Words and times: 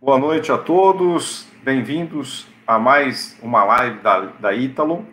Boa 0.00 0.16
noite 0.16 0.52
a 0.52 0.56
todos, 0.56 1.44
bem-vindos 1.64 2.46
a 2.64 2.78
mais 2.78 3.36
uma 3.42 3.64
live 3.64 3.98
da, 3.98 4.20
da 4.26 4.54
Ítalo. 4.54 5.04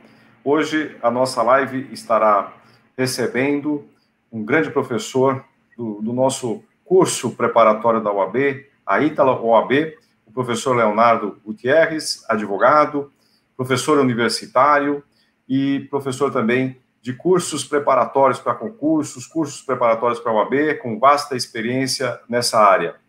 Hoje 0.44 0.96
a 1.02 1.10
nossa 1.10 1.42
live 1.42 1.89
estará 1.92 2.54
recebendo 2.96 3.84
um 4.32 4.46
grande 4.46 4.70
professor 4.70 5.44
do, 5.76 6.00
do 6.04 6.13
nosso 6.13 6.63
curso 6.86 7.32
preparatório 7.32 8.00
da 8.00 8.13
UAB, 8.13 8.63
a 8.86 9.02
Ítalo 9.02 9.44
OAB, 9.44 9.95
o 10.23 10.32
professor 10.32 10.75
Leonardo 10.75 11.41
Gutierrez, 11.43 12.23
advogado, 12.29 13.11
professor 13.57 13.97
universitário 13.97 15.04
e 15.49 15.79
professor 15.89 16.31
também 16.31 16.77
de 17.02 17.11
cursos 17.11 17.65
preparatórios 17.65 18.39
para 18.39 18.54
concursos, 18.54 19.25
cursos 19.25 19.63
preparatórios 19.63 20.20
para 20.20 20.31
a 20.31 20.36
UAB, 20.36 20.75
com 20.75 20.99
vasta 20.99 21.36
experiência 21.36 22.20
nessa 22.29 22.59
área. 22.59 23.04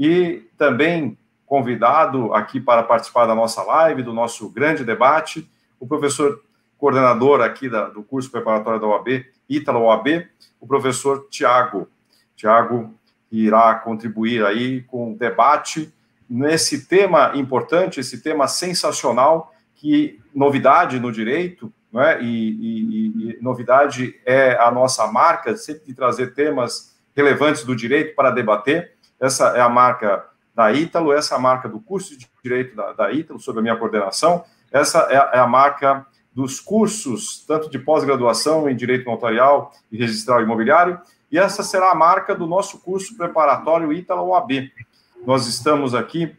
E 0.00 0.48
também 0.56 1.18
convidado 1.44 2.32
aqui 2.32 2.58
para 2.58 2.82
participar 2.82 3.26
da 3.26 3.34
nossa 3.34 3.62
live, 3.62 4.02
do 4.02 4.14
nosso 4.14 4.48
grande 4.48 4.82
debate, 4.82 5.46
o 5.78 5.86
professor 5.86 6.42
coordenador 6.78 7.42
aqui 7.42 7.68
da, 7.68 7.90
do 7.90 8.02
curso 8.02 8.30
preparatório 8.30 8.80
da 8.80 8.86
OAB, 8.86 9.26
Ítalo 9.46 9.80
OAB, 9.80 10.26
o 10.58 10.66
professor 10.66 11.26
Tiago. 11.28 11.86
Tiago 12.34 12.94
irá 13.30 13.74
contribuir 13.74 14.42
aí 14.46 14.80
com 14.84 15.12
o 15.12 15.16
debate 15.18 15.92
nesse 16.28 16.86
tema 16.86 17.32
importante, 17.34 18.00
esse 18.00 18.22
tema 18.22 18.48
sensacional, 18.48 19.52
que 19.74 20.18
novidade 20.34 20.98
no 20.98 21.12
direito, 21.12 21.70
né? 21.92 22.22
E, 22.22 22.50
e, 22.50 23.32
e, 23.32 23.42
novidade 23.42 24.18
é 24.24 24.56
a 24.56 24.70
nossa 24.70 25.06
marca, 25.08 25.56
sempre 25.56 25.84
de 25.86 25.94
trazer 25.94 26.32
temas 26.32 26.96
relevantes 27.14 27.64
do 27.64 27.76
direito 27.76 28.14
para 28.14 28.30
debater. 28.30 28.92
Essa 29.20 29.48
é 29.56 29.60
a 29.60 29.68
marca 29.68 30.24
da 30.54 30.72
Ítalo, 30.72 31.12
essa 31.12 31.34
é 31.34 31.38
a 31.38 31.40
marca 31.40 31.68
do 31.68 31.78
curso 31.78 32.16
de 32.16 32.28
direito 32.42 32.74
da, 32.74 33.12
Ítalo, 33.12 33.38
sob 33.38 33.58
a 33.58 33.62
minha 33.62 33.76
coordenação. 33.76 34.44
Essa 34.72 35.00
é 35.10 35.16
a, 35.16 35.30
é 35.34 35.38
a 35.38 35.46
marca 35.46 36.06
dos 36.34 36.60
cursos, 36.60 37.44
tanto 37.46 37.68
de 37.68 37.78
pós-graduação 37.78 38.68
em 38.68 38.76
direito 38.76 39.04
notarial 39.04 39.72
e 39.90 39.98
registral 39.98 40.42
imobiliário, 40.42 41.00
e 41.30 41.38
essa 41.38 41.62
será 41.62 41.90
a 41.90 41.94
marca 41.94 42.34
do 42.34 42.46
nosso 42.46 42.78
curso 42.80 43.16
preparatório 43.16 43.92
Ítalo 43.92 44.28
OAB. 44.28 44.70
Nós 45.24 45.46
estamos 45.46 45.94
aqui 45.94 46.34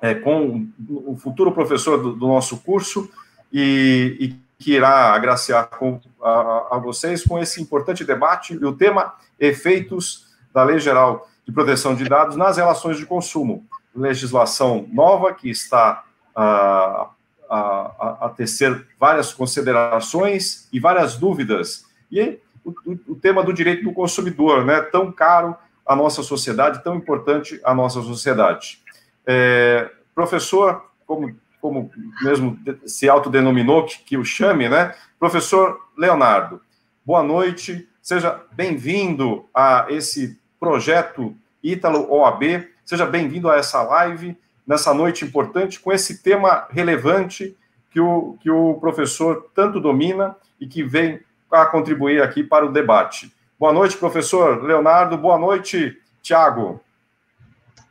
é, 0.00 0.14
com 0.14 0.68
o 0.88 1.16
futuro 1.16 1.52
professor 1.52 2.02
do, 2.02 2.12
do 2.12 2.26
nosso 2.26 2.58
curso 2.58 3.08
e, 3.52 4.16
e 4.20 4.62
que 4.62 4.72
irá 4.72 5.14
agraciar 5.14 5.68
com, 5.68 6.00
a, 6.20 6.68
a, 6.72 6.78
vocês 6.78 7.24
com 7.24 7.38
esse 7.38 7.62
importante 7.62 8.04
debate 8.04 8.54
e 8.54 8.64
o 8.64 8.72
tema 8.72 9.14
efeitos 9.38 10.26
da 10.52 10.62
Lei 10.62 10.78
Geral 10.78 11.28
de 11.44 11.52
Proteção 11.52 11.94
de 11.94 12.08
Dados 12.08 12.36
nas 12.36 12.56
relações 12.56 12.98
de 12.98 13.06
consumo. 13.06 13.66
Legislação 13.94 14.88
nova 14.92 15.34
que 15.34 15.50
está 15.50 16.04
a, 16.34 17.10
a, 17.50 18.18
a 18.22 18.28
tecer 18.30 18.86
várias 18.98 19.32
considerações 19.32 20.68
e 20.72 20.80
várias 20.80 21.16
dúvidas. 21.16 21.86
E 22.10 22.38
o, 22.64 22.70
o, 22.70 23.00
o 23.08 23.14
tema 23.16 23.42
do 23.42 23.52
direito 23.52 23.84
do 23.84 23.92
consumidor, 23.92 24.64
né, 24.64 24.80
tão 24.80 25.12
caro 25.12 25.56
à 25.84 25.94
nossa 25.94 26.22
sociedade, 26.22 26.82
tão 26.82 26.94
importante 26.94 27.60
à 27.64 27.74
nossa 27.74 28.00
sociedade. 28.02 28.80
É, 29.26 29.90
professor, 30.14 30.90
como 31.06 31.34
como 31.62 31.92
mesmo 32.20 32.58
se 32.84 33.08
autodenominou 33.08 33.86
que, 33.86 34.02
que 34.02 34.16
o 34.18 34.24
chame, 34.24 34.68
né? 34.68 34.96
Professor 35.16 35.78
Leonardo, 35.96 36.60
boa 37.06 37.22
noite, 37.22 37.88
seja 38.02 38.40
bem-vindo 38.50 39.48
a 39.54 39.86
esse 39.88 40.36
projeto 40.62 41.34
Ítalo 41.60 42.08
OAB, 42.08 42.68
seja 42.84 43.04
bem-vindo 43.04 43.50
a 43.50 43.56
essa 43.56 43.82
live, 43.82 44.38
nessa 44.64 44.94
noite 44.94 45.24
importante, 45.24 45.80
com 45.80 45.92
esse 45.92 46.22
tema 46.22 46.68
relevante 46.70 47.56
que 47.90 47.98
o, 47.98 48.36
que 48.40 48.48
o 48.48 48.74
professor 48.74 49.50
tanto 49.56 49.80
domina 49.80 50.36
e 50.60 50.68
que 50.68 50.84
vem 50.84 51.18
a 51.50 51.66
contribuir 51.66 52.22
aqui 52.22 52.44
para 52.44 52.64
o 52.64 52.70
debate. 52.70 53.34
Boa 53.58 53.72
noite, 53.72 53.96
professor 53.96 54.62
Leonardo, 54.62 55.18
boa 55.18 55.36
noite, 55.36 55.98
Tiago. 56.22 56.80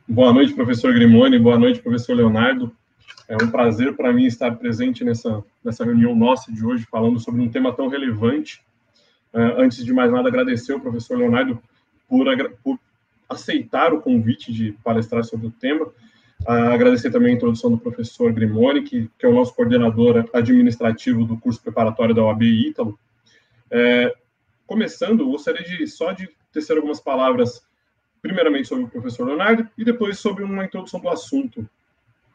Boa 0.07 0.31
noite, 0.31 0.53
professor 0.53 0.93
Grimoni, 0.93 1.37
boa 1.37 1.59
noite, 1.59 1.81
professor 1.81 2.15
Leonardo. 2.15 2.73
É 3.27 3.35
um 3.35 3.51
prazer 3.51 3.97
para 3.97 4.13
mim 4.13 4.27
estar 4.27 4.49
presente 4.55 5.03
nessa, 5.03 5.43
nessa 5.61 5.83
reunião 5.83 6.15
nossa 6.15 6.49
de 6.49 6.65
hoje, 6.65 6.87
falando 6.89 7.19
sobre 7.19 7.41
um 7.41 7.49
tema 7.49 7.73
tão 7.73 7.89
relevante. 7.89 8.61
Uh, 9.33 9.59
antes 9.59 9.83
de 9.83 9.91
mais 9.91 10.09
nada, 10.09 10.29
agradecer 10.29 10.71
ao 10.71 10.79
professor 10.79 11.17
Leonardo 11.17 11.61
por, 12.11 12.27
por 12.61 12.79
aceitar 13.29 13.93
o 13.93 14.01
convite 14.01 14.51
de 14.51 14.73
palestrar 14.83 15.23
sobre 15.23 15.47
o 15.47 15.51
tema. 15.51 15.85
Uh, 16.41 16.73
agradecer 16.73 17.09
também 17.09 17.31
a 17.31 17.35
introdução 17.35 17.71
do 17.71 17.77
professor 17.77 18.33
Grimoni, 18.33 18.81
que, 18.81 19.09
que 19.17 19.25
é 19.25 19.29
o 19.29 19.33
nosso 19.33 19.55
coordenador 19.55 20.27
administrativo 20.33 21.23
do 21.23 21.37
curso 21.37 21.61
preparatório 21.61 22.13
da 22.13 22.23
OAB 22.23 22.43
Ítalo. 22.43 22.99
É, 23.69 24.13
começando, 24.67 25.25
gostaria 25.25 25.63
de 25.63 25.87
só 25.87 26.11
de 26.11 26.29
tecer 26.51 26.75
algumas 26.75 26.99
palavras, 26.99 27.63
primeiramente 28.21 28.67
sobre 28.67 28.83
o 28.83 28.89
professor 28.89 29.25
Leonardo 29.25 29.69
e 29.77 29.85
depois 29.85 30.19
sobre 30.19 30.43
uma 30.43 30.65
introdução 30.65 30.99
do 30.99 31.07
assunto. 31.07 31.61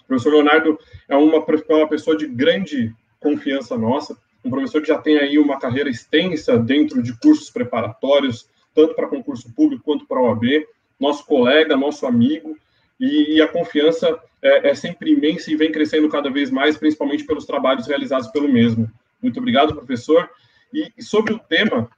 O 0.04 0.06
professor 0.06 0.32
Leonardo 0.32 0.78
é 1.06 1.16
uma, 1.16 1.44
é 1.68 1.74
uma 1.74 1.88
pessoa 1.88 2.16
de 2.16 2.26
grande 2.26 2.94
confiança 3.20 3.76
nossa, 3.76 4.16
um 4.42 4.48
professor 4.48 4.80
que 4.80 4.88
já 4.88 4.98
tem 4.98 5.18
aí 5.18 5.38
uma 5.38 5.58
carreira 5.58 5.90
extensa 5.90 6.56
dentro 6.56 7.02
de 7.02 7.12
cursos 7.18 7.50
preparatórios, 7.50 8.48
tanto 8.76 8.94
para 8.94 9.08
concurso 9.08 9.52
público 9.54 9.82
quanto 9.82 10.06
para 10.06 10.18
a 10.18 10.22
OAB, 10.22 10.66
nosso 11.00 11.24
colega, 11.24 11.76
nosso 11.76 12.06
amigo, 12.06 12.56
e, 13.00 13.36
e 13.36 13.42
a 13.42 13.48
confiança 13.48 14.18
é, 14.42 14.70
é, 14.70 14.74
sempre 14.74 15.12
imensa 15.12 15.50
e 15.50 15.56
vem 15.56 15.72
crescendo 15.72 16.08
cada 16.08 16.30
vez 16.30 16.50
mais, 16.50 16.76
principalmente 16.76 17.24
pelos 17.24 17.46
trabalhos 17.46 17.86
realizados 17.86 18.28
pelo 18.28 18.48
mesmo. 18.48 18.88
Muito 19.22 19.40
obrigado, 19.40 19.74
professor. 19.74 20.28
E, 20.72 20.92
e 20.96 21.02
sobre 21.02 21.32
o 21.32 21.38
tema, 21.38 21.90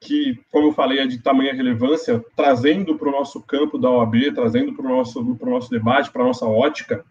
que, 0.00 0.38
como 0.50 0.68
eu 0.68 0.72
falei, 0.72 1.00
é 1.00 1.06
de 1.06 1.18
tamanha 1.18 1.52
relevância, 1.52 2.24
trazendo 2.36 2.96
para 2.96 3.08
o 3.08 3.12
nosso 3.12 3.42
campo 3.42 3.76
da 3.76 3.90
OAB, 3.90 4.32
trazendo 4.34 4.72
para 4.72 4.86
o 4.86 4.88
nosso, 4.88 5.22
nosso 5.40 5.70
debate, 5.70 6.10
para 6.10 6.22
a 6.22 6.26
nossa 6.26 6.46
ótica, 6.46 7.04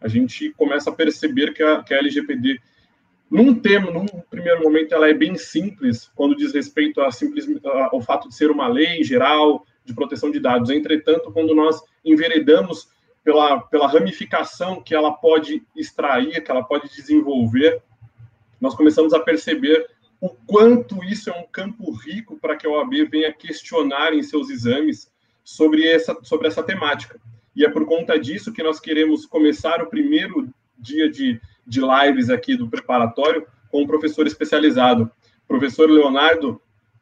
a 0.00 0.08
gente 0.08 0.50
começa 0.50 0.90
a 0.90 0.94
perceber 0.94 1.54
que 1.54 1.62
a, 1.62 1.82
que 1.82 1.94
a 1.94 1.98
LGPD, 1.98 2.60
num 3.34 3.52
tema, 3.52 3.90
num 3.90 4.06
primeiro 4.30 4.62
momento, 4.62 4.94
ela 4.94 5.10
é 5.10 5.12
bem 5.12 5.36
simples, 5.36 6.08
quando 6.14 6.36
diz 6.36 6.54
respeito 6.54 7.00
a 7.00 7.10
simples, 7.10 7.48
ao 7.90 8.00
fato 8.00 8.28
de 8.28 8.34
ser 8.36 8.48
uma 8.48 8.68
lei 8.68 9.02
geral 9.02 9.66
de 9.84 9.92
proteção 9.92 10.30
de 10.30 10.38
dados. 10.38 10.70
Entretanto, 10.70 11.32
quando 11.32 11.52
nós 11.52 11.82
enveredamos 12.04 12.88
pela, 13.24 13.60
pela 13.62 13.88
ramificação 13.88 14.80
que 14.80 14.94
ela 14.94 15.10
pode 15.10 15.66
extrair, 15.74 16.44
que 16.44 16.48
ela 16.48 16.62
pode 16.62 16.88
desenvolver, 16.94 17.82
nós 18.60 18.76
começamos 18.76 19.12
a 19.12 19.18
perceber 19.18 19.84
o 20.20 20.28
quanto 20.28 21.02
isso 21.02 21.28
é 21.28 21.32
um 21.32 21.44
campo 21.50 21.90
rico 21.90 22.38
para 22.38 22.54
que 22.54 22.68
a 22.68 22.70
OAB 22.70 23.10
venha 23.10 23.32
questionar 23.32 24.14
em 24.14 24.22
seus 24.22 24.48
exames 24.48 25.10
sobre 25.42 25.84
essa, 25.88 26.16
sobre 26.22 26.46
essa 26.46 26.62
temática. 26.62 27.20
E 27.56 27.64
é 27.64 27.68
por 27.68 27.84
conta 27.84 28.16
disso 28.16 28.52
que 28.52 28.62
nós 28.62 28.78
queremos 28.78 29.26
começar 29.26 29.82
o 29.82 29.90
primeiro 29.90 30.48
dia 30.78 31.10
de, 31.10 31.40
de 31.66 31.80
lives 31.80 32.30
aqui 32.30 32.56
do 32.56 32.68
preparatório 32.68 33.46
com 33.70 33.82
um 33.82 33.86
professor 33.86 34.26
especializado. 34.26 35.10
Professor 35.46 35.88
Leonardo, 35.90 36.60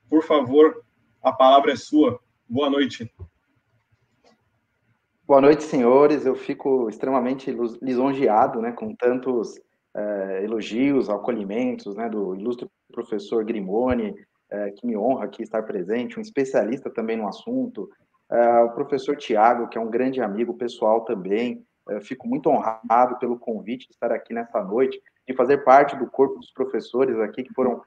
por 0.08 0.22
favor, 0.24 0.82
a 1.22 1.32
palavra 1.32 1.72
é 1.72 1.76
sua. 1.76 2.20
Boa 2.48 2.68
noite. 2.68 3.12
Boa 5.26 5.40
noite, 5.40 5.62
senhores. 5.62 6.26
Eu 6.26 6.34
fico 6.34 6.88
extremamente 6.88 7.54
lisonjeado 7.80 8.60
né, 8.60 8.72
com 8.72 8.94
tantos 8.94 9.54
é, 9.94 10.44
elogios, 10.44 11.08
acolhimentos 11.08 11.94
né, 11.96 12.08
do 12.08 12.34
ilustre 12.34 12.68
professor 12.92 13.44
Grimoni, 13.44 14.14
é, 14.50 14.70
que 14.70 14.86
me 14.86 14.96
honra 14.96 15.24
aqui 15.24 15.42
estar 15.42 15.62
presente, 15.62 16.18
um 16.18 16.22
especialista 16.22 16.90
também 16.90 17.16
no 17.16 17.26
assunto, 17.26 17.88
Uh, 18.32 18.64
o 18.64 18.70
professor 18.70 19.14
Tiago, 19.14 19.68
que 19.68 19.76
é 19.76 19.80
um 19.80 19.90
grande 19.90 20.22
amigo 20.22 20.54
pessoal 20.54 21.04
também. 21.04 21.62
Uh, 21.88 22.00
fico 22.00 22.28
muito 22.28 22.48
honrado 22.48 23.18
pelo 23.18 23.38
convite 23.38 23.88
de 23.88 23.94
estar 23.94 24.12
aqui 24.12 24.32
nessa 24.32 24.62
noite, 24.62 25.00
de 25.26 25.34
fazer 25.34 25.58
parte 25.58 25.96
do 25.96 26.06
corpo 26.06 26.38
dos 26.38 26.52
professores 26.52 27.18
aqui, 27.18 27.42
que 27.42 27.54
foram 27.54 27.74
uh, 27.74 27.82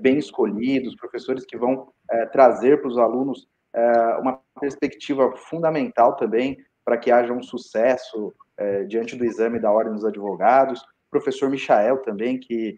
bem 0.00 0.18
escolhidos, 0.18 0.96
professores 0.96 1.44
que 1.44 1.56
vão 1.56 1.88
eh, 2.10 2.26
trazer 2.26 2.80
para 2.80 2.88
os 2.88 2.98
alunos 2.98 3.46
uma 4.20 4.40
perspectiva 4.58 5.30
fundamental 5.36 6.16
também 6.16 6.56
para 6.84 6.96
que 6.96 7.12
haja 7.12 7.32
um 7.32 7.42
sucesso 7.42 8.34
diante 8.88 9.14
do 9.14 9.24
exame 9.24 9.60
da 9.60 9.70
Ordem 9.70 9.92
dos 9.92 10.06
Advogados. 10.06 10.84
Professor 11.10 11.48
Michael 11.50 11.98
também, 11.98 12.40
que, 12.40 12.76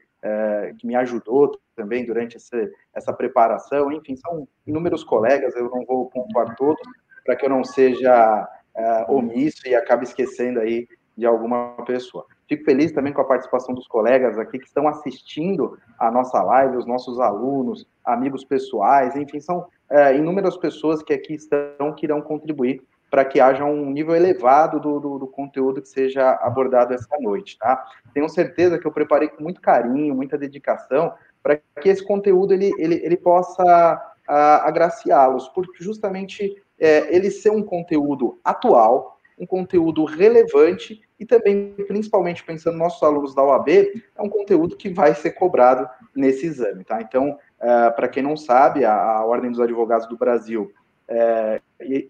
que 0.78 0.86
me 0.86 0.96
ajudou 0.96 1.52
também 1.76 2.04
durante 2.04 2.36
esse, 2.36 2.70
essa 2.92 3.12
preparação. 3.12 3.90
Enfim, 3.92 4.16
são 4.16 4.46
inúmeros 4.66 5.04
colegas, 5.04 5.54
eu 5.56 5.70
não 5.70 5.86
vou 5.86 6.10
pontuar 6.10 6.54
todos, 6.56 6.82
para 7.24 7.36
que 7.36 7.46
eu 7.46 7.50
não 7.50 7.64
seja 7.64 8.46
uh, 8.76 9.12
omisso 9.12 9.66
e 9.66 9.74
acabe 9.74 10.04
esquecendo 10.04 10.60
aí 10.60 10.88
de 11.16 11.26
alguma 11.26 11.74
pessoa. 11.86 12.24
Fico 12.48 12.64
feliz 12.64 12.92
também 12.92 13.12
com 13.12 13.20
a 13.20 13.26
participação 13.26 13.74
dos 13.74 13.86
colegas 13.86 14.38
aqui 14.38 14.58
que 14.58 14.66
estão 14.66 14.88
assistindo 14.88 15.78
a 15.98 16.10
nossa 16.10 16.42
live, 16.42 16.76
os 16.76 16.86
nossos 16.86 17.20
alunos, 17.20 17.86
amigos 18.04 18.44
pessoais, 18.44 19.14
enfim, 19.16 19.40
são 19.40 19.60
uh, 19.90 20.14
inúmeras 20.16 20.56
pessoas 20.56 21.02
que 21.02 21.12
aqui 21.12 21.34
estão 21.34 21.92
que 21.94 22.06
irão 22.06 22.22
contribuir 22.22 22.82
para 23.10 23.24
que 23.24 23.40
haja 23.40 23.64
um 23.64 23.90
nível 23.90 24.14
elevado 24.14 24.78
do, 24.78 25.00
do, 25.00 25.18
do, 25.18 25.26
conteúdo 25.26 25.82
que 25.82 25.88
seja 25.88 26.30
abordado 26.40 26.94
essa 26.94 27.18
noite, 27.18 27.58
tá? 27.58 27.84
Tenho 28.14 28.28
certeza 28.28 28.78
que 28.78 28.86
eu 28.86 28.92
preparei 28.92 29.28
com 29.28 29.42
muito 29.42 29.60
carinho, 29.60 30.14
muita 30.14 30.38
dedicação, 30.38 31.12
para 31.42 31.56
que 31.56 31.88
esse 31.88 32.04
conteúdo 32.04 32.54
ele, 32.54 32.72
ele, 32.78 33.00
ele 33.04 33.16
possa 33.16 34.00
agraciá-los, 34.28 35.48
porque 35.48 35.82
justamente 35.82 36.62
é, 36.80 37.14
ele 37.14 37.30
ser 37.30 37.50
um 37.50 37.62
conteúdo 37.62 38.40
atual, 38.42 39.18
um 39.38 39.46
conteúdo 39.46 40.04
relevante 40.04 41.00
e 41.18 41.26
também, 41.26 41.74
principalmente 41.86 42.42
pensando 42.42 42.72
nos 42.72 42.82
nossos 42.82 43.02
alunos 43.02 43.34
da 43.34 43.42
OAB, 43.42 43.68
é 43.68 44.22
um 44.22 44.28
conteúdo 44.28 44.76
que 44.76 44.88
vai 44.88 45.14
ser 45.14 45.32
cobrado 45.32 45.88
nesse 46.14 46.46
exame, 46.46 46.82
tá? 46.82 47.00
Então, 47.02 47.38
é, 47.60 47.90
para 47.90 48.08
quem 48.08 48.22
não 48.22 48.36
sabe, 48.36 48.84
a, 48.84 48.94
a, 48.94 49.24
Ordem 49.24 49.50
dos 49.50 49.60
Advogados 49.60 50.06
do 50.08 50.16
Brasil 50.16 50.72
é, 51.06 51.60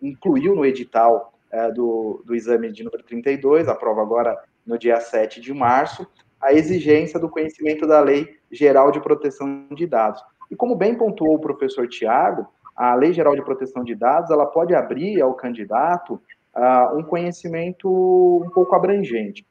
incluiu 0.00 0.54
no 0.54 0.64
edital 0.64 1.32
é, 1.50 1.70
do, 1.72 2.22
do 2.24 2.34
exame 2.34 2.70
de 2.70 2.84
número 2.84 3.02
32, 3.02 3.66
a 3.66 3.74
prova 3.74 4.00
agora 4.00 4.38
no 4.64 4.78
dia 4.78 5.00
7 5.00 5.40
de 5.40 5.52
março, 5.52 6.06
a 6.40 6.52
exigência 6.52 7.18
do 7.18 7.28
conhecimento 7.28 7.86
da 7.86 8.00
Lei 8.00 8.38
Geral 8.50 8.92
de 8.92 9.00
Proteção 9.00 9.66
de 9.72 9.86
Dados. 9.86 10.22
E 10.50 10.56
como 10.56 10.76
bem 10.76 10.94
pontuou 10.94 11.34
o 11.34 11.40
professor 11.40 11.88
Tiago, 11.88 12.46
a 12.80 12.94
Lei 12.94 13.12
Geral 13.12 13.36
de 13.36 13.42
Proteção 13.42 13.84
de 13.84 13.94
Dados 13.94 14.30
ela 14.30 14.46
pode 14.46 14.74
abrir 14.74 15.20
ao 15.20 15.34
candidato 15.34 16.14
uh, 16.56 16.96
um 16.96 17.02
conhecimento 17.02 17.86
um 17.86 18.48
pouco 18.48 18.74
abrangente. 18.74 19.46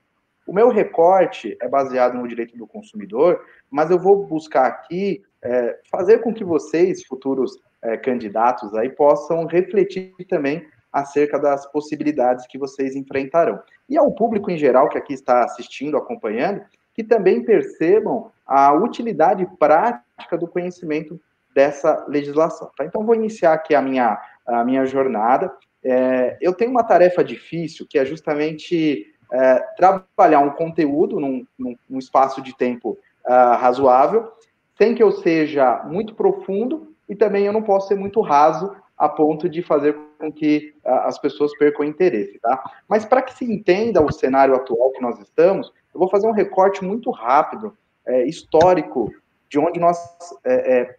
O 0.48 0.52
meu 0.52 0.70
recorte 0.70 1.56
é 1.62 1.68
baseado 1.68 2.16
no 2.16 2.28
direito 2.28 2.58
do 2.58 2.66
consumidor, 2.66 3.40
mas 3.70 3.92
eu 3.92 4.00
vou 4.00 4.26
buscar 4.26 4.66
aqui 4.66 5.22
é, 5.44 5.78
fazer 5.92 6.18
com 6.22 6.34
que 6.34 6.44
vocês, 6.44 7.06
futuros 7.06 7.56
é, 7.84 7.98
candidatos, 7.98 8.74
aí 8.74 8.90
possam 8.90 9.46
refletir 9.46 10.12
também 10.28 10.66
acerca 10.92 11.38
das 11.38 11.72
possibilidades 11.72 12.48
que 12.48 12.58
vocês 12.58 12.96
enfrentarão. 12.96 13.60
E 13.88 13.96
ao 13.96 14.12
público 14.12 14.50
em 14.50 14.58
geral 14.58 14.90
que 14.90 14.98
aqui 14.98 15.14
está 15.14 15.44
assistindo, 15.44 15.98
acompanhando, 15.98 16.62
que 16.96 17.04
também 17.04 17.44
percebam 17.44 18.32
a 18.44 18.74
utilidade 18.74 19.48
prática 19.60 20.36
do 20.36 20.48
conhecimento 20.48 21.22
dessa 21.60 22.06
legislação. 22.08 22.72
Tá? 22.78 22.86
Então, 22.86 23.06
vou 23.06 23.14
iniciar 23.14 23.52
aqui 23.52 23.76
a 23.76 23.82
minha, 23.82 24.18
a 24.48 24.64
minha 24.64 24.86
jornada. 24.86 25.52
É, 25.84 26.38
eu 26.40 26.54
tenho 26.54 26.72
uma 26.72 26.86
tarefa 26.86 27.22
difícil, 27.22 27.86
que 27.86 28.00
é 28.00 28.06
justamente 28.06 29.06
é, 29.30 29.60
trabalhar 29.76 30.40
um 30.40 30.52
conteúdo 30.52 31.20
num, 31.20 31.46
num, 31.58 31.76
num 31.90 32.00
espaço 32.00 32.42
de 32.42 32.56
tempo 32.56 32.98
uh, 33.26 33.58
razoável, 33.58 34.32
sem 34.78 34.96
que 34.96 35.04
eu 35.04 35.12
seja 35.12 35.84
muito 35.84 36.16
profundo 36.16 36.96
e 37.10 37.14
também 37.14 37.46
eu 37.46 37.52
não 37.52 37.62
posso 37.62 37.90
ser 37.90 37.96
muito 37.96 38.22
raso 38.22 38.74
a 38.98 39.10
ponto 39.10 39.50
de 39.50 39.62
fazer 39.62 39.98
com 40.18 40.32
que 40.32 40.74
uh, 40.86 41.08
as 41.08 41.20
pessoas 41.20 41.52
percam 41.58 41.86
interesse, 41.86 42.40
tá? 42.40 42.64
Mas 42.88 43.04
para 43.04 43.22
que 43.22 43.34
se 43.34 43.44
entenda 43.44 44.02
o 44.02 44.12
cenário 44.12 44.56
atual 44.56 44.92
que 44.92 45.02
nós 45.02 45.20
estamos, 45.20 45.74
eu 45.94 46.00
vou 46.00 46.10
fazer 46.10 46.28
um 46.28 46.32
recorte 46.34 46.84
muito 46.84 47.12
rápido, 47.12 47.78
é, 48.06 48.24
histórico, 48.24 49.12
de 49.50 49.60
onde 49.60 49.80
nós 49.80 49.98
é, 50.46 50.80
é, 50.80 50.96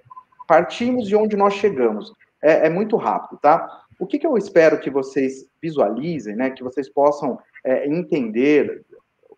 partimos 0.51 1.09
e 1.09 1.15
onde 1.15 1.37
nós 1.37 1.55
chegamos. 1.55 2.13
É, 2.43 2.67
é, 2.67 2.69
muito 2.69 2.97
rápido, 2.97 3.39
tá? 3.39 3.85
O 4.01 4.07
que, 4.07 4.19
que, 4.19 4.27
eu 4.27 4.37
espero 4.37 4.81
que 4.81 4.91
vocês 4.91 5.47
visualizem, 5.63 6.35
né? 6.35 6.51
Que 6.51 6.65
vocês 6.65 6.89
possam 6.89 7.39
é, 7.65 7.87
entender 7.87 8.85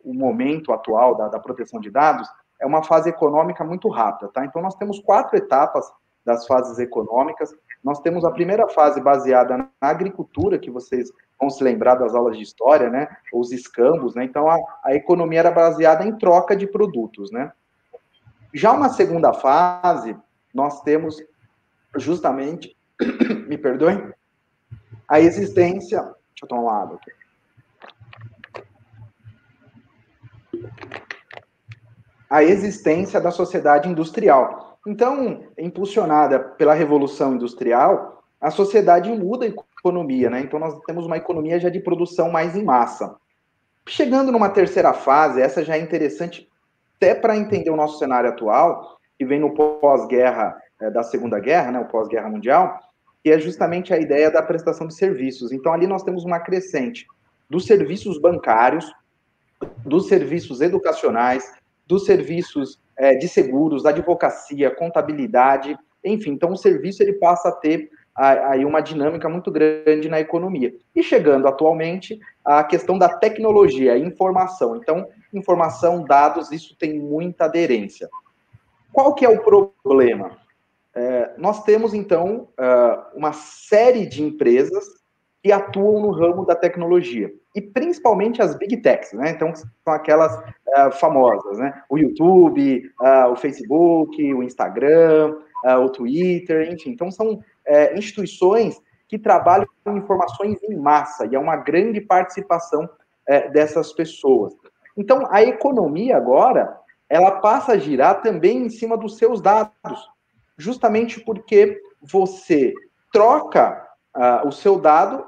o 0.03 0.14
momento 0.14 0.73
atual 0.73 1.14
da, 1.14 1.29
da 1.29 1.38
proteção 1.38 1.79
de 1.81 1.91
dados 1.91 2.26
é 2.59 2.64
uma 2.64 2.82
fase 2.82 3.11
econômica 3.11 3.62
muito 3.62 3.91
rápida, 3.91 4.31
tá? 4.32 4.43
Então 4.47 4.62
nós 4.62 4.75
temos 4.76 5.00
quatro 5.00 5.37
etapas 5.37 5.85
das 6.25 6.47
fases 6.47 6.79
econômicas. 6.79 7.55
Nós 7.85 8.00
temos 8.00 8.25
a 8.25 8.31
primeira 8.31 8.67
fase 8.69 8.99
baseada 8.99 9.59
na 9.59 9.69
agricultura, 9.82 10.59
que 10.59 10.70
vocês 10.70 11.11
vão 11.38 11.50
se 11.50 11.62
lembrar 11.62 11.97
das 11.97 12.14
aulas 12.14 12.38
de 12.38 12.43
história, 12.43 12.88
né? 12.88 13.06
Os 13.35 13.53
escambos, 13.53 14.14
né? 14.14 14.25
Então, 14.25 14.49
a, 14.49 14.56
a 14.82 14.94
economia 14.94 15.41
era 15.41 15.50
baseada 15.50 16.06
em 16.06 16.17
troca 16.17 16.56
de 16.56 16.67
produtos, 16.67 17.31
né? 17.31 17.53
Já 18.55 18.73
uma 18.73 18.88
segunda 18.88 19.35
fase, 19.35 20.17
nós 20.52 20.82
temos 20.82 21.16
justamente, 21.96 22.76
me 23.49 23.56
perdoem, 23.56 24.12
a 25.08 25.20
existência. 25.20 26.00
Deixa 26.00 26.44
eu 26.44 26.49
tomar 26.49 26.62
uma 26.62 26.82
água 26.82 26.99
aqui. 27.00 27.12
A 32.28 32.43
existência 32.43 33.20
da 33.20 33.31
sociedade 33.31 33.88
industrial. 33.88 34.78
Então, 34.87 35.44
impulsionada 35.58 36.40
pela 36.40 36.72
Revolução 36.75 37.34
Industrial, 37.34 38.25
a 38.40 38.50
sociedade 38.50 39.12
muda 39.12 39.44
a 39.44 39.49
economia, 39.49 40.31
né? 40.31 40.40
Então, 40.40 40.58
nós 40.58 40.81
temos 40.87 41.06
uma 41.06 41.19
economia 41.19 41.60
já 41.60 41.69
de 41.69 41.78
produção 41.78 42.31
mais 42.31 42.56
em 42.56 42.64
massa. 42.64 43.16
Chegando 43.87 44.32
numa 44.32 44.49
terceira 44.49 44.93
fase, 44.93 45.40
essa 45.40 45.64
já 45.64 45.76
é 45.76 45.81
interessante 45.81 46.49
até 46.96 47.14
para 47.14 47.37
entender 47.37 47.70
o 47.70 47.76
nosso 47.76 47.99
cenário 47.99 48.31
atual, 48.31 48.99
que 49.22 49.24
vem 49.24 49.38
no 49.38 49.54
pós-guerra 49.54 50.60
é, 50.80 50.90
da 50.90 51.04
Segunda 51.04 51.38
Guerra, 51.38 51.70
né, 51.70 51.78
o 51.78 51.84
pós-guerra 51.84 52.28
mundial, 52.28 52.80
que 53.22 53.30
é 53.30 53.38
justamente 53.38 53.94
a 53.94 53.98
ideia 53.98 54.32
da 54.32 54.42
prestação 54.42 54.88
de 54.88 54.96
serviços. 54.96 55.52
Então, 55.52 55.72
ali 55.72 55.86
nós 55.86 56.02
temos 56.02 56.24
uma 56.24 56.40
crescente 56.40 57.06
dos 57.48 57.64
serviços 57.64 58.19
bancários, 58.19 58.92
dos 59.86 60.08
serviços 60.08 60.60
educacionais, 60.60 61.54
dos 61.86 62.04
serviços 62.04 62.80
é, 62.96 63.14
de 63.14 63.28
seguros, 63.28 63.86
advocacia, 63.86 64.74
contabilidade, 64.74 65.78
enfim. 66.04 66.32
Então, 66.32 66.50
o 66.50 66.56
serviço 66.56 67.00
ele 67.00 67.12
passa 67.12 67.50
a 67.50 67.52
ter 67.52 67.90
aí 68.14 68.64
uma 68.64 68.80
dinâmica 68.80 69.28
muito 69.28 69.52
grande 69.52 70.08
na 70.08 70.18
economia. 70.18 70.75
E 70.96 71.02
chegando 71.02 71.46
atualmente 71.46 72.18
a 72.44 72.64
questão 72.64 72.98
da 72.98 73.08
tecnologia, 73.08 73.96
informação. 73.96 74.76
Então, 74.76 75.06
informação, 75.32 76.02
dados, 76.02 76.50
isso 76.50 76.76
tem 76.76 76.98
muita 76.98 77.44
aderência. 77.44 78.10
Qual 78.92 79.14
que 79.14 79.24
é 79.24 79.28
o 79.28 79.42
problema? 79.42 80.36
É, 80.94 81.32
nós 81.38 81.62
temos, 81.64 81.94
então, 81.94 82.48
é, 82.58 82.98
uma 83.14 83.32
série 83.32 84.06
de 84.06 84.22
empresas 84.22 84.84
que 85.42 85.50
atuam 85.50 86.00
no 86.00 86.12
ramo 86.12 86.46
da 86.46 86.54
tecnologia, 86.54 87.32
e 87.54 87.60
principalmente 87.60 88.40
as 88.40 88.54
big 88.54 88.76
techs, 88.76 89.12
né? 89.12 89.30
Então, 89.30 89.52
são 89.54 89.92
aquelas 89.92 90.32
uh, 90.38 90.92
famosas, 90.92 91.58
né? 91.58 91.82
O 91.90 91.98
YouTube, 91.98 92.88
uh, 93.00 93.32
o 93.32 93.36
Facebook, 93.36 94.32
o 94.32 94.42
Instagram, 94.42 95.36
o 95.84 95.88
Twitter, 95.90 96.72
enfim. 96.72 96.90
Então, 96.90 97.10
são 97.10 97.40
instituições 97.94 98.80
que 99.08 99.18
trabalham 99.18 99.68
com 99.84 99.96
informações 99.96 100.62
em 100.62 100.76
massa, 100.76 101.26
e 101.26 101.34
é 101.34 101.38
uma 101.38 101.56
grande 101.56 102.00
participação 102.00 102.88
dessas 103.52 103.92
pessoas. 103.92 104.52
Então, 104.96 105.26
a 105.30 105.42
economia 105.42 106.16
agora, 106.16 106.76
ela 107.12 107.42
passa 107.42 107.73
a 107.73 107.78
girar 107.78 108.23
também 108.23 108.64
em 108.64 108.71
cima 108.71 108.97
dos 108.97 109.19
seus 109.19 109.38
dados, 109.42 110.09
justamente 110.57 111.21
porque 111.21 111.78
você 112.00 112.73
troca 113.12 113.87
o 114.47 114.50
seu 114.50 114.81
dado 114.81 115.23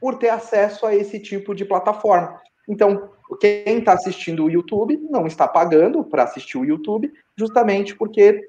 por 0.00 0.18
ter 0.18 0.28
acesso 0.28 0.86
a 0.86 0.94
esse 0.94 1.18
tipo 1.18 1.52
de 1.52 1.64
plataforma. 1.64 2.40
Então, 2.68 3.10
quem 3.40 3.78
está 3.78 3.94
assistindo 3.94 4.44
o 4.44 4.50
YouTube 4.50 4.96
não 5.10 5.26
está 5.26 5.48
pagando 5.48 6.04
para 6.04 6.22
assistir 6.22 6.58
o 6.58 6.64
YouTube, 6.64 7.12
justamente 7.36 7.96
porque 7.96 8.48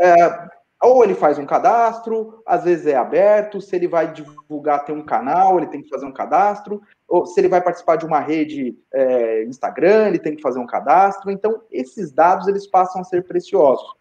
é, 0.00 0.48
ou 0.82 1.02
ele 1.02 1.14
faz 1.14 1.38
um 1.38 1.46
cadastro, 1.46 2.42
às 2.46 2.64
vezes 2.64 2.86
é 2.86 2.96
aberto, 2.96 3.60
se 3.60 3.74
ele 3.74 3.88
vai 3.88 4.12
divulgar, 4.12 4.84
tem 4.84 4.94
um 4.94 5.04
canal, 5.04 5.58
ele 5.58 5.68
tem 5.68 5.82
que 5.82 5.88
fazer 5.88 6.06
um 6.06 6.12
cadastro, 6.12 6.82
ou 7.08 7.24
se 7.26 7.40
ele 7.40 7.48
vai 7.48 7.62
participar 7.62 7.96
de 7.96 8.04
uma 8.04 8.20
rede 8.20 8.76
é, 8.92 9.44
Instagram, 9.44 10.08
ele 10.08 10.18
tem 10.18 10.36
que 10.36 10.42
fazer 10.42 10.58
um 10.58 10.66
cadastro. 10.66 11.30
Então, 11.30 11.62
esses 11.70 12.12
dados 12.12 12.46
eles 12.46 12.66
passam 12.66 13.00
a 13.00 13.04
ser 13.04 13.24
preciosos. 13.24 13.94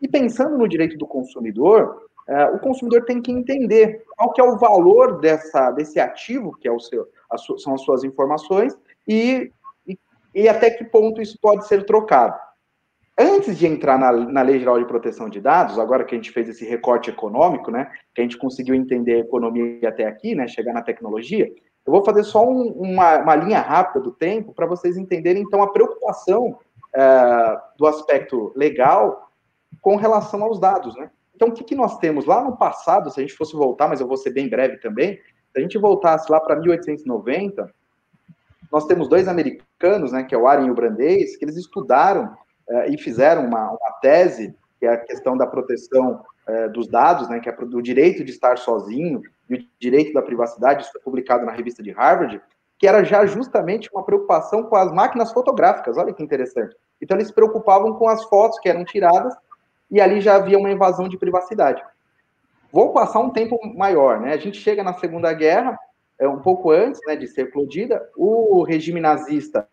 E 0.00 0.06
pensando 0.06 0.56
no 0.56 0.68
direito 0.68 0.96
do 0.96 1.06
consumidor, 1.06 2.06
é, 2.28 2.44
o 2.46 2.58
consumidor 2.58 3.04
tem 3.04 3.22
que 3.22 3.32
entender 3.32 4.04
qual 4.16 4.32
que 4.32 4.40
é 4.40 4.44
o 4.44 4.58
valor 4.58 5.20
dessa, 5.20 5.70
desse 5.70 5.98
ativo, 5.98 6.56
que 6.60 6.68
é 6.68 6.72
o 6.72 6.80
seu, 6.80 7.08
são 7.58 7.74
as 7.74 7.82
suas 7.82 8.04
informações, 8.04 8.76
e, 9.06 9.50
e, 9.86 9.98
e, 10.34 10.48
até 10.48 10.70
que 10.70 10.84
ponto 10.84 11.22
isso 11.22 11.38
pode 11.40 11.66
ser 11.66 11.84
trocado. 11.84 12.36
Antes 13.18 13.56
de 13.58 13.66
entrar 13.66 13.98
na, 13.98 14.12
na 14.12 14.42
Lei 14.42 14.58
Geral 14.58 14.78
de 14.78 14.84
Proteção 14.84 15.30
de 15.30 15.40
Dados, 15.40 15.78
agora 15.78 16.04
que 16.04 16.14
a 16.14 16.18
gente 16.18 16.30
fez 16.30 16.50
esse 16.50 16.66
recorte 16.66 17.08
econômico, 17.08 17.70
né, 17.70 17.90
que 18.14 18.20
a 18.20 18.24
gente 18.24 18.36
conseguiu 18.36 18.74
entender 18.74 19.14
a 19.14 19.20
economia 19.20 19.88
até 19.88 20.06
aqui, 20.06 20.34
né, 20.34 20.46
chegar 20.46 20.74
na 20.74 20.82
tecnologia, 20.82 21.50
eu 21.86 21.92
vou 21.92 22.04
fazer 22.04 22.24
só 22.24 22.46
um, 22.46 22.72
uma, 22.72 23.18
uma, 23.18 23.36
linha 23.36 23.60
rápida 23.60 24.00
do 24.00 24.10
tempo 24.10 24.52
para 24.52 24.66
vocês 24.66 24.98
entenderem, 24.98 25.42
então, 25.42 25.62
a 25.62 25.72
preocupação 25.72 26.58
é, 26.94 27.56
do 27.78 27.86
aspecto 27.86 28.52
legal 28.54 29.30
com 29.80 29.96
relação 29.96 30.42
aos 30.42 30.58
dados, 30.58 30.94
né? 30.96 31.10
Então, 31.34 31.48
o 31.48 31.52
que, 31.52 31.64
que 31.64 31.74
nós 31.74 31.98
temos 31.98 32.26
lá 32.26 32.42
no 32.42 32.56
passado, 32.56 33.10
se 33.10 33.20
a 33.20 33.22
gente 33.22 33.36
fosse 33.36 33.54
voltar, 33.54 33.88
mas 33.88 34.00
eu 34.00 34.08
vou 34.08 34.16
ser 34.16 34.30
bem 34.30 34.48
breve 34.48 34.78
também, 34.78 35.16
se 35.52 35.58
a 35.58 35.60
gente 35.60 35.78
voltasse 35.78 36.30
lá 36.30 36.40
para 36.40 36.56
1890, 36.56 37.72
nós 38.72 38.86
temos 38.86 39.08
dois 39.08 39.28
americanos, 39.28 40.12
né, 40.12 40.24
que 40.24 40.34
é 40.34 40.38
o 40.38 40.42
Warren 40.42 40.66
e 40.66 40.70
o 40.70 40.74
Brandeis, 40.74 41.36
que 41.36 41.44
eles 41.44 41.56
estudaram 41.56 42.36
eh, 42.68 42.90
e 42.90 42.98
fizeram 42.98 43.46
uma, 43.46 43.70
uma, 43.70 43.92
tese, 44.00 44.54
que 44.78 44.86
é 44.86 44.90
a 44.90 44.96
questão 44.96 45.36
da 45.36 45.46
proteção 45.46 46.22
eh, 46.46 46.68
dos 46.68 46.88
dados, 46.88 47.28
né, 47.28 47.40
que 47.40 47.48
é 47.48 47.52
do 47.52 47.82
direito 47.82 48.24
de 48.24 48.30
estar 48.30 48.58
sozinho, 48.58 49.20
e 49.48 49.54
o 49.54 49.66
direito 49.78 50.12
da 50.12 50.22
privacidade, 50.22 50.82
isso 50.82 50.92
foi 50.92 51.00
publicado 51.00 51.44
na 51.44 51.52
revista 51.52 51.82
de 51.82 51.90
Harvard, 51.92 52.40
que 52.78 52.86
era 52.86 53.04
já 53.04 53.24
justamente 53.24 53.88
uma 53.92 54.04
preocupação 54.04 54.64
com 54.64 54.76
as 54.76 54.92
máquinas 54.92 55.32
fotográficas. 55.32 55.96
Olha 55.96 56.12
que 56.12 56.22
interessante. 56.22 56.76
Então, 57.00 57.16
eles 57.16 57.28
se 57.28 57.34
preocupavam 57.34 57.94
com 57.94 58.08
as 58.08 58.24
fotos 58.24 58.58
que 58.58 58.68
eram 58.68 58.84
tiradas 58.84 59.34
e 59.90 60.00
ali 60.00 60.20
já 60.20 60.36
havia 60.36 60.58
uma 60.58 60.70
invasão 60.70 61.08
de 61.08 61.16
privacidade. 61.16 61.82
Vou 62.72 62.92
passar 62.92 63.20
um 63.20 63.30
tempo 63.30 63.58
maior, 63.74 64.20
né? 64.20 64.32
A 64.34 64.36
gente 64.36 64.58
chega 64.58 64.82
na 64.82 64.92
Segunda 64.94 65.32
Guerra, 65.32 65.78
é, 66.18 66.28
um 66.28 66.40
pouco 66.40 66.70
antes 66.70 67.00
né, 67.06 67.16
de 67.16 67.26
ser 67.26 67.42
eclodida, 67.42 68.06
o 68.16 68.62
regime 68.62 69.00
nazista 69.00 69.68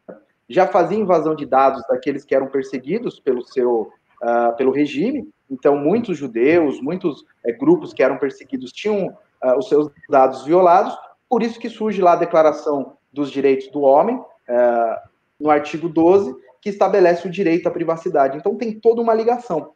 já 0.49 0.67
fazia 0.67 0.97
invasão 0.97 1.35
de 1.35 1.45
dados 1.45 1.83
daqueles 1.87 2.25
que 2.25 2.35
eram 2.35 2.47
perseguidos 2.47 3.19
pelo 3.19 3.43
seu 3.43 3.91
uh, 4.23 4.55
pelo 4.55 4.71
regime. 4.71 5.29
Então, 5.49 5.77
muitos 5.77 6.17
judeus, 6.17 6.81
muitos 6.81 7.25
é, 7.45 7.51
grupos 7.51 7.93
que 7.93 8.01
eram 8.01 8.17
perseguidos 8.17 8.71
tinham 8.71 9.07
uh, 9.07 9.57
os 9.57 9.67
seus 9.67 9.89
dados 10.09 10.43
violados. 10.45 10.97
Por 11.29 11.43
isso 11.43 11.59
que 11.59 11.69
surge 11.69 12.01
lá 12.01 12.13
a 12.13 12.17
Declaração 12.17 12.97
dos 13.11 13.29
Direitos 13.29 13.67
do 13.67 13.81
Homem, 13.81 14.15
uh, 14.15 15.09
no 15.39 15.49
artigo 15.49 15.89
12, 15.89 16.35
que 16.61 16.69
estabelece 16.69 17.27
o 17.27 17.31
direito 17.31 17.67
à 17.67 17.71
privacidade. 17.71 18.37
Então, 18.37 18.55
tem 18.55 18.79
toda 18.79 19.01
uma 19.01 19.13
ligação. 19.13 19.71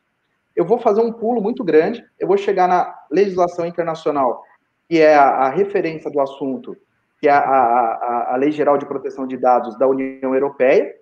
Eu 0.55 0.65
vou 0.65 0.79
fazer 0.79 1.01
um 1.01 1.11
pulo 1.11 1.41
muito 1.41 1.63
grande, 1.63 2.03
eu 2.17 2.27
vou 2.27 2.37
chegar 2.37 2.67
na 2.67 2.95
legislação 3.11 3.65
internacional, 3.65 4.43
que 4.89 4.99
é 4.99 5.13
a, 5.13 5.27
a 5.27 5.49
referência 5.49 6.09
do 6.09 6.19
assunto, 6.19 6.75
que 7.19 7.27
é 7.27 7.31
a, 7.31 7.39
a, 7.39 8.33
a, 8.33 8.35
Lei 8.37 8.51
Geral 8.51 8.77
de 8.77 8.85
Proteção 8.85 9.25
de 9.25 9.37
Dados 9.37 9.77
da 9.77 9.87
União 9.87 10.33
Europeia, 10.33 10.95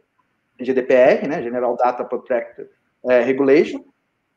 GDPR, 0.59 1.27
né, 1.27 1.41
General 1.41 1.75
Data 1.75 2.05
Protection 2.05 2.65
é, 3.05 3.21
Regulation, 3.21 3.83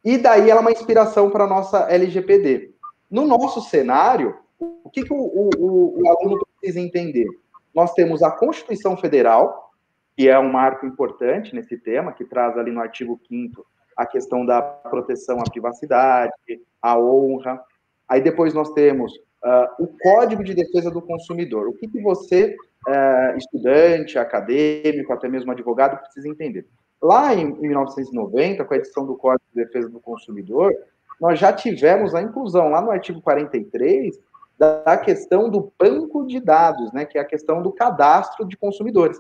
e 0.05 0.19
daí 0.19 0.51
ela 0.51 0.61
é 0.61 0.63
uma 0.63 0.73
inspiração 0.73 1.31
para 1.31 1.45
a 1.45 1.49
nossa 1.49 1.91
LGPD. 1.91 2.75
No 3.11 3.27
nosso 3.27 3.61
cenário, 3.63 4.37
o 4.59 4.91
que, 4.91 5.05
que 5.05 5.13
o, 5.13 5.17
o, 5.17 6.03
o, 6.03 6.09
aluno 6.09 6.47
precisa 6.61 6.81
entender? 6.81 7.27
Nós 7.75 7.93
temos 7.93 8.23
a 8.23 8.31
Constituição 8.31 8.97
Federal, 8.97 9.73
que 10.17 10.29
é 10.29 10.39
um 10.39 10.51
marco 10.51 10.85
importante 10.85 11.55
nesse 11.55 11.77
tema, 11.77 12.13
que 12.13 12.25
traz 12.25 12.57
ali 12.59 12.71
no 12.71 12.81
artigo 12.81 13.21
5 13.29 13.65
a 13.97 14.07
questão 14.07 14.45
da 14.45 14.61
proteção 14.63 15.39
à 15.41 15.45
privacidade, 15.45 16.33
à 16.81 16.99
honra. 16.99 17.61
Aí 18.09 18.21
depois 18.21 18.55
nós 18.55 18.73
temos 18.73 19.13
uh, 19.45 19.83
o 19.85 19.89
Código 20.01 20.43
de 20.43 20.55
Defesa 20.55 20.91
do 20.91 21.03
Consumidor. 21.03 21.69
O 21.69 21.75
que, 21.75 21.89
que 21.89 22.01
você, 22.01 22.57
uh, 22.87 23.37
estudante, 23.37 24.19
acadêmico, 24.19 25.13
até 25.13 25.29
mesmo 25.29 25.51
advogado, 25.53 26.01
precisa 26.01 26.29
entender? 26.29 26.67
Lá 27.01 27.35
em, 27.35 27.49
em 27.49 27.69
1990, 27.69 28.65
com 28.65 28.75
a 28.75 28.77
edição 28.77 29.07
do 29.07 29.17
Código 29.17 29.45
de 29.55 29.65
Defesa 29.65 29.89
do 29.89 30.01
Consumidor, 30.01 30.73
nós 31.21 31.39
já 31.39 31.53
tivemos 31.53 32.15
a 32.15 32.23
inclusão, 32.23 32.71
lá 32.71 32.81
no 32.81 32.91
artigo 32.91 33.21
43, 33.21 34.19
da, 34.59 34.97
questão 34.97 35.49
do 35.49 35.73
banco 35.79 36.27
de 36.27 36.41
dados, 36.41 36.93
né, 36.93 37.05
que 37.05 37.17
é 37.17 37.21
a 37.21 37.25
questão 37.25 37.63
do 37.63 37.73
cadastro 37.73 38.45
de 38.45 38.57
consumidores. 38.57 39.19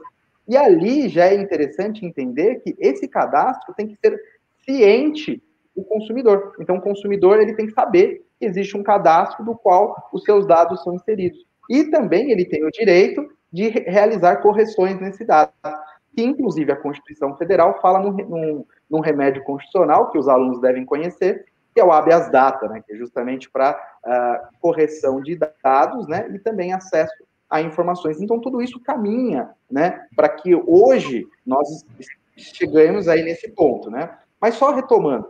E 0.49 0.57
ali 0.57 1.09
já 1.09 1.27
é 1.27 1.35
interessante 1.35 2.05
entender 2.05 2.57
que 2.57 2.75
esse 2.79 3.07
cadastro 3.07 3.73
tem 3.75 3.87
que 3.87 3.97
ser 3.97 4.21
ciente 4.65 5.43
do 5.77 5.85
consumidor. 5.85 6.55
Então, 6.59 6.77
o 6.77 6.81
consumidor 6.81 7.41
ele 7.41 7.55
tem 7.55 7.67
que 7.67 7.73
saber 7.73 8.25
existe 8.47 8.77
um 8.77 8.83
cadastro 8.83 9.45
do 9.45 9.55
qual 9.55 10.09
os 10.13 10.23
seus 10.23 10.47
dados 10.47 10.83
são 10.83 10.95
inseridos. 10.95 11.47
E 11.69 11.85
também 11.85 12.31
ele 12.31 12.45
tem 12.45 12.65
o 12.65 12.71
direito 12.71 13.29
de 13.53 13.69
realizar 13.69 14.37
correções 14.37 15.01
nesse 15.01 15.25
dado, 15.25 15.53
que 16.15 16.23
inclusive 16.23 16.73
a 16.73 16.77
Constituição 16.77 17.37
Federal 17.37 17.81
fala 17.81 18.01
num, 18.01 18.13
num, 18.13 18.65
num 18.91 19.01
remédio 19.01 19.43
constitucional 19.45 20.11
que 20.11 20.19
os 20.19 20.29
alunos 20.29 20.61
devem 20.61 20.85
conhecer, 20.85 21.47
que 21.75 21.81
é 21.81 21.85
o 21.85 21.93
habeas 21.93 22.31
data, 22.31 22.69
né, 22.69 22.83
que 22.85 22.93
é 22.93 22.97
justamente 22.97 23.49
para 23.51 23.73
uh, 23.73 24.11
ah, 24.11 24.49
correção 24.61 25.21
de 25.21 25.39
dados, 25.63 26.09
né, 26.09 26.29
e 26.35 26.39
também 26.39 26.73
acesso 26.73 27.15
a 27.49 27.63
informações. 27.63 28.21
Então 28.21 28.41
tudo 28.41 28.61
isso 28.61 28.81
caminha, 28.81 29.51
né, 29.71 30.07
para 30.17 30.29
que 30.29 30.55
hoje 30.55 31.27
nós 31.47 31.87
chegamos 32.37 33.09
aí 33.09 33.23
nesse 33.23 33.51
ponto, 33.51 33.91
né. 33.91 34.19
Mas 34.41 34.55
só 34.55 34.73
retomando, 34.73 35.29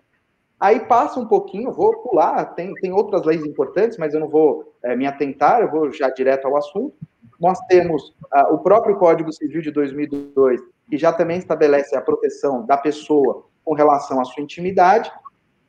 Aí 0.60 0.80
passa 0.80 1.20
um 1.20 1.26
pouquinho, 1.26 1.72
vou 1.72 2.02
pular, 2.02 2.44
tem, 2.54 2.74
tem 2.74 2.92
outras 2.92 3.24
leis 3.24 3.44
importantes, 3.44 3.96
mas 3.96 4.12
eu 4.12 4.20
não 4.20 4.28
vou 4.28 4.74
é, 4.82 4.96
me 4.96 5.06
atentar, 5.06 5.60
eu 5.60 5.70
vou 5.70 5.92
já 5.92 6.10
direto 6.10 6.46
ao 6.46 6.56
assunto. 6.56 6.96
Nós 7.40 7.58
temos 7.68 8.10
uh, 8.34 8.52
o 8.52 8.58
próprio 8.58 8.96
Código 8.96 9.32
Civil 9.32 9.62
de 9.62 9.70
2002, 9.70 10.60
que 10.90 10.98
já 10.98 11.12
também 11.12 11.38
estabelece 11.38 11.96
a 11.96 12.00
proteção 12.00 12.66
da 12.66 12.76
pessoa 12.76 13.44
com 13.64 13.74
relação 13.74 14.20
à 14.20 14.24
sua 14.24 14.42
intimidade. 14.42 15.12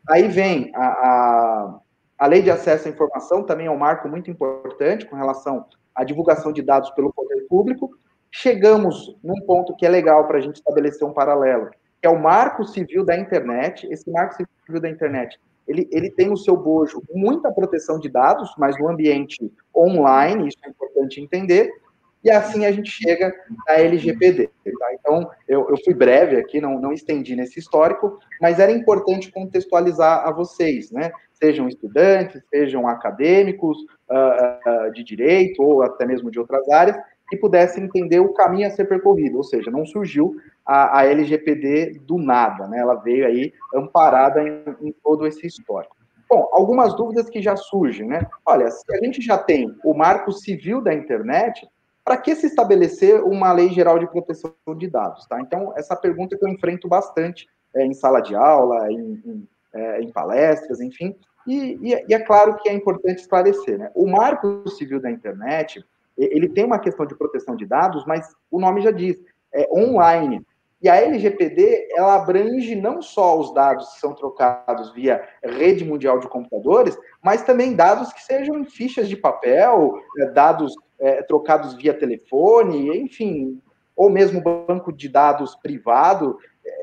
Aí 0.09 0.27
vem 0.27 0.71
a, 0.73 0.87
a, 0.87 1.79
a 2.17 2.27
Lei 2.27 2.41
de 2.41 2.49
Acesso 2.49 2.87
à 2.87 2.91
Informação, 2.91 3.43
também 3.43 3.67
é 3.67 3.71
um 3.71 3.77
marco 3.77 4.07
muito 4.07 4.31
importante 4.31 5.05
com 5.05 5.15
relação 5.15 5.65
à 5.93 6.03
divulgação 6.03 6.51
de 6.51 6.63
dados 6.63 6.89
pelo 6.91 7.13
poder 7.13 7.45
público. 7.47 7.91
Chegamos 8.31 9.15
num 9.23 9.41
ponto 9.45 9.75
que 9.75 9.85
é 9.85 9.89
legal 9.89 10.27
para 10.27 10.39
a 10.39 10.41
gente 10.41 10.55
estabelecer 10.55 11.07
um 11.07 11.13
paralelo, 11.13 11.69
que 12.01 12.07
é 12.07 12.09
o 12.09 12.21
Marco 12.21 12.63
Civil 12.65 13.03
da 13.03 13.17
Internet. 13.17 13.87
Esse 13.91 14.09
Marco 14.09 14.35
Civil 14.65 14.81
da 14.81 14.89
Internet, 14.89 15.39
ele, 15.67 15.87
ele 15.91 16.09
tem 16.09 16.29
no 16.29 16.37
seu 16.37 16.57
bojo 16.57 17.03
muita 17.13 17.51
proteção 17.51 17.99
de 17.99 18.09
dados, 18.09 18.53
mas 18.57 18.77
no 18.79 18.89
ambiente 18.89 19.51
online, 19.75 20.47
isso 20.47 20.57
é 20.65 20.69
importante 20.69 21.21
entender, 21.21 21.71
e 22.23 22.29
assim 22.29 22.65
a 22.65 22.71
gente 22.71 22.91
chega 22.91 23.33
na 23.67 23.75
LGPD. 23.75 24.47
Tá? 24.47 24.93
Então, 24.93 25.29
eu, 25.47 25.69
eu 25.69 25.77
fui 25.83 25.93
breve 25.93 26.35
aqui, 26.35 26.59
não, 26.59 26.79
não 26.79 26.91
estendi 26.91 27.35
nesse 27.35 27.59
histórico, 27.59 28.19
mas 28.41 28.59
era 28.59 28.71
importante 28.71 29.31
contextualizar 29.31 30.27
a 30.27 30.31
vocês, 30.31 30.91
né? 30.91 31.11
Sejam 31.33 31.69
estudantes, 31.69 32.41
sejam 32.49 32.85
acadêmicos 32.85 33.77
uh, 34.09 34.87
uh, 34.87 34.91
de 34.91 35.03
direito 35.03 35.63
ou 35.63 35.81
até 35.81 36.05
mesmo 36.05 36.29
de 36.29 36.37
outras 36.37 36.67
áreas, 36.67 36.97
que 37.29 37.37
pudessem 37.37 37.83
entender 37.83 38.19
o 38.19 38.33
caminho 38.33 38.67
a 38.67 38.71
ser 38.71 38.85
percorrido, 38.85 39.37
ou 39.37 39.43
seja, 39.43 39.69
não 39.69 39.85
surgiu 39.85 40.35
a, 40.65 40.99
a 40.99 41.05
LGPD 41.05 42.01
do 42.01 42.17
nada, 42.17 42.67
né? 42.67 42.79
Ela 42.79 42.95
veio 42.95 43.25
aí 43.25 43.53
amparada 43.73 44.41
em, 44.41 44.63
em 44.81 44.91
todo 45.03 45.27
esse 45.27 45.45
histórico. 45.45 45.95
Bom, 46.29 46.47
algumas 46.51 46.95
dúvidas 46.95 47.29
que 47.29 47.41
já 47.41 47.55
surgem, 47.55 48.07
né? 48.07 48.27
Olha, 48.45 48.69
se 48.69 48.83
a 48.93 49.03
gente 49.03 49.21
já 49.21 49.37
tem 49.37 49.75
o 49.83 49.93
marco 49.93 50.31
civil 50.31 50.81
da 50.81 50.93
internet, 50.93 51.67
para 52.03 52.17
que 52.17 52.35
se 52.35 52.47
estabelecer 52.47 53.23
uma 53.23 53.51
lei 53.51 53.69
geral 53.69 53.99
de 53.99 54.07
proteção 54.07 54.53
de 54.77 54.87
dados, 54.87 55.25
tá? 55.27 55.39
Então, 55.41 55.73
essa 55.75 55.95
pergunta 55.95 56.37
que 56.37 56.43
eu 56.43 56.49
enfrento 56.49 56.87
bastante 56.87 57.47
é, 57.75 57.85
em 57.85 57.93
sala 57.93 58.19
de 58.19 58.35
aula, 58.35 58.91
em, 58.91 59.21
em, 59.25 59.47
é, 59.73 60.01
em 60.01 60.11
palestras, 60.11 60.81
enfim, 60.81 61.15
e, 61.47 61.79
e, 61.81 62.05
e, 62.07 62.13
é 62.13 62.19
claro 62.19 62.57
que 62.57 62.69
é 62.69 62.73
importante 62.73 63.21
esclarecer, 63.21 63.77
né? 63.77 63.91
O 63.95 64.07
marco 64.07 64.69
civil 64.69 65.01
da 65.01 65.09
internet, 65.09 65.83
ele 66.25 66.49
tem 66.49 66.65
uma 66.65 66.79
questão 66.79 67.05
de 67.05 67.15
proteção 67.15 67.55
de 67.55 67.65
dados, 67.65 68.05
mas 68.05 68.35
o 68.51 68.59
nome 68.59 68.81
já 68.81 68.91
diz, 68.91 69.17
é 69.53 69.67
online. 69.71 70.45
E 70.81 70.87
a 70.87 70.95
LGPD, 70.95 71.89
ela 71.91 72.15
abrange 72.15 72.73
não 72.75 73.01
só 73.01 73.37
os 73.37 73.53
dados 73.53 73.93
que 73.93 73.99
são 73.99 74.13
trocados 74.13 74.93
via 74.93 75.21
rede 75.43 75.83
mundial 75.83 76.19
de 76.19 76.29
computadores, 76.29 76.97
mas 77.21 77.43
também 77.43 77.75
dados 77.75 78.13
que 78.13 78.23
sejam 78.23 78.63
fichas 78.63 79.09
de 79.09 79.17
papel, 79.17 79.93
é, 80.19 80.25
dados 80.27 80.73
é, 80.97 81.21
trocados 81.23 81.73
via 81.73 81.93
telefone, 81.93 82.97
enfim, 82.97 83.61
ou 83.95 84.09
mesmo 84.09 84.41
banco 84.41 84.93
de 84.93 85.09
dados 85.09 85.55
privado. 85.55 86.37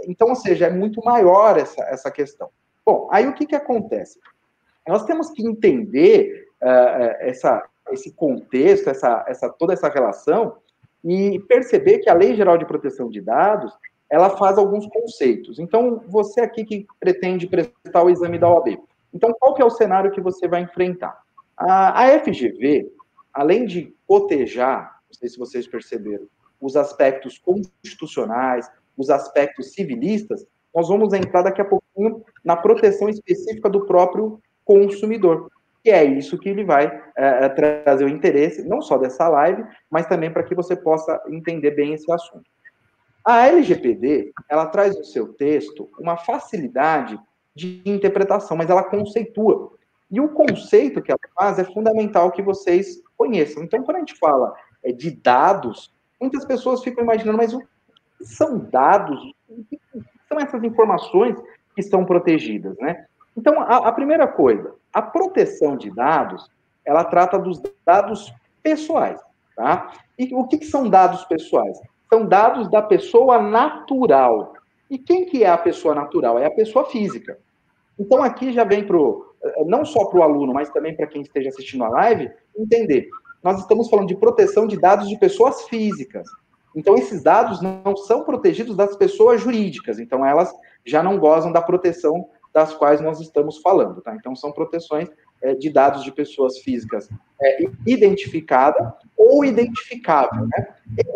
Então, 0.06 0.28
ou 0.28 0.36
seja, 0.36 0.66
é 0.66 0.70
muito 0.70 1.02
maior 1.02 1.56
essa, 1.56 1.82
essa 1.84 2.10
questão. 2.10 2.50
Bom, 2.84 3.08
aí 3.10 3.26
o 3.26 3.32
que, 3.32 3.46
que 3.46 3.56
acontece? 3.56 4.18
Nós 4.86 5.04
temos 5.04 5.30
que 5.30 5.46
entender 5.46 6.48
uh, 6.62 7.16
essa, 7.20 7.64
esse 7.90 8.12
contexto, 8.12 8.88
essa, 8.88 9.24
essa, 9.28 9.48
toda 9.48 9.72
essa 9.72 9.88
relação, 9.88 10.56
e 11.04 11.38
perceber 11.40 11.98
que 11.98 12.10
a 12.10 12.14
Lei 12.14 12.34
Geral 12.34 12.58
de 12.58 12.66
Proteção 12.66 13.08
de 13.08 13.20
Dados, 13.20 13.72
ela 14.10 14.30
faz 14.30 14.58
alguns 14.58 14.86
conceitos. 14.86 15.58
Então, 15.58 16.02
você 16.08 16.40
aqui 16.40 16.64
que 16.64 16.86
pretende 16.98 17.46
prestar 17.46 18.02
o 18.02 18.10
exame 18.10 18.38
da 18.38 18.48
OAB, 18.48 18.78
então 19.12 19.32
qual 19.38 19.54
que 19.54 19.62
é 19.62 19.64
o 19.64 19.70
cenário 19.70 20.10
que 20.10 20.20
você 20.20 20.46
vai 20.48 20.62
enfrentar? 20.62 21.16
A, 21.56 22.04
a 22.04 22.20
FGV, 22.20 22.92
além 23.32 23.66
de 23.66 23.94
cotejar, 24.06 25.00
não 25.08 25.14
sei 25.14 25.28
se 25.28 25.38
vocês 25.38 25.66
perceberam, 25.66 26.26
os 26.60 26.76
aspectos 26.76 27.38
constitucionais, 27.38 28.70
os 28.96 29.10
aspectos 29.10 29.72
civilistas, 29.72 30.46
nós 30.74 30.88
vamos 30.88 31.12
entrar 31.12 31.42
daqui 31.42 31.60
a 31.60 31.64
pouquinho 31.64 32.24
na 32.44 32.56
proteção 32.56 33.08
específica 33.08 33.68
do 33.68 33.86
próprio 33.86 34.40
consumidor 34.64 35.50
que 35.86 35.90
é 35.92 36.02
isso 36.02 36.36
que 36.36 36.48
ele 36.48 36.64
vai 36.64 37.00
é, 37.16 37.48
trazer 37.48 38.04
o 38.04 38.08
interesse, 38.08 38.68
não 38.68 38.82
só 38.82 38.98
dessa 38.98 39.28
live, 39.28 39.64
mas 39.88 40.08
também 40.08 40.32
para 40.32 40.42
que 40.42 40.52
você 40.52 40.74
possa 40.74 41.22
entender 41.28 41.70
bem 41.76 41.94
esse 41.94 42.10
assunto. 42.10 42.50
A 43.24 43.46
LGPD, 43.46 44.32
ela 44.48 44.66
traz 44.66 44.98
no 44.98 45.04
seu 45.04 45.32
texto 45.34 45.88
uma 46.00 46.16
facilidade 46.16 47.16
de 47.54 47.82
interpretação, 47.86 48.56
mas 48.56 48.68
ela 48.68 48.82
conceitua. 48.82 49.74
E 50.10 50.20
o 50.20 50.30
conceito 50.30 51.00
que 51.00 51.12
ela 51.12 51.20
faz 51.36 51.56
é 51.60 51.64
fundamental 51.64 52.32
que 52.32 52.42
vocês 52.42 53.00
conheçam. 53.16 53.62
Então, 53.62 53.84
quando 53.84 53.98
a 53.98 54.00
gente 54.00 54.18
fala 54.18 54.56
é, 54.82 54.90
de 54.90 55.12
dados, 55.12 55.94
muitas 56.20 56.44
pessoas 56.44 56.82
ficam 56.82 57.04
imaginando, 57.04 57.38
mas 57.38 57.54
o 57.54 57.60
que 57.60 58.24
são 58.24 58.58
dados? 58.58 59.20
O 59.48 59.64
que 59.70 59.78
são 60.28 60.40
essas 60.40 60.64
informações 60.64 61.40
que 61.76 61.80
estão 61.80 62.04
protegidas, 62.04 62.76
né? 62.78 63.06
Então, 63.36 63.60
a, 63.60 63.88
a 63.88 63.92
primeira 63.92 64.26
coisa, 64.26 64.74
a 64.92 65.02
proteção 65.02 65.76
de 65.76 65.90
dados, 65.90 66.48
ela 66.84 67.04
trata 67.04 67.38
dos 67.38 67.60
dados 67.84 68.32
pessoais, 68.62 69.20
tá? 69.54 69.92
E 70.18 70.34
o 70.34 70.46
que, 70.46 70.58
que 70.58 70.66
são 70.66 70.88
dados 70.88 71.24
pessoais? 71.24 71.78
São 72.08 72.24
dados 72.26 72.70
da 72.70 72.80
pessoa 72.80 73.40
natural. 73.40 74.54
E 74.88 74.96
quem 74.96 75.26
que 75.26 75.44
é 75.44 75.50
a 75.50 75.58
pessoa 75.58 75.94
natural? 75.94 76.38
É 76.38 76.46
a 76.46 76.50
pessoa 76.50 76.86
física. 76.86 77.38
Então 77.98 78.22
aqui 78.22 78.52
já 78.52 78.64
vem 78.64 78.86
para 78.86 78.96
não 79.66 79.84
só 79.84 80.06
para 80.06 80.20
o 80.20 80.22
aluno, 80.22 80.52
mas 80.52 80.70
também 80.70 80.96
para 80.96 81.06
quem 81.06 81.22
esteja 81.22 81.48
assistindo 81.48 81.84
a 81.84 81.88
live, 81.88 82.30
entender. 82.56 83.08
Nós 83.42 83.60
estamos 83.60 83.88
falando 83.88 84.08
de 84.08 84.16
proteção 84.16 84.66
de 84.66 84.78
dados 84.78 85.08
de 85.08 85.18
pessoas 85.18 85.62
físicas. 85.62 86.26
Então, 86.74 86.94
esses 86.94 87.22
dados 87.22 87.62
não 87.62 87.96
são 87.96 88.22
protegidos 88.22 88.76
das 88.76 88.94
pessoas 88.96 89.40
jurídicas, 89.40 89.98
então 89.98 90.26
elas 90.26 90.52
já 90.84 91.02
não 91.02 91.18
gozam 91.18 91.50
da 91.50 91.62
proteção 91.62 92.28
das 92.56 92.72
quais 92.72 93.02
nós 93.02 93.20
estamos 93.20 93.58
falando, 93.58 94.00
tá? 94.00 94.16
Então, 94.16 94.34
são 94.34 94.50
proteções 94.50 95.10
é, 95.42 95.54
de 95.54 95.68
dados 95.68 96.02
de 96.02 96.10
pessoas 96.10 96.58
físicas 96.60 97.06
é, 97.42 97.64
identificada 97.86 98.96
ou 99.14 99.44
identificável, 99.44 100.46
né? 100.46 100.66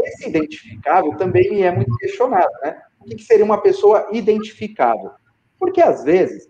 Esse 0.04 0.28
identificável 0.28 1.16
também 1.16 1.64
é 1.64 1.74
muito 1.74 1.96
questionado, 1.96 2.52
né? 2.62 2.82
O 3.00 3.06
que 3.06 3.22
seria 3.22 3.42
uma 3.42 3.56
pessoa 3.56 4.06
identificável? 4.12 5.12
Porque, 5.58 5.80
às 5.80 6.04
vezes, 6.04 6.46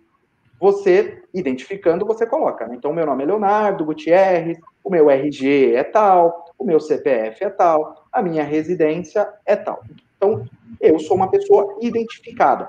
você, 0.58 1.22
identificando, 1.32 2.04
você 2.04 2.26
coloca, 2.26 2.66
né? 2.66 2.74
Então, 2.74 2.92
meu 2.92 3.06
nome 3.06 3.22
é 3.22 3.26
Leonardo 3.26 3.84
Gutierrez, 3.84 4.58
o 4.82 4.90
meu 4.90 5.08
RG 5.08 5.72
é 5.76 5.84
tal, 5.84 6.46
o 6.58 6.64
meu 6.64 6.80
CPF 6.80 7.44
é 7.44 7.50
tal, 7.50 8.08
a 8.12 8.20
minha 8.20 8.42
residência 8.42 9.32
é 9.46 9.54
tal. 9.54 9.84
Então, 10.16 10.44
eu 10.80 10.98
sou 10.98 11.16
uma 11.16 11.30
pessoa 11.30 11.78
identificada. 11.80 12.68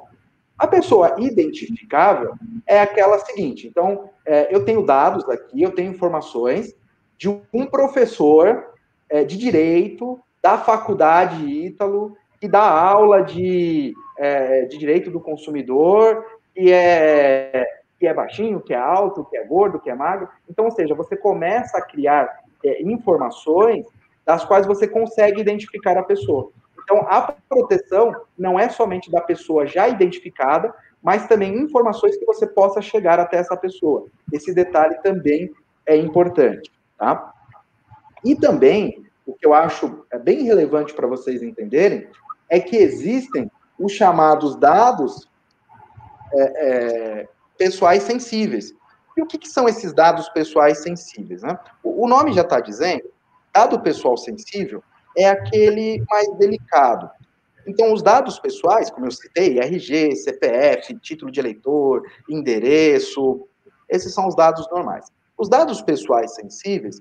A 0.62 0.68
pessoa 0.68 1.16
identificável 1.18 2.36
é 2.68 2.80
aquela 2.80 3.18
seguinte: 3.18 3.68
então, 3.68 4.12
é, 4.24 4.56
eu 4.56 4.64
tenho 4.64 4.86
dados 4.86 5.28
aqui, 5.28 5.64
eu 5.64 5.72
tenho 5.72 5.90
informações 5.90 6.76
de 7.18 7.28
um 7.52 7.66
professor 7.66 8.68
é, 9.10 9.24
de 9.24 9.40
direito 9.40 10.20
da 10.40 10.60
faculdade 10.60 11.44
Ítalo, 11.48 12.16
que 12.40 12.48
dá 12.48 12.62
aula 12.62 13.24
de, 13.24 13.92
é, 14.20 14.66
de 14.66 14.78
direito 14.78 15.10
do 15.10 15.20
consumidor, 15.20 16.24
que 16.54 16.72
é, 16.72 17.66
que 18.00 18.06
é 18.06 18.14
baixinho, 18.14 18.62
que 18.62 18.76
é 18.76 18.78
alto, 18.78 19.26
que 19.26 19.38
é 19.38 19.44
gordo, 19.44 19.80
que 19.80 19.90
é 19.90 19.96
magro. 19.96 20.30
Então, 20.48 20.66
ou 20.66 20.72
seja, 20.72 20.94
você 20.94 21.18
começa 21.18 21.80
a 21.80 21.82
criar 21.82 22.44
é, 22.64 22.84
informações 22.84 23.88
das 24.24 24.46
quais 24.46 24.68
você 24.68 24.88
consegue 24.88 25.42
identificar 25.42 25.98
a 25.98 26.04
pessoa. 26.04 26.52
Então, 26.92 27.08
a 27.08 27.22
proteção 27.48 28.14
não 28.38 28.60
é 28.60 28.68
somente 28.68 29.10
da 29.10 29.22
pessoa 29.22 29.66
já 29.66 29.88
identificada, 29.88 30.74
mas 31.02 31.26
também 31.26 31.58
informações 31.58 32.18
que 32.18 32.26
você 32.26 32.46
possa 32.46 32.82
chegar 32.82 33.18
até 33.18 33.38
essa 33.38 33.56
pessoa. 33.56 34.08
Esse 34.32 34.54
detalhe 34.54 34.96
também 35.02 35.50
é 35.86 35.96
importante, 35.96 36.70
tá? 36.98 37.34
E 38.26 38.36
também, 38.36 39.06
o 39.26 39.34
que 39.34 39.48
eu 39.48 39.54
acho 39.54 40.06
é 40.12 40.20
bem 40.20 40.44
relevante 40.44 40.94
para 40.94 41.08
vocês 41.08 41.42
entenderem, 41.42 42.10
é 42.50 42.60
que 42.60 42.76
existem 42.76 43.50
os 43.80 43.94
chamados 43.94 44.58
dados 44.58 45.30
é, 46.34 46.42
é, 46.42 47.30
pessoais 47.58 48.04
sensíveis. 48.04 48.74
E 49.16 49.22
o 49.22 49.26
que, 49.26 49.38
que 49.38 49.48
são 49.48 49.68
esses 49.70 49.94
dados 49.94 50.28
pessoais 50.28 50.80
sensíveis? 50.80 51.42
Né? 51.42 51.58
O, 51.82 52.04
o 52.04 52.08
nome 52.08 52.34
já 52.34 52.42
está 52.42 52.60
dizendo, 52.60 53.10
dado 53.54 53.80
pessoal 53.80 54.18
sensível 54.18 54.84
é 55.18 55.28
aquele 55.28 56.04
mais 56.10 56.32
delicado. 56.38 57.10
Então, 57.68 57.94
os 57.94 58.02
dados 58.02 58.40
pessoais, 58.40 58.90
como 58.90 59.06
eu 59.06 59.12
citei, 59.12 59.60
RG, 59.60 60.16
CPF, 60.16 60.98
título 61.00 61.32
de 61.32 61.40
eleitor, 61.40 62.04
endereço, 62.30 63.48
esses 63.88 64.14
são 64.14 64.28
os 64.28 64.36
dados 64.36 64.68
normais. 64.72 65.06
Os 65.38 65.48
dados 65.48 65.82
pessoais 65.82 66.34
sensíveis 66.36 67.00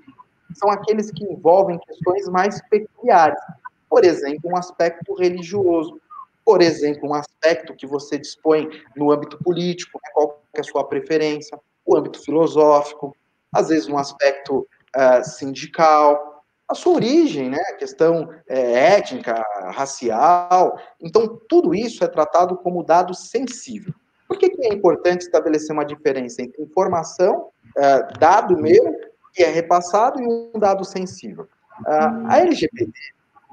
são 0.55 0.71
aqueles 0.71 1.11
que 1.11 1.25
envolvem 1.25 1.79
questões 1.79 2.29
mais 2.29 2.61
peculiares. 2.69 3.41
Por 3.89 4.05
exemplo, 4.05 4.51
um 4.51 4.57
aspecto 4.57 5.15
religioso. 5.15 6.01
Por 6.45 6.61
exemplo, 6.61 7.09
um 7.09 7.15
aspecto 7.15 7.75
que 7.75 7.87
você 7.87 8.19
dispõe 8.19 8.69
no 8.97 9.11
âmbito 9.11 9.39
político, 9.43 9.99
né, 10.03 10.11
qual 10.13 10.43
é 10.55 10.61
a 10.61 10.65
sua 10.65 10.85
preferência 10.85 11.59
o 11.91 11.97
âmbito 11.97 12.23
filosófico, 12.23 13.17
às 13.53 13.69
vezes 13.69 13.89
um 13.89 13.99
aspecto 13.99 14.67
uh, 14.97 15.25
sindical, 15.25 16.30
a 16.71 16.75
sua 16.75 16.95
origem, 16.95 17.51
né, 17.51 17.61
a 17.71 17.75
questão 17.75 18.31
é, 18.49 18.95
étnica, 18.95 19.45
racial. 19.73 20.79
Então, 21.01 21.41
tudo 21.49 21.75
isso 21.75 22.05
é 22.05 22.09
tratado 22.09 22.57
como 22.57 22.85
dado 22.85 23.13
sensível. 23.13 23.93
Por 24.29 24.39
que, 24.39 24.51
que 24.51 24.65
é 24.65 24.73
importante 24.73 25.23
estabelecer 25.23 25.73
uma 25.73 25.85
diferença 25.85 26.41
entre 26.41 26.63
informação, 26.63 27.49
uh, 27.77 28.19
dado 28.21 28.57
meu, 28.57 28.97
que 29.35 29.43
é 29.43 29.51
repassado, 29.51 30.23
e 30.23 30.27
um 30.27 30.53
dado 30.59 30.85
sensível? 30.85 31.49
A 31.85 32.39
LGPD 32.39 32.93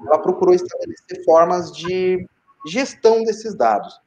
ela 0.06 0.18
procurou 0.20 0.54
estabelecer 0.54 1.24
formas 1.24 1.72
de 1.72 2.26
gestão 2.66 3.24
desses 3.24 3.54
dados. 3.54 4.00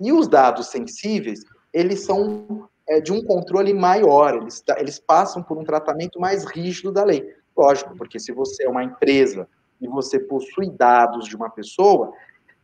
E 0.00 0.12
os 0.12 0.26
dados 0.26 0.68
sensíveis, 0.68 1.44
eles 1.72 2.00
são 2.00 2.68
é, 2.88 3.00
de 3.00 3.12
um 3.12 3.22
controle 3.24 3.72
maior, 3.72 4.34
eles, 4.34 4.62
eles 4.76 4.98
passam 4.98 5.42
por 5.42 5.56
um 5.58 5.64
tratamento 5.64 6.20
mais 6.20 6.44
rígido 6.44 6.92
da 6.92 7.04
lei. 7.04 7.34
Lógico, 7.56 7.96
porque 7.96 8.18
se 8.18 8.32
você 8.32 8.64
é 8.64 8.68
uma 8.68 8.84
empresa 8.84 9.48
e 9.80 9.88
você 9.88 10.18
possui 10.18 10.70
dados 10.70 11.26
de 11.26 11.36
uma 11.36 11.50
pessoa, 11.50 12.12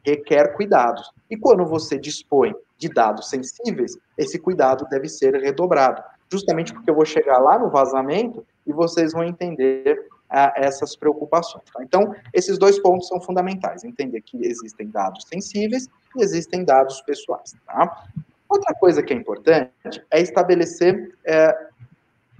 requer 0.04 0.54
cuidados. 0.54 1.10
E 1.30 1.36
quando 1.36 1.64
você 1.64 1.98
dispõe 1.98 2.54
de 2.76 2.88
dados 2.88 3.28
sensíveis, 3.30 3.96
esse 4.18 4.38
cuidado 4.38 4.86
deve 4.90 5.08
ser 5.08 5.34
redobrado. 5.34 6.02
Justamente 6.30 6.72
porque 6.72 6.90
eu 6.90 6.94
vou 6.94 7.04
chegar 7.04 7.38
lá 7.38 7.58
no 7.58 7.70
vazamento 7.70 8.44
e 8.66 8.72
vocês 8.72 9.12
vão 9.12 9.22
entender 9.24 10.06
ah, 10.28 10.52
essas 10.56 10.96
preocupações. 10.96 11.64
Tá? 11.72 11.82
Então, 11.82 12.14
esses 12.32 12.58
dois 12.58 12.78
pontos 12.78 13.06
são 13.06 13.20
fundamentais: 13.20 13.84
entender 13.84 14.20
que 14.22 14.44
existem 14.44 14.88
dados 14.88 15.24
sensíveis 15.28 15.88
e 16.16 16.22
existem 16.22 16.64
dados 16.64 17.00
pessoais. 17.02 17.54
Tá? 17.66 18.06
Outra 18.48 18.74
coisa 18.74 19.02
que 19.02 19.12
é 19.12 19.16
importante 19.16 19.70
é 20.10 20.20
estabelecer 20.20 21.14
é, 21.24 21.54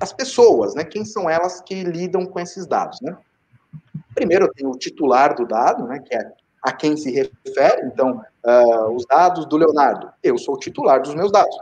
as 0.03 0.12
pessoas, 0.12 0.75
né? 0.75 0.85
Quem 0.85 1.05
são 1.05 1.31
elas 1.31 1.61
que 1.61 1.85
lidam 1.85 2.27
com 2.27 2.41
esses 2.41 2.67
dados, 2.67 3.01
né? 3.01 3.17
Primeiro, 4.15 4.53
tenho 4.53 4.71
o 4.71 4.77
titular 4.77 5.35
do 5.35 5.47
dado, 5.47 5.87
né? 5.87 6.01
Que 6.01 6.15
é 6.17 6.33
a 6.62 6.73
quem 6.73 6.97
se 6.97 7.11
refere. 7.11 7.87
Então, 7.87 8.21
uh, 8.45 8.95
os 8.95 9.07
dados 9.07 9.47
do 9.47 9.57
Leonardo. 9.57 10.11
Eu 10.23 10.37
sou 10.38 10.57
o 10.57 10.59
titular 10.59 11.01
dos 11.01 11.15
meus 11.15 11.31
dados. 11.31 11.57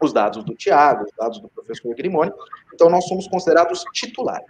Os 0.00 0.12
dados 0.12 0.44
do 0.44 0.54
Tiago, 0.54 1.04
os 1.04 1.12
dados 1.18 1.40
do 1.40 1.48
professor 1.48 1.94
Grimoni. 1.94 2.32
Então, 2.72 2.88
nós 2.88 3.06
somos 3.06 3.26
considerados 3.26 3.84
titulares. 3.92 4.46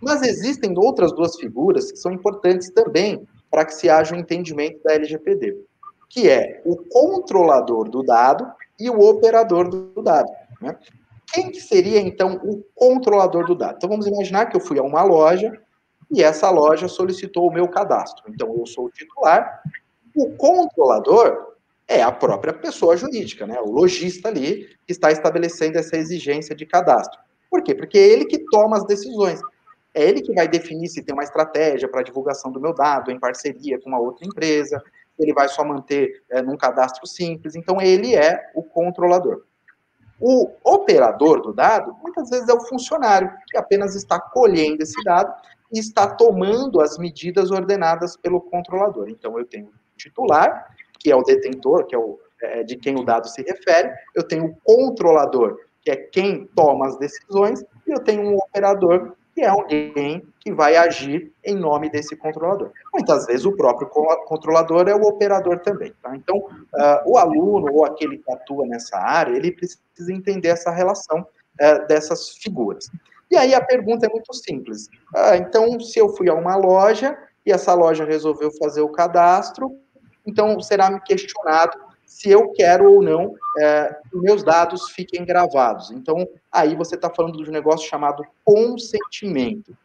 Mas 0.00 0.22
existem 0.22 0.76
outras 0.76 1.12
duas 1.12 1.36
figuras 1.36 1.92
que 1.92 1.98
são 1.98 2.12
importantes 2.12 2.70
também 2.70 3.26
para 3.50 3.64
que 3.64 3.74
se 3.74 3.88
haja 3.88 4.14
um 4.14 4.18
entendimento 4.18 4.82
da 4.82 4.94
LGPD 4.94 5.56
que 6.10 6.28
é 6.28 6.60
o 6.64 6.76
controlador 6.76 7.88
do 7.88 8.02
dado 8.02 8.52
e 8.78 8.90
o 8.90 8.98
operador 8.98 9.70
do 9.70 10.02
dado. 10.02 10.28
Né? 10.60 10.76
Quem 11.32 11.50
que 11.50 11.60
seria, 11.60 12.00
então, 12.00 12.40
o 12.42 12.62
controlador 12.74 13.46
do 13.46 13.54
dado? 13.54 13.76
Então, 13.76 13.88
vamos 13.88 14.06
imaginar 14.06 14.46
que 14.46 14.56
eu 14.56 14.60
fui 14.60 14.78
a 14.78 14.82
uma 14.82 15.02
loja 15.02 15.52
e 16.10 16.22
essa 16.22 16.50
loja 16.50 16.88
solicitou 16.88 17.48
o 17.48 17.52
meu 17.52 17.68
cadastro. 17.68 18.24
Então, 18.28 18.54
eu 18.58 18.66
sou 18.66 18.86
o 18.86 18.90
titular. 18.90 19.62
O 20.16 20.30
controlador 20.36 21.54
é 21.86 22.02
a 22.02 22.10
própria 22.10 22.52
pessoa 22.52 22.96
jurídica, 22.96 23.46
né? 23.46 23.60
o 23.60 23.70
lojista 23.70 24.28
ali, 24.28 24.68
que 24.86 24.92
está 24.92 25.10
estabelecendo 25.10 25.78
essa 25.78 25.96
exigência 25.96 26.54
de 26.54 26.66
cadastro. 26.66 27.20
Por 27.50 27.62
quê? 27.62 27.74
Porque 27.74 27.98
é 27.98 28.08
ele 28.08 28.26
que 28.26 28.38
toma 28.50 28.76
as 28.76 28.86
decisões. 28.86 29.40
É 29.92 30.08
ele 30.08 30.22
que 30.22 30.32
vai 30.32 30.46
definir 30.46 30.88
se 30.88 31.02
tem 31.02 31.12
uma 31.12 31.24
estratégia 31.24 31.88
para 31.88 32.02
divulgação 32.02 32.50
do 32.52 32.60
meu 32.60 32.72
dado 32.72 33.10
em 33.10 33.18
parceria 33.18 33.80
com 33.80 33.88
uma 33.88 33.98
outra 33.98 34.24
empresa, 34.24 34.80
ele 35.18 35.34
vai 35.34 35.48
só 35.48 35.64
manter 35.64 36.22
é, 36.30 36.40
num 36.40 36.56
cadastro 36.56 37.06
simples. 37.06 37.54
Então, 37.54 37.80
ele 37.80 38.14
é 38.14 38.50
o 38.54 38.62
controlador. 38.62 39.42
O 40.20 40.50
operador 40.62 41.40
do 41.40 41.52
dado, 41.52 41.96
muitas 42.02 42.28
vezes, 42.28 42.48
é 42.48 42.52
o 42.52 42.60
funcionário, 42.60 43.32
que 43.48 43.56
apenas 43.56 43.94
está 43.94 44.20
colhendo 44.20 44.82
esse 44.82 45.02
dado 45.02 45.32
e 45.72 45.78
está 45.78 46.06
tomando 46.06 46.80
as 46.80 46.98
medidas 46.98 47.50
ordenadas 47.50 48.16
pelo 48.16 48.40
controlador. 48.40 49.08
Então, 49.08 49.38
eu 49.38 49.46
tenho 49.46 49.66
o 49.66 49.72
titular, 49.96 50.76
que 50.98 51.10
é 51.10 51.16
o 51.16 51.22
detentor, 51.22 51.86
que 51.86 51.94
é, 51.94 51.98
o, 51.98 52.18
é 52.42 52.62
de 52.62 52.76
quem 52.76 52.98
o 52.98 53.04
dado 53.04 53.28
se 53.28 53.42
refere, 53.42 53.90
eu 54.14 54.22
tenho 54.22 54.46
o 54.46 54.56
controlador, 54.62 55.58
que 55.82 55.90
é 55.90 55.96
quem 55.96 56.46
toma 56.54 56.86
as 56.86 56.98
decisões, 56.98 57.62
e 57.86 57.90
eu 57.90 58.00
tenho 58.00 58.22
um 58.22 58.36
operador, 58.36 59.16
que 59.40 59.44
é 59.44 59.48
alguém 59.48 60.22
que 60.38 60.52
vai 60.52 60.76
agir 60.76 61.32
em 61.42 61.56
nome 61.56 61.88
desse 61.88 62.14
controlador. 62.14 62.72
Muitas 62.92 63.24
vezes 63.24 63.46
o 63.46 63.56
próprio 63.56 63.88
controlador 64.26 64.86
é 64.86 64.94
o 64.94 65.00
operador 65.00 65.60
também. 65.60 65.94
Tá? 66.02 66.14
Então, 66.14 66.36
uh, 66.36 67.10
o 67.10 67.16
aluno 67.16 67.72
ou 67.72 67.86
aquele 67.86 68.18
que 68.18 68.30
atua 68.30 68.66
nessa 68.66 68.98
área, 68.98 69.34
ele 69.34 69.50
precisa 69.50 70.12
entender 70.12 70.48
essa 70.48 70.70
relação 70.70 71.20
uh, 71.20 71.86
dessas 71.86 72.36
figuras. 72.36 72.90
E 73.30 73.36
aí 73.36 73.54
a 73.54 73.64
pergunta 73.64 74.04
é 74.04 74.10
muito 74.10 74.34
simples. 74.34 74.88
Uh, 75.16 75.36
então, 75.36 75.80
se 75.80 75.98
eu 75.98 76.10
fui 76.10 76.28
a 76.28 76.34
uma 76.34 76.56
loja 76.56 77.16
e 77.46 77.50
essa 77.50 77.72
loja 77.72 78.04
resolveu 78.04 78.50
fazer 78.58 78.82
o 78.82 78.90
cadastro, 78.90 79.74
então 80.26 80.60
será 80.60 80.90
me 80.90 81.00
questionado 81.00 81.78
se 82.10 82.28
eu 82.28 82.50
quero 82.50 82.92
ou 82.92 83.00
não 83.00 83.32
é, 83.56 83.96
que 84.10 84.16
meus 84.18 84.42
dados 84.42 84.90
fiquem 84.90 85.24
gravados. 85.24 85.92
Então, 85.92 86.28
aí 86.50 86.74
você 86.74 86.96
está 86.96 87.08
falando 87.08 87.40
de 87.40 87.48
um 87.48 87.52
negócio 87.52 87.88
chamado 87.88 88.24
consentimento. 88.44 89.76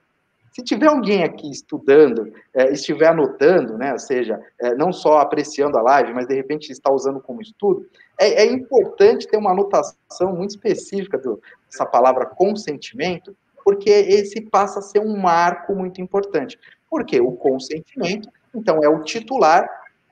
Se 0.51 0.63
tiver 0.63 0.87
alguém 0.87 1.23
aqui 1.23 1.51
estudando, 1.51 2.33
é, 2.51 2.71
estiver 2.71 3.09
anotando, 3.09 3.77
né, 3.77 3.93
ou 3.93 3.99
seja, 3.99 4.41
é, 4.59 4.73
não 4.73 4.91
só 4.91 5.19
apreciando 5.19 5.77
a 5.77 5.83
live, 5.83 6.13
mas 6.13 6.27
de 6.27 6.33
repente 6.33 6.71
está 6.71 6.91
usando 6.91 7.21
como 7.21 7.43
estudo, 7.43 7.85
é, 8.19 8.43
é 8.43 8.45
importante 8.47 9.27
ter 9.27 9.37
uma 9.37 9.51
anotação 9.51 10.35
muito 10.35 10.49
específica 10.49 11.19
do, 11.19 11.39
dessa 11.69 11.85
palavra 11.85 12.25
consentimento, 12.25 13.37
porque 13.63 13.89
esse 13.89 14.41
passa 14.41 14.79
a 14.79 14.81
ser 14.81 14.99
um 14.99 15.15
marco 15.15 15.75
muito 15.75 16.01
importante. 16.01 16.57
Porque 16.89 17.21
o 17.21 17.33
consentimento, 17.33 18.29
então, 18.53 18.79
é 18.83 18.89
o 18.89 19.03
titular 19.03 19.69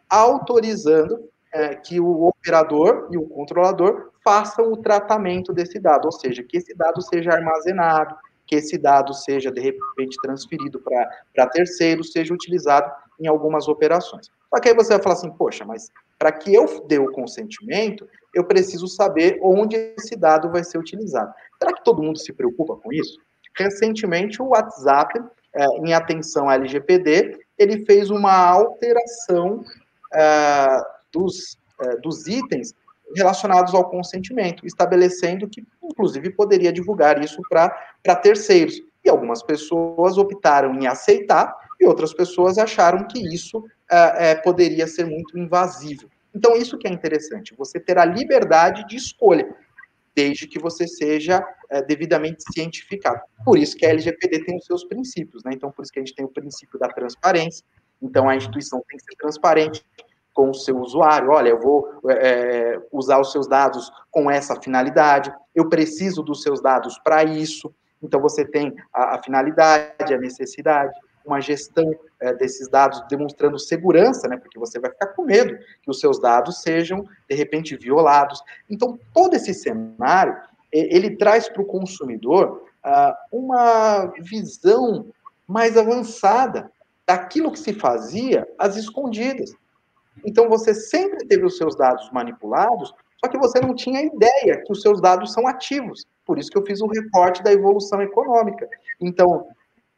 autorizando 0.08 1.33
é, 1.54 1.76
que 1.76 2.00
o 2.00 2.26
operador 2.26 3.08
e 3.12 3.18
o 3.18 3.28
controlador 3.28 4.12
façam 4.24 4.72
o 4.72 4.78
tratamento 4.78 5.54
desse 5.54 5.80
dado, 5.80 6.06
ou 6.06 6.12
seja, 6.12 6.44
que 6.44 6.58
esse 6.58 6.76
dado 6.76 7.02
seja 7.02 7.32
armazenado, 7.32 8.16
que 8.46 8.56
esse 8.56 8.78
dado 8.78 9.13
seja, 9.13 9.52
de 9.52 9.62
repente, 9.62 10.18
transferido 10.22 10.82
para 11.34 11.48
terceiros, 11.48 12.12
seja 12.12 12.34
utilizado 12.34 12.92
em 13.20 13.28
algumas 13.28 13.68
operações. 13.68 14.30
Só 14.54 14.60
que 14.60 14.70
aí 14.70 14.76
você 14.76 14.94
vai 14.94 15.02
falar 15.02 15.16
assim, 15.16 15.32
poxa, 15.32 15.63
mas 15.66 15.89
para 16.20 16.32
que 16.32 16.54
eu 16.54 16.86
dê 16.88 17.00
o 17.00 17.12
consentimento, 17.12 18.08
eu 18.34 18.46
preciso 18.46 18.88
saber 18.88 19.39
onde 19.42 19.76
esse 19.98 20.16
dado 20.16 20.52
vai 20.52 20.63
ser 20.63 20.78
utilizado. 20.78 21.34
Será 21.60 21.74
que 21.74 21.84
todo 21.84 22.02
mundo 22.02 22.18
se 22.18 22.34
preocupa 22.34 22.76
com 22.76 22.92
isso? 22.92 23.18
Recentemente, 23.56 24.42
o 24.42 24.50
WhatsApp, 24.50 25.20
é, 25.56 25.66
em 25.86 25.94
atenção 25.94 26.50
à 26.50 26.56
LGPD, 26.56 27.39
ele 27.58 27.86
fez 27.86 28.10
uma 28.10 28.34
alteração 28.34 29.63
é, 30.13 30.68
dos, 31.13 31.58
é, 31.82 31.97
dos 31.97 32.28
itens 32.28 32.73
relacionados 33.15 33.73
ao 33.73 33.89
consentimento, 33.89 34.65
estabelecendo 34.65 35.47
que, 35.47 35.63
inclusive, 35.84 36.32
poderia 36.32 36.73
divulgar 36.73 37.23
isso 37.23 37.41
para 37.49 38.15
terceiros. 38.21 38.82
E 39.06 39.10
algumas 39.10 39.43
pessoas 39.43 40.17
optaram 40.17 40.73
em 40.76 40.88
aceitar 40.88 41.56
e 41.80 41.86
outras 41.86 42.13
pessoas 42.13 42.58
acharam 42.58 43.06
que 43.08 43.19
isso 43.34 43.63
é, 43.91 44.32
é, 44.32 44.36
poderia 44.36 44.88
ser 44.88 45.06
muito 45.06 45.38
invasivo. 45.38 46.10
Então, 46.34 46.56
isso 46.56 46.78
que 46.78 46.88
é 46.88 46.91
interessante, 46.91 47.54
você 47.56 47.80
ter 47.80 47.97
a 47.97 48.06
liberdade 48.06 48.88
de 48.88 48.95
escolha, 48.95 49.54
desde 50.15 50.47
que 50.47 50.60
você 50.60 50.88
seja 50.88 51.45
é, 51.69 51.82
devidamente 51.82 52.43
cientificado. 52.54 53.21
Por 53.43 53.58
isso 53.58 53.76
que 53.76 53.86
a 53.86 53.89
LGPD 53.89 54.45
tem 54.45 54.58
os 54.58 54.65
seus 54.65 54.84
princípios, 54.84 55.43
né? 55.43 55.52
Então, 55.54 55.71
por 55.71 55.84
isso 55.84 55.91
que 55.91 55.99
a 55.99 56.04
gente 56.04 56.15
tem 56.15 56.26
o 56.26 56.30
princípio 56.30 56.80
da 56.80 56.88
transparência. 56.88 57.65
Então, 58.02 58.30
a 58.30 58.36
instituição 58.36 58.82
tem 58.88 58.97
que 58.97 59.04
ser 59.04 59.15
transparente, 59.17 59.86
com 60.34 60.50
o 60.50 60.54
seu 60.54 60.78
usuário. 60.80 61.30
Olha, 61.30 61.50
eu 61.50 61.60
vou 61.60 62.02
é, 62.10 62.80
usar 62.91 63.19
os 63.19 63.32
seus 63.32 63.48
dados 63.48 63.91
com 64.12 64.30
essa 64.30 64.60
finalidade, 64.60 65.34
eu 65.54 65.69
preciso 65.69 66.24
dos 66.24 66.41
seus 66.41 66.62
dados 66.62 66.98
para 67.00 67.24
isso. 67.24 67.74
Então, 68.02 68.19
você 68.19 68.43
tem 68.43 68.76
a, 68.93 69.15
a, 69.15 69.24
finalidade, 69.24 70.13
a 70.13 70.17
necessidade, 70.17 70.93
uma 71.26 71.39
gestão 71.39 71.89
é, 72.19 72.34
desses 72.34 72.67
dados 72.67 73.02
demonstrando 73.08 73.58
segurança, 73.58 74.28
né, 74.28 74.36
porque 74.36 74.60
você 74.60 74.80
vai 74.80 74.91
ficar 74.91 75.08
com 75.08 75.24
medo 75.24 75.58
que 75.82 75.89
os 75.89 76.00
seus 76.00 76.19
dados 76.19 76.62
sejam, 76.62 77.08
de 77.30 77.36
repente, 77.36 77.78
violados. 77.78 78.41
Então, 78.69 79.00
todo 79.13 79.36
esse 79.36 79.54
cenário, 79.54 80.36
ele 80.72 81.15
traz 81.15 81.48
para 81.48 81.62
o 81.62 81.65
consumidor 81.65 82.63
uh, 82.84 83.13
uma 83.32 84.12
visão 84.19 85.06
mais 85.48 85.78
avançada 85.78 86.72
daquilo 87.06 87.52
que 87.52 87.60
se 87.60 87.74
fazia 87.74 88.48
às 88.58 88.76
escondidas. 88.76 89.54
Então 90.26 90.49
você 90.49 90.73
sempre 90.73 91.26
teve 91.26 91.45
os 91.45 91.58
seus 91.58 91.76
dados 91.76 92.10
manipulados, 92.12 92.93
só 93.23 93.30
que 93.30 93.38
você 93.38 93.60
não 93.60 93.73
tinha 93.73 94.02
ideia 94.02 94.62
que 94.65 94.71
os 94.71 94.82
seus 94.82 94.99
dados 94.99 95.32
são 95.32 95.47
ativos. 95.47 96.06
Por 96.26 96.38
isso 96.38 96.49
que 96.49 96.58
eu 96.58 96.65
fiz 96.65 96.82
um 96.82 96.88
recorte 96.88 97.41
da 97.41 97.54
evolução 97.54 98.02
econômica. 98.02 98.67
Então, 98.99 99.47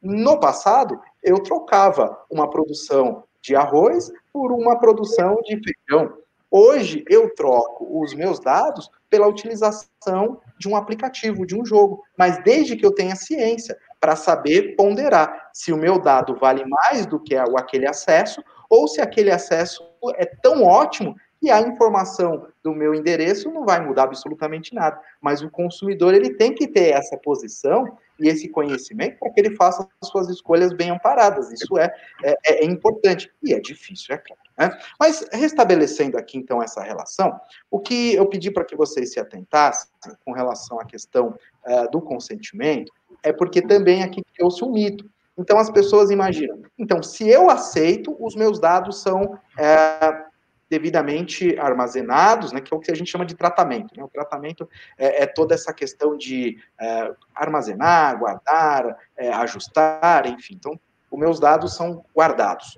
no 0.00 0.38
passado, 0.38 1.00
eu 1.22 1.42
trocava 1.42 2.16
uma 2.30 2.48
produção 2.48 3.24
de 3.42 3.56
arroz 3.56 4.10
por 4.32 4.52
uma 4.52 4.78
produção 4.78 5.40
de 5.44 5.60
feijão. 5.60 6.16
Hoje, 6.50 7.04
eu 7.08 7.34
troco 7.34 8.00
os 8.00 8.14
meus 8.14 8.38
dados 8.38 8.88
pela 9.10 9.26
utilização 9.26 10.40
de 10.58 10.68
um 10.68 10.76
aplicativo, 10.76 11.44
de 11.44 11.56
um 11.56 11.64
jogo. 11.64 12.02
Mas 12.16 12.42
desde 12.42 12.76
que 12.76 12.86
eu 12.86 12.94
tenha 12.94 13.16
ciência 13.16 13.76
para 14.00 14.14
saber 14.14 14.76
ponderar 14.76 15.50
se 15.52 15.72
o 15.72 15.76
meu 15.76 15.98
dado 15.98 16.36
vale 16.36 16.64
mais 16.64 17.06
do 17.06 17.18
que 17.18 17.34
aquele 17.36 17.88
acesso 17.88 18.42
ou 18.70 18.86
se 18.86 19.00
aquele 19.00 19.30
acesso 19.30 19.84
é 20.16 20.24
tão 20.24 20.62
ótimo 20.62 21.16
que 21.40 21.50
a 21.50 21.60
informação 21.60 22.46
do 22.62 22.72
meu 22.72 22.94
endereço 22.94 23.50
não 23.50 23.64
vai 23.64 23.84
mudar 23.84 24.04
absolutamente 24.04 24.74
nada. 24.74 25.00
Mas 25.20 25.42
o 25.42 25.50
consumidor 25.50 26.14
ele 26.14 26.34
tem 26.34 26.54
que 26.54 26.66
ter 26.66 26.94
essa 26.94 27.16
posição 27.16 27.96
e 28.18 28.28
esse 28.28 28.48
conhecimento 28.48 29.18
para 29.18 29.30
que 29.30 29.40
ele 29.40 29.54
faça 29.54 29.86
as 30.00 30.08
suas 30.08 30.28
escolhas 30.28 30.72
bem 30.72 30.90
amparadas. 30.90 31.52
Isso 31.52 31.76
é, 31.78 31.92
é, 32.24 32.64
é 32.64 32.64
importante 32.64 33.30
e 33.42 33.52
é 33.52 33.60
difícil, 33.60 34.14
é 34.14 34.18
claro. 34.18 34.40
Né? 34.58 34.78
Mas 34.98 35.26
restabelecendo 35.32 36.16
aqui 36.16 36.38
então 36.38 36.62
essa 36.62 36.82
relação, 36.82 37.38
o 37.70 37.78
que 37.78 38.14
eu 38.14 38.26
pedi 38.26 38.50
para 38.50 38.64
que 38.64 38.74
vocês 38.74 39.12
se 39.12 39.20
atentassem 39.20 39.90
com 40.24 40.32
relação 40.32 40.80
à 40.80 40.84
questão 40.84 41.38
uh, 41.66 41.90
do 41.90 42.00
consentimento 42.00 42.90
é 43.22 43.32
porque 43.32 43.60
também 43.60 44.02
aqui 44.02 44.22
criou-se 44.34 44.64
um 44.64 44.72
mito. 44.72 45.08
Então 45.38 45.58
as 45.58 45.70
pessoas 45.70 46.10
imaginam. 46.10 46.62
Então, 46.78 47.02
se 47.02 47.28
eu 47.28 47.50
aceito, 47.50 48.16
os 48.18 48.34
meus 48.34 48.58
dados 48.58 49.02
são 49.02 49.38
é, 49.58 50.24
devidamente 50.68 51.58
armazenados, 51.58 52.52
né, 52.52 52.60
que 52.60 52.72
é 52.72 52.76
o 52.76 52.80
que 52.80 52.90
a 52.90 52.96
gente 52.96 53.10
chama 53.10 53.26
de 53.26 53.34
tratamento. 53.34 53.94
Né? 53.96 54.02
O 54.02 54.08
tratamento 54.08 54.68
é, 54.98 55.22
é 55.22 55.26
toda 55.26 55.54
essa 55.54 55.72
questão 55.72 56.16
de 56.16 56.58
é, 56.80 57.12
armazenar, 57.34 58.18
guardar, 58.18 58.96
é, 59.16 59.32
ajustar, 59.32 60.26
enfim. 60.26 60.54
Então, 60.54 60.78
os 61.10 61.18
meus 61.18 61.38
dados 61.38 61.74
são 61.76 62.04
guardados. 62.14 62.74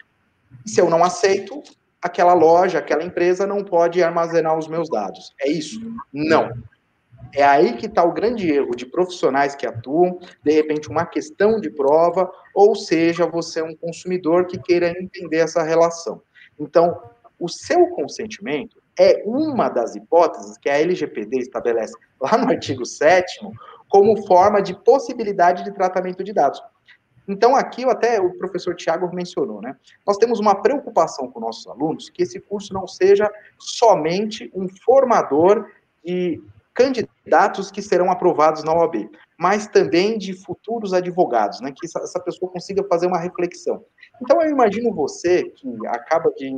Se 0.67 0.81
eu 0.81 0.91
não 0.91 1.03
aceito, 1.03 1.63
aquela 2.01 2.35
loja, 2.35 2.79
aquela 2.79 3.03
empresa 3.03 3.47
não 3.47 3.65
pode 3.65 4.03
armazenar 4.03 4.57
os 4.57 4.69
meus 4.69 4.89
dados. 4.91 5.35
É 5.41 5.51
isso? 5.51 5.81
Não. 6.13 6.51
É 7.35 7.45
aí 7.45 7.77
que 7.77 7.87
está 7.87 8.03
o 8.05 8.13
grande 8.13 8.51
erro 8.51 8.75
de 8.75 8.87
profissionais 8.87 9.55
que 9.55 9.67
atuam, 9.67 10.19
de 10.43 10.53
repente, 10.53 10.89
uma 10.89 11.05
questão 11.05 11.61
de 11.61 11.71
prova, 11.71 12.31
ou 12.55 12.75
seja, 12.75 13.27
você 13.27 13.61
é 13.61 13.65
um 13.65 13.77
consumidor 13.77 14.47
que 14.47 14.59
queira 14.59 14.91
entender 14.91 15.39
essa 15.39 15.63
relação. 15.63 16.23
Então, 16.59 17.01
o 17.39 17.49
seu 17.49 17.87
consentimento 17.89 18.83
é 18.99 19.23
uma 19.25 19.69
das 19.69 19.95
hipóteses 19.95 20.59
que 20.59 20.69
a 20.69 20.79
LGPD 20.79 21.39
estabelece 21.39 21.95
lá 22.21 22.37
no 22.37 22.49
artigo 22.49 22.85
7 22.85 23.41
como 23.89 24.27
forma 24.27 24.61
de 24.61 24.75
possibilidade 24.75 25.65
de 25.65 25.73
tratamento 25.73 26.25
de 26.25 26.33
dados. 26.33 26.61
Então, 27.29 27.55
aqui 27.55 27.85
até 27.85 28.19
o 28.19 28.33
professor 28.39 28.75
Tiago 28.75 29.15
mencionou, 29.15 29.61
né? 29.61 29.77
Nós 30.07 30.17
temos 30.17 30.41
uma 30.41 30.55
preocupação 30.55 31.31
com 31.31 31.39
nossos 31.39 31.67
alunos 31.67 32.09
que 32.09 32.23
esse 32.23 32.41
curso 32.41 32.73
não 32.73 32.87
seja 32.87 33.31
somente 33.59 34.51
um 34.55 34.67
formador 34.83 35.69
de 36.03 36.43
candidatos 36.79 37.73
que 37.73 37.83
serão 37.83 38.09
aprovados 38.09 38.63
na 38.63 38.73
OAB, 38.73 39.11
mas 39.37 39.67
também 39.67 40.17
de 40.17 40.33
futuros 40.33 40.95
advogados, 40.95 41.61
né, 41.61 41.73
que 41.75 41.87
essa 41.87 42.21
pessoa 42.21 42.53
consiga 42.53 42.85
fazer 42.85 43.09
uma 43.09 43.19
reflexão. 43.19 43.85
Então, 44.23 44.41
eu 44.41 44.49
imagino 44.49 44.95
você 44.95 45.43
que 45.43 45.69
acaba 45.89 46.31
de 46.31 46.57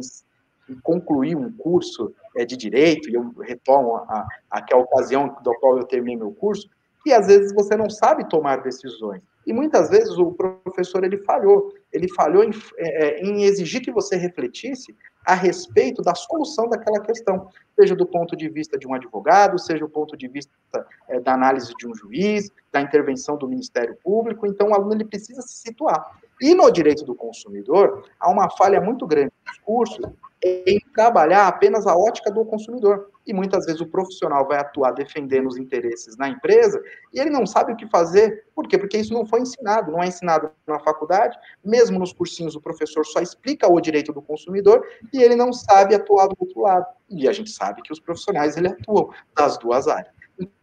concluir 0.83 1.35
um 1.35 1.51
curso 1.51 2.13
é, 2.37 2.45
de 2.45 2.55
direito, 2.55 3.09
e 3.09 3.15
eu 3.15 3.33
retomo 3.41 3.97
a, 3.97 4.27
a, 4.51 4.59
a, 4.59 4.65
a 4.73 4.77
ocasião 4.77 5.35
do 5.43 5.55
qual 5.55 5.79
eu 5.79 5.85
terminei 5.85 6.19
meu 6.19 6.33
curso, 6.33 6.69
e 7.07 7.15
às 7.15 7.27
vezes 7.27 7.55
você 7.55 7.75
não 7.75 7.89
sabe 7.89 8.29
tomar 8.29 8.63
decisões. 8.63 9.23
E 9.47 9.55
muitas 9.55 9.89
vezes 9.89 10.17
o 10.19 10.33
professor 10.33 11.03
ele 11.03 11.17
falhou, 11.17 11.73
ele 11.93 12.09
falhou 12.15 12.45
em, 12.45 12.51
é, 12.77 13.21
em, 13.21 13.45
exigir 13.45 13.83
que 13.83 13.91
você 13.91 14.17
refletisse 14.17 14.97
a 15.27 15.35
respeito 15.35 16.03
da 16.03 16.15
solução 16.15 16.69
daquela 16.69 17.01
questão, 17.01 17.49
seja 17.79 17.95
do 17.95 18.07
ponto 18.07 18.37
de 18.37 18.49
vista 18.49 18.79
de 18.79 18.87
um 18.87 18.95
advogado, 18.95 19.59
seja 19.59 19.81
do 19.81 19.89
ponto 19.89 20.17
de 20.17 20.29
vista 20.29 20.53
é, 21.09 21.21
da 21.21 21.35
análise 21.35 21.75
de 21.77 21.87
um 21.87 21.95
juiz, 21.95 22.51
da 22.73 22.81
intervenção 22.81 23.37
do 23.37 23.49
Ministério 23.49 23.97
Público. 24.03 24.47
Então, 24.47 24.69
o 24.69 24.75
aluno 24.75 24.95
ele 24.95 25.05
precisa 25.05 25.43
se 25.43 25.59
situar. 25.59 26.19
E 26.41 26.55
no 26.55 26.71
direito 26.71 27.05
do 27.05 27.15
consumidor, 27.15 28.09
há 28.19 28.31
uma 28.31 28.49
falha 28.51 28.81
muito 28.81 29.07
grande 29.07 29.33
nos 29.47 29.59
cursos 29.59 30.01
em 30.43 30.81
trabalhar 30.95 31.47
apenas 31.47 31.87
a 31.87 31.97
ótica 31.97 32.31
do 32.31 32.45
consumidor. 32.45 33.11
E 33.27 33.33
muitas 33.33 33.67
vezes 33.67 33.81
o 33.81 33.87
profissional 33.87 34.47
vai 34.49 34.59
atuar 34.59 34.93
defendendo 34.93 35.47
os 35.47 35.57
interesses 35.57 36.17
na 36.17 36.29
empresa 36.29 36.83
e 37.13 37.21
ele 37.21 37.31
não 37.31 37.47
sabe 37.47 37.73
o 37.73 37.77
que 37.77 37.87
fazer. 37.89 38.47
Por 38.55 38.67
quê? 38.67 38.79
Porque 38.79 38.97
isso 38.97 39.13
não 39.13 39.27
foi 39.27 39.41
ensinado, 39.41 39.93
não 39.93 40.03
é 40.03 40.07
ensinado 40.07 40.51
na 40.67 40.81
faculdade, 40.81 41.39
mesmo 41.65 41.99
nos 41.99 42.13
cursinhos 42.13 42.57
o 42.57 42.61
professor 42.61 43.05
só 43.05 43.21
explica 43.21 43.71
o 43.71 43.81
direito 43.81 44.13
do 44.13 44.23
consumidor 44.23 44.83
e 45.13 45.23
ele 45.23 45.37
não 45.37 45.53
sabe 45.53 45.95
atuar 45.95 46.29
do 46.29 46.37
outro 46.41 46.63
lado. 46.63 46.87
E 47.09 47.29
a 47.29 47.33
gente 47.33 47.51
sabe 47.51 47.83
que 47.83 47.93
os 47.93 48.01
profissionais 48.01 48.57
ele 48.57 48.69
atuam 48.69 49.11
das 49.37 49.59
duas 49.59 49.87
áreas. 49.87 50.15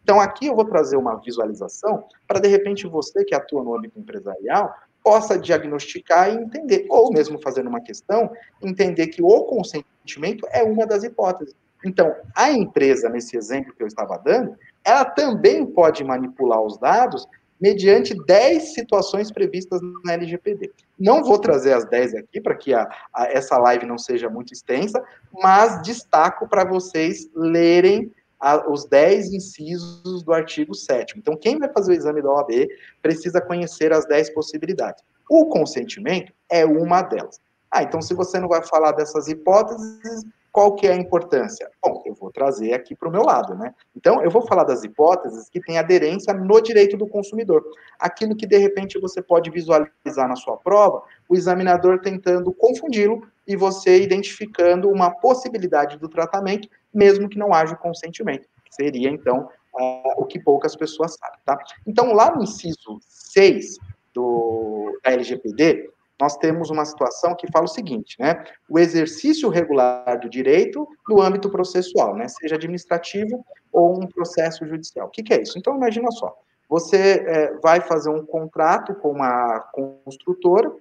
Então 0.03 0.19
aqui 0.19 0.47
eu 0.47 0.55
vou 0.55 0.65
trazer 0.65 0.97
uma 0.97 1.15
visualização 1.17 2.05
para 2.27 2.39
de 2.39 2.47
repente 2.47 2.87
você 2.87 3.23
que 3.23 3.35
atua 3.35 3.63
no 3.63 3.75
âmbito 3.75 3.99
empresarial 3.99 4.73
possa 5.03 5.37
diagnosticar 5.37 6.29
e 6.29 6.35
entender, 6.35 6.85
ou 6.89 7.11
mesmo 7.11 7.39
fazendo 7.39 7.69
uma 7.69 7.81
questão, 7.81 8.31
entender 8.61 9.07
que 9.07 9.21
o 9.21 9.43
consentimento 9.45 10.45
é 10.51 10.63
uma 10.63 10.85
das 10.85 11.03
hipóteses. 11.03 11.55
Então, 11.85 12.13
a 12.35 12.51
empresa, 12.51 13.07
nesse 13.07 13.37
exemplo 13.37 13.73
que 13.73 13.83
eu 13.83 13.87
estava 13.87 14.17
dando, 14.17 14.55
ela 14.83 15.05
também 15.05 15.65
pode 15.65 16.03
manipular 16.03 16.61
os 16.61 16.77
dados 16.77 17.27
mediante 17.59 18.15
10 18.25 18.73
situações 18.73 19.31
previstas 19.31 19.81
na 20.03 20.13
LGPD. 20.13 20.71
Não 20.99 21.23
vou 21.23 21.39
trazer 21.39 21.73
as 21.73 21.85
10 21.85 22.15
aqui 22.15 22.39
para 22.39 22.55
que 22.55 22.73
a, 22.73 22.87
a, 23.13 23.25
essa 23.27 23.57
live 23.57 23.85
não 23.85 23.97
seja 23.97 24.29
muito 24.29 24.53
extensa, 24.53 25.03
mas 25.33 25.81
destaco 25.81 26.47
para 26.47 26.63
vocês 26.63 27.29
lerem 27.33 28.11
a, 28.39 28.69
os 28.69 28.85
10 28.85 29.33
incisos 29.33 30.23
do 30.23 30.33
artigo 30.33 30.73
7 30.73 31.17
Então, 31.17 31.35
quem 31.35 31.57
vai 31.57 31.69
fazer 31.71 31.91
o 31.91 31.95
exame 31.95 32.21
da 32.21 32.31
OAB 32.31 32.67
precisa 33.01 33.41
conhecer 33.41 33.91
as 33.91 34.05
10 34.05 34.31
possibilidades. 34.31 35.03
O 35.29 35.47
consentimento 35.47 36.31
é 36.49 36.65
uma 36.65 37.01
delas. 37.01 37.39
Ah, 37.69 37.83
então 37.83 38.01
se 38.01 38.13
você 38.13 38.39
não 38.39 38.47
vai 38.47 38.63
falar 38.63 38.93
dessas 38.93 39.27
hipóteses, 39.27 40.25
qual 40.57 40.73
que 40.73 40.87
é 40.87 40.93
a 40.93 40.95
importância? 40.95 41.69
Bom, 41.85 42.01
eu 42.03 42.15
vou 42.15 42.31
trazer 42.31 42.73
aqui 42.73 42.95
para 42.95 43.07
o 43.07 43.11
meu 43.11 43.21
lado, 43.21 43.53
né? 43.53 43.75
Então, 43.95 44.23
eu 44.23 44.31
vou 44.31 44.41
falar 44.47 44.63
das 44.63 44.83
hipóteses 44.83 45.47
que 45.49 45.61
têm 45.61 45.77
aderência 45.77 46.33
no 46.33 46.59
direito 46.59 46.97
do 46.97 47.07
consumidor. 47.07 47.63
Aquilo 47.99 48.35
que, 48.35 48.47
de 48.47 48.57
repente, 48.57 48.99
você 48.99 49.21
pode 49.21 49.51
visualizar 49.51 50.27
na 50.27 50.35
sua 50.35 50.57
prova, 50.57 51.03
o 51.29 51.35
examinador 51.35 52.01
tentando 52.01 52.51
confundi-lo 52.51 53.21
e 53.45 53.55
você 53.55 54.01
identificando 54.01 54.89
uma 54.89 55.11
possibilidade 55.11 55.99
do 55.99 56.09
tratamento, 56.09 56.67
mesmo 56.97 57.29
que 57.29 57.37
não 57.37 57.53
haja 57.53 57.75
consentimento. 57.75 58.47
Seria, 58.71 59.09
então, 59.09 59.49
uh, 59.73 60.13
o 60.21 60.25
que 60.25 60.39
poucas 60.39 60.75
pessoas 60.75 61.15
sabem, 61.15 61.39
tá? 61.45 61.57
Então, 61.85 62.11
lá 62.11 62.35
no 62.35 62.43
inciso 62.43 62.99
6 63.01 63.77
do, 64.13 64.99
da 65.03 65.11
LGPD, 65.11 65.89
nós 66.19 66.35
temos 66.37 66.71
uma 66.71 66.83
situação 66.83 67.35
que 67.35 67.49
fala 67.51 67.65
o 67.65 67.69
seguinte, 67.69 68.15
né? 68.19 68.43
O 68.67 68.79
exercício 68.79 69.49
regular 69.49 70.19
do 70.19 70.27
direito 70.27 70.87
no 71.07 71.21
âmbito 71.21 71.49
processual, 71.49 72.15
né? 72.15 72.27
Seja 72.27 72.55
administrativo 72.55 73.45
ou 73.71 74.01
um 74.01 74.07
processo 74.07 74.65
judicial. 74.65 75.07
O 75.07 75.11
que, 75.11 75.21
que 75.21 75.33
é 75.33 75.41
isso? 75.43 75.59
Então, 75.59 75.75
imagina 75.75 76.09
só. 76.11 76.35
Você 76.67 77.23
é, 77.25 77.53
vai 77.61 77.79
fazer 77.79 78.09
um 78.09 78.25
contrato 78.25 78.95
com 78.95 79.11
uma 79.11 79.59
construtora 79.71 80.71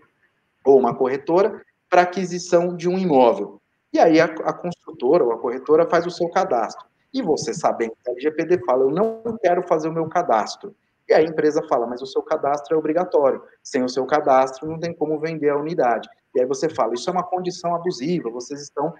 ou 0.64 0.78
uma 0.78 0.94
corretora 0.94 1.62
para 1.88 2.02
aquisição 2.02 2.74
de 2.74 2.88
um 2.88 2.98
imóvel. 2.98 3.60
E 3.96 3.98
aí 3.98 4.20
a, 4.20 4.26
a 4.26 4.52
construtora 4.52 5.24
ou 5.24 5.32
a 5.32 5.38
corretora 5.38 5.88
faz 5.88 6.04
o 6.04 6.10
seu 6.10 6.28
cadastro. 6.28 6.84
E 7.14 7.22
você 7.22 7.54
sabendo 7.54 7.92
que 8.04 8.10
a 8.10 8.12
LGPD 8.12 8.62
fala, 8.66 8.82
eu 8.82 8.90
não 8.90 9.22
quero 9.40 9.66
fazer 9.66 9.88
o 9.88 9.92
meu 9.92 10.06
cadastro. 10.06 10.76
E 11.08 11.14
aí 11.14 11.24
a 11.24 11.28
empresa 11.28 11.62
fala, 11.66 11.86
mas 11.86 12.02
o 12.02 12.06
seu 12.06 12.20
cadastro 12.20 12.74
é 12.74 12.78
obrigatório. 12.78 13.42
Sem 13.62 13.82
o 13.82 13.88
seu 13.88 14.04
cadastro, 14.04 14.68
não 14.68 14.78
tem 14.78 14.92
como 14.92 15.18
vender 15.18 15.48
a 15.48 15.56
unidade. 15.56 16.10
E 16.34 16.40
aí 16.40 16.44
você 16.44 16.68
fala, 16.68 16.92
isso 16.92 17.08
é 17.08 17.12
uma 17.14 17.22
condição 17.22 17.74
abusiva, 17.74 18.28
vocês 18.28 18.60
estão 18.60 18.92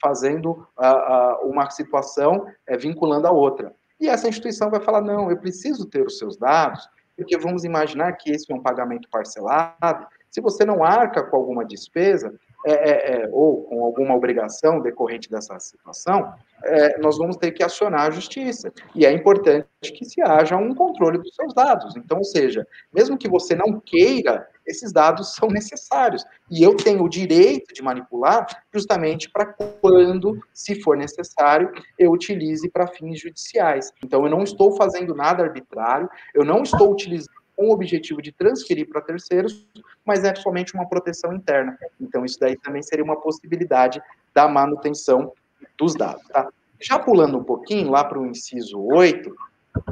fazendo 0.00 0.50
uh, 0.52 1.44
uh, 1.44 1.50
uma 1.50 1.68
situação 1.70 2.46
uh, 2.46 2.78
vinculando 2.78 3.26
a 3.26 3.32
outra. 3.32 3.74
E 3.98 4.08
essa 4.08 4.28
instituição 4.28 4.70
vai 4.70 4.78
falar, 4.78 5.00
não, 5.00 5.32
eu 5.32 5.36
preciso 5.36 5.84
ter 5.84 6.06
os 6.06 6.16
seus 6.16 6.36
dados, 6.36 6.88
porque 7.16 7.36
vamos 7.36 7.64
imaginar 7.64 8.12
que 8.12 8.30
esse 8.30 8.52
é 8.52 8.54
um 8.54 8.62
pagamento 8.62 9.08
parcelado, 9.10 10.06
se 10.30 10.40
você 10.40 10.64
não 10.64 10.84
arca 10.84 11.24
com 11.24 11.36
alguma 11.36 11.64
despesa, 11.64 12.38
é, 12.64 12.72
é, 12.72 13.22
é, 13.22 13.28
ou 13.30 13.62
com 13.64 13.84
alguma 13.84 14.14
obrigação 14.14 14.80
decorrente 14.80 15.30
dessa 15.30 15.58
situação, 15.60 16.32
é, 16.62 16.98
nós 16.98 17.18
vamos 17.18 17.36
ter 17.36 17.52
que 17.52 17.62
acionar 17.62 18.06
a 18.06 18.10
justiça. 18.10 18.72
E 18.94 19.04
é 19.04 19.12
importante 19.12 19.66
que 19.82 20.04
se 20.04 20.22
haja 20.22 20.56
um 20.56 20.74
controle 20.74 21.18
dos 21.18 21.34
seus 21.34 21.52
dados. 21.52 21.94
Então, 21.94 22.18
ou 22.18 22.24
seja, 22.24 22.66
mesmo 22.92 23.18
que 23.18 23.28
você 23.28 23.54
não 23.54 23.78
queira, 23.80 24.48
esses 24.66 24.92
dados 24.92 25.34
são 25.34 25.48
necessários. 25.48 26.24
E 26.50 26.62
eu 26.62 26.74
tenho 26.74 27.04
o 27.04 27.08
direito 27.08 27.74
de 27.74 27.82
manipular 27.82 28.46
justamente 28.72 29.30
para 29.30 29.44
quando, 29.82 30.40
se 30.52 30.80
for 30.80 30.96
necessário, 30.96 31.70
eu 31.98 32.12
utilize 32.12 32.68
para 32.70 32.86
fins 32.86 33.20
judiciais. 33.20 33.92
Então, 34.02 34.24
eu 34.24 34.30
não 34.30 34.42
estou 34.42 34.74
fazendo 34.74 35.14
nada 35.14 35.42
arbitrário, 35.42 36.08
eu 36.34 36.44
não 36.44 36.62
estou 36.62 36.90
utilizando 36.90 37.43
com 37.56 37.68
o 37.68 37.72
objetivo 37.72 38.20
de 38.20 38.32
transferir 38.32 38.88
para 38.88 39.00
terceiros, 39.00 39.66
mas 40.04 40.24
é 40.24 40.34
somente 40.34 40.74
uma 40.74 40.88
proteção 40.88 41.32
interna. 41.32 41.78
Então, 42.00 42.24
isso 42.24 42.38
daí 42.38 42.56
também 42.56 42.82
seria 42.82 43.04
uma 43.04 43.20
possibilidade 43.20 44.02
da 44.34 44.48
manutenção 44.48 45.32
dos 45.78 45.94
dados. 45.94 46.26
Tá? 46.28 46.48
Já 46.80 46.98
pulando 46.98 47.38
um 47.38 47.44
pouquinho, 47.44 47.90
lá 47.90 48.04
para 48.04 48.18
o 48.18 48.26
inciso 48.26 48.78
8, 48.80 49.34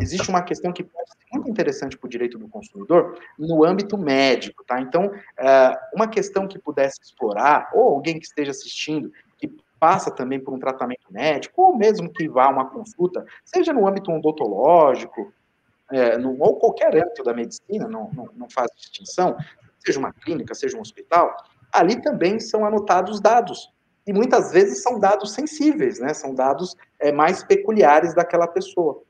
existe 0.00 0.28
uma 0.28 0.42
questão 0.42 0.72
que 0.72 0.82
pode 0.82 1.10
ser 1.10 1.16
muito 1.32 1.48
interessante 1.48 1.96
para 1.96 2.06
o 2.06 2.10
direito 2.10 2.38
do 2.38 2.48
consumidor 2.48 3.18
no 3.38 3.64
âmbito 3.64 3.96
médico. 3.96 4.64
Tá? 4.64 4.80
Então, 4.80 5.10
é, 5.38 5.78
uma 5.94 6.08
questão 6.08 6.46
que 6.46 6.58
pudesse 6.58 7.00
explorar, 7.02 7.70
ou 7.72 7.94
alguém 7.94 8.18
que 8.18 8.26
esteja 8.26 8.50
assistindo, 8.50 9.12
que 9.38 9.48
passa 9.78 10.10
também 10.10 10.38
por 10.38 10.54
um 10.54 10.58
tratamento 10.58 11.10
médico, 11.10 11.62
ou 11.62 11.76
mesmo 11.76 12.12
que 12.12 12.28
vá 12.28 12.44
a 12.44 12.50
uma 12.50 12.68
consulta, 12.68 13.24
seja 13.44 13.72
no 13.72 13.86
âmbito 13.86 14.12
odontológico, 14.12 15.32
é, 15.92 16.16
no, 16.16 16.36
ou 16.40 16.56
qualquer 16.56 16.94
âmbito 16.96 17.22
da 17.22 17.34
medicina, 17.34 17.88
não, 17.88 18.10
não, 18.12 18.28
não 18.34 18.50
faz 18.50 18.70
distinção, 18.76 19.36
seja 19.84 19.98
uma 19.98 20.12
clínica, 20.12 20.54
seja 20.54 20.76
um 20.76 20.80
hospital, 20.80 21.36
ali 21.72 22.00
também 22.00 22.40
são 22.40 22.64
anotados 22.64 23.20
dados. 23.20 23.72
E 24.06 24.12
muitas 24.12 24.52
vezes 24.52 24.82
são 24.82 24.98
dados 24.98 25.32
sensíveis, 25.32 26.00
né? 26.00 26.12
São 26.12 26.34
dados 26.34 26.76
é, 26.98 27.12
mais 27.12 27.44
peculiares 27.44 28.14
daquela 28.14 28.48
pessoa. 28.48 29.02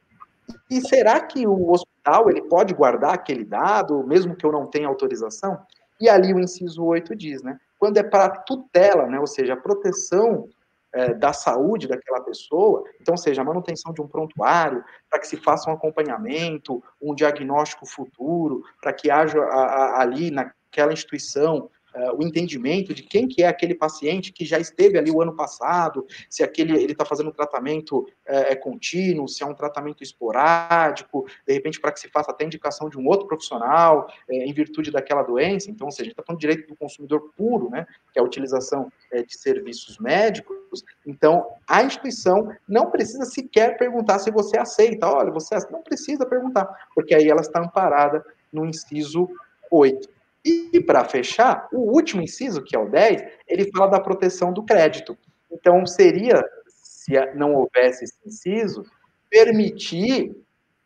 E 0.70 0.80
será 0.82 1.20
que 1.20 1.46
o 1.46 1.70
hospital 1.70 2.28
ele 2.28 2.42
pode 2.42 2.74
guardar 2.74 3.14
aquele 3.14 3.44
dado, 3.44 4.06
mesmo 4.06 4.36
que 4.36 4.44
eu 4.44 4.52
não 4.52 4.66
tenha 4.66 4.88
autorização? 4.88 5.58
E 6.00 6.08
ali 6.08 6.34
o 6.34 6.40
inciso 6.40 6.84
8 6.84 7.14
diz, 7.16 7.42
né? 7.42 7.58
Quando 7.78 7.96
é 7.96 8.02
para 8.02 8.28
tutela, 8.28 9.06
né? 9.06 9.18
Ou 9.18 9.26
seja, 9.26 9.54
a 9.54 9.56
proteção 9.56 10.48
é, 10.92 11.14
da 11.14 11.32
saúde 11.32 11.88
daquela 11.88 12.20
pessoa, 12.20 12.84
então, 13.00 13.16
seja, 13.16 13.42
a 13.42 13.44
manutenção 13.44 13.92
de 13.92 14.02
um 14.02 14.08
prontuário, 14.08 14.84
para 15.08 15.18
que 15.18 15.26
se 15.26 15.36
faça 15.36 15.70
um 15.70 15.74
acompanhamento, 15.74 16.82
um 17.00 17.14
diagnóstico 17.14 17.86
futuro, 17.86 18.62
para 18.80 18.92
que 18.92 19.10
haja 19.10 19.40
a, 19.40 19.64
a, 19.64 20.02
ali 20.02 20.30
naquela 20.30 20.92
instituição 20.92 21.70
uh, 21.94 22.16
o 22.16 22.22
entendimento 22.22 22.94
de 22.94 23.02
quem 23.02 23.28
que 23.28 23.42
é 23.42 23.46
aquele 23.46 23.74
paciente 23.74 24.32
que 24.32 24.44
já 24.44 24.58
esteve 24.58 24.98
ali 24.98 25.10
o 25.10 25.20
ano 25.20 25.34
passado, 25.34 26.06
se 26.28 26.42
aquele 26.42 26.76
ele 26.76 26.92
está 26.92 27.04
fazendo 27.04 27.28
um 27.28 27.32
tratamento 27.32 28.00
uh, 28.00 28.06
é 28.26 28.54
contínuo, 28.54 29.28
se 29.28 29.42
é 29.42 29.46
um 29.46 29.54
tratamento 29.54 30.02
esporádico, 30.02 31.26
de 31.46 31.52
repente 31.52 31.80
para 31.80 31.92
que 31.92 32.00
se 32.00 32.08
faça 32.08 32.30
até 32.30 32.44
indicação 32.44 32.88
de 32.88 32.98
um 32.98 33.06
outro 33.06 33.26
profissional 33.26 34.06
uh, 34.28 34.32
em 34.32 34.52
virtude 34.52 34.90
daquela 34.90 35.22
doença. 35.22 35.70
Então, 35.70 35.86
ou 35.86 35.90
seja, 35.90 36.02
a 36.02 36.04
gente 36.04 36.12
está 36.12 36.22
falando 36.22 36.40
direito 36.40 36.68
do 36.68 36.76
consumidor 36.76 37.32
puro, 37.36 37.70
né, 37.70 37.86
que 38.12 38.18
é 38.18 38.22
a 38.22 38.24
utilização 38.24 38.90
de 39.12 39.36
serviços 39.36 39.98
médicos. 39.98 40.82
Então, 41.06 41.46
a 41.68 41.82
instituição 41.82 42.50
não 42.66 42.90
precisa 42.90 43.24
sequer 43.24 43.76
perguntar 43.76 44.18
se 44.18 44.30
você 44.30 44.58
aceita. 44.58 45.06
Olha, 45.06 45.30
você 45.30 45.54
não 45.70 45.82
precisa 45.82 46.24
perguntar, 46.24 46.66
porque 46.94 47.14
aí 47.14 47.28
ela 47.28 47.40
está 47.40 47.60
amparada 47.60 48.24
no 48.52 48.64
inciso 48.64 49.28
8. 49.70 50.08
E, 50.44 50.80
para 50.80 51.04
fechar, 51.04 51.68
o 51.72 51.92
último 51.92 52.22
inciso, 52.22 52.62
que 52.62 52.74
é 52.74 52.78
o 52.78 52.90
10, 52.90 53.22
ele 53.46 53.70
fala 53.70 53.92
da 53.92 54.00
proteção 54.00 54.52
do 54.52 54.64
crédito. 54.64 55.16
Então, 55.50 55.86
seria, 55.86 56.42
se 56.66 57.12
não 57.34 57.54
houvesse 57.54 58.04
esse 58.04 58.18
inciso, 58.26 58.84
permitir 59.30 60.34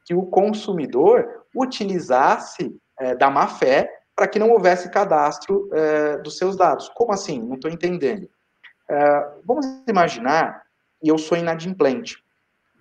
que 0.05 0.15
o 0.15 0.27
consumidor 0.27 1.45
utilizasse 1.55 2.77
é, 2.99 3.15
da 3.15 3.31
má 3.31 3.47
fé 3.49 3.91
para 4.15 4.29
que 4.29 4.39
não 4.39 4.51
houvesse 4.51 4.91
cadastro 4.91 5.69
é, 5.73 6.19
dos 6.19 6.39
seus 6.39 6.57
dados. 6.57 6.89
Como 6.91 7.13
assim? 7.13 7.41
Não 7.41 7.57
estou 7.57 7.71
entendendo. 7.71 8.29
É, 8.89 9.31
vamos 9.45 9.67
imaginar 9.89 10.63
que 11.01 11.11
eu 11.11 11.19
sou 11.19 11.37
inadimplente 11.37 12.17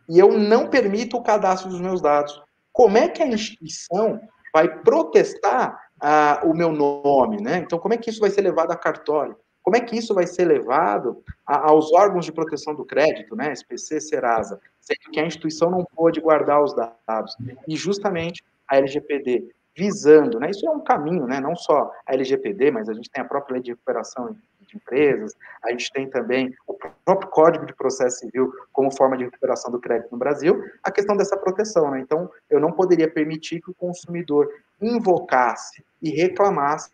e 0.07 0.19
eu 0.19 0.37
não 0.37 0.69
permito 0.69 1.17
o 1.17 1.23
cadastro 1.23 1.69
dos 1.69 1.81
meus 1.81 2.01
dados. 2.01 2.41
Como 2.71 2.97
é 2.97 3.07
que 3.07 3.23
a 3.23 3.27
instituição 3.27 4.19
vai 4.53 4.81
protestar 4.81 5.84
ah, 5.99 6.41
o 6.43 6.53
meu 6.53 6.71
nome, 6.71 7.41
né? 7.41 7.57
Então, 7.57 7.79
como 7.79 7.93
é 7.93 7.97
que 7.97 8.09
isso 8.09 8.19
vai 8.19 8.29
ser 8.29 8.41
levado 8.41 8.71
a 8.71 8.75
cartório? 8.75 9.35
Como 9.61 9.75
é 9.75 9.79
que 9.79 9.97
isso 9.97 10.13
vai 10.13 10.27
ser 10.27 10.45
levado 10.45 11.23
a, 11.45 11.69
aos 11.69 11.91
órgãos 11.91 12.25
de 12.25 12.31
proteção 12.31 12.75
do 12.75 12.85
crédito, 12.85 13.35
né? 13.35 13.51
SPC, 13.51 13.99
Serasa, 13.99 14.59
sendo 14.79 15.11
que 15.11 15.19
a 15.19 15.25
instituição 15.25 15.71
não 15.71 15.83
pôde 15.83 16.21
guardar 16.21 16.61
os 16.61 16.73
dados. 16.73 17.35
E 17.67 17.75
justamente 17.75 18.43
a 18.67 18.77
LGPD 18.77 19.49
visando, 19.75 20.39
né? 20.39 20.51
Isso 20.51 20.65
é 20.65 20.69
um 20.69 20.79
caminho, 20.79 21.25
né? 21.25 21.39
Não 21.39 21.55
só 21.55 21.91
a 22.05 22.13
LGPD, 22.13 22.71
mas 22.71 22.87
a 22.87 22.93
gente 22.93 23.09
tem 23.09 23.23
a 23.23 23.27
própria 23.27 23.55
lei 23.55 23.63
de 23.63 23.71
recuperação 23.71 24.35
empresas, 24.75 25.33
a 25.63 25.71
gente 25.71 25.91
tem 25.91 26.09
também 26.09 26.53
o 26.67 26.73
próprio 27.03 27.29
Código 27.29 27.65
de 27.65 27.73
Processo 27.73 28.19
Civil 28.19 28.51
como 28.71 28.95
forma 28.95 29.17
de 29.17 29.25
recuperação 29.25 29.71
do 29.71 29.79
crédito 29.79 30.11
no 30.11 30.17
Brasil, 30.17 30.63
a 30.83 30.91
questão 30.91 31.15
dessa 31.15 31.37
proteção, 31.37 31.91
né? 31.91 31.99
Então, 31.99 32.29
eu 32.49 32.59
não 32.59 32.71
poderia 32.71 33.09
permitir 33.09 33.61
que 33.61 33.71
o 33.71 33.75
consumidor 33.75 34.49
invocasse 34.81 35.83
e 36.01 36.09
reclamasse 36.09 36.91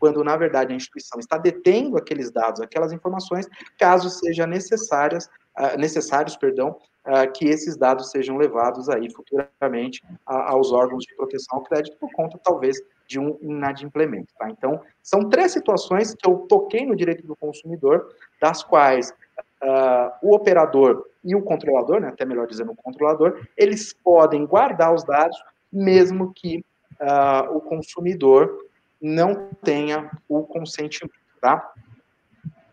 quando 0.00 0.24
na 0.24 0.36
verdade 0.36 0.72
a 0.72 0.76
instituição 0.76 1.20
está 1.20 1.36
detendo 1.36 1.98
aqueles 1.98 2.30
dados, 2.30 2.60
aquelas 2.60 2.90
informações, 2.90 3.46
caso 3.78 4.08
seja 4.08 4.46
necessárias, 4.46 5.26
uh, 5.58 5.78
necessários, 5.78 6.36
perdão, 6.36 6.78
uh, 7.06 7.30
que 7.32 7.46
esses 7.46 7.76
dados 7.76 8.10
sejam 8.10 8.38
levados 8.38 8.88
aí 8.88 9.12
futuramente 9.12 10.02
aos 10.24 10.72
órgãos 10.72 11.04
de 11.04 11.14
proteção 11.14 11.58
ao 11.58 11.64
crédito 11.64 11.98
por 11.98 12.10
conta 12.12 12.40
talvez 12.42 12.80
de 13.10 13.18
um 13.18 13.36
inadimplemento, 13.42 14.32
tá? 14.38 14.48
Então, 14.48 14.80
são 15.02 15.28
três 15.28 15.50
situações 15.50 16.14
que 16.14 16.30
eu 16.30 16.46
toquei 16.48 16.86
no 16.86 16.94
direito 16.94 17.26
do 17.26 17.34
consumidor, 17.34 18.14
das 18.40 18.62
quais 18.62 19.10
uh, 19.10 20.12
o 20.22 20.32
operador 20.32 21.04
e 21.24 21.34
o 21.34 21.42
controlador, 21.42 22.00
né, 22.00 22.06
até 22.06 22.24
melhor 22.24 22.46
dizendo 22.46 22.70
o 22.70 22.76
controlador, 22.76 23.44
eles 23.56 23.92
podem 23.92 24.46
guardar 24.46 24.94
os 24.94 25.02
dados 25.02 25.36
mesmo 25.72 26.32
que 26.32 26.64
uh, 27.00 27.56
o 27.56 27.60
consumidor 27.60 28.64
não 29.02 29.50
tenha 29.60 30.08
o 30.28 30.44
consentimento, 30.44 31.18
tá? 31.40 31.68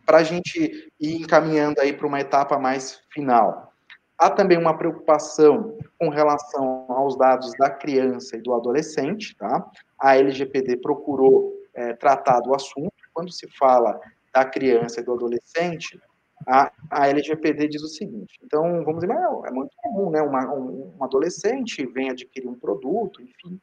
Para 0.06 0.20
a 0.20 0.24
gente 0.24 0.92
ir 1.00 1.16
encaminhando 1.16 1.82
aí 1.82 1.94
para 1.94 2.06
uma 2.06 2.20
etapa 2.20 2.60
mais 2.60 3.02
final. 3.10 3.74
Há 4.18 4.30
também 4.30 4.58
uma 4.58 4.76
preocupação 4.76 5.78
com 6.00 6.10
relação 6.10 6.86
aos 6.90 7.16
dados 7.18 7.52
da 7.60 7.70
criança 7.70 8.36
e 8.36 8.42
do 8.42 8.54
adolescente, 8.54 9.36
tá? 9.38 9.70
A 10.00 10.18
LGPD 10.18 10.78
procurou 10.78 11.54
é, 11.74 11.94
tratar 11.94 12.40
do 12.40 12.56
assunto. 12.56 12.94
Quando 13.14 13.32
se 13.32 13.48
fala 13.58 14.00
da 14.34 14.44
criança 14.44 15.02
e 15.02 15.04
do 15.04 15.14
adolescente, 15.14 16.00
a, 16.48 16.72
a 16.90 17.08
LGPD 17.08 17.68
diz 17.68 17.84
o 17.84 17.88
seguinte: 17.88 18.40
então, 18.44 18.84
vamos 18.84 19.02
dizer, 19.02 19.14
é 19.46 19.52
muito 19.52 19.76
comum, 19.78 20.10
né? 20.10 20.22
Uma, 20.22 20.52
um, 20.54 20.96
um 20.98 21.04
adolescente 21.04 21.86
vem 21.86 22.10
adquirir 22.10 22.48
um 22.48 22.60
produto, 22.60 23.22
enfim, 23.22 23.60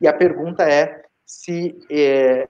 e 0.00 0.08
a 0.08 0.12
pergunta 0.12 0.68
é 0.68 1.04
se 1.24 1.78
é, 1.90 2.48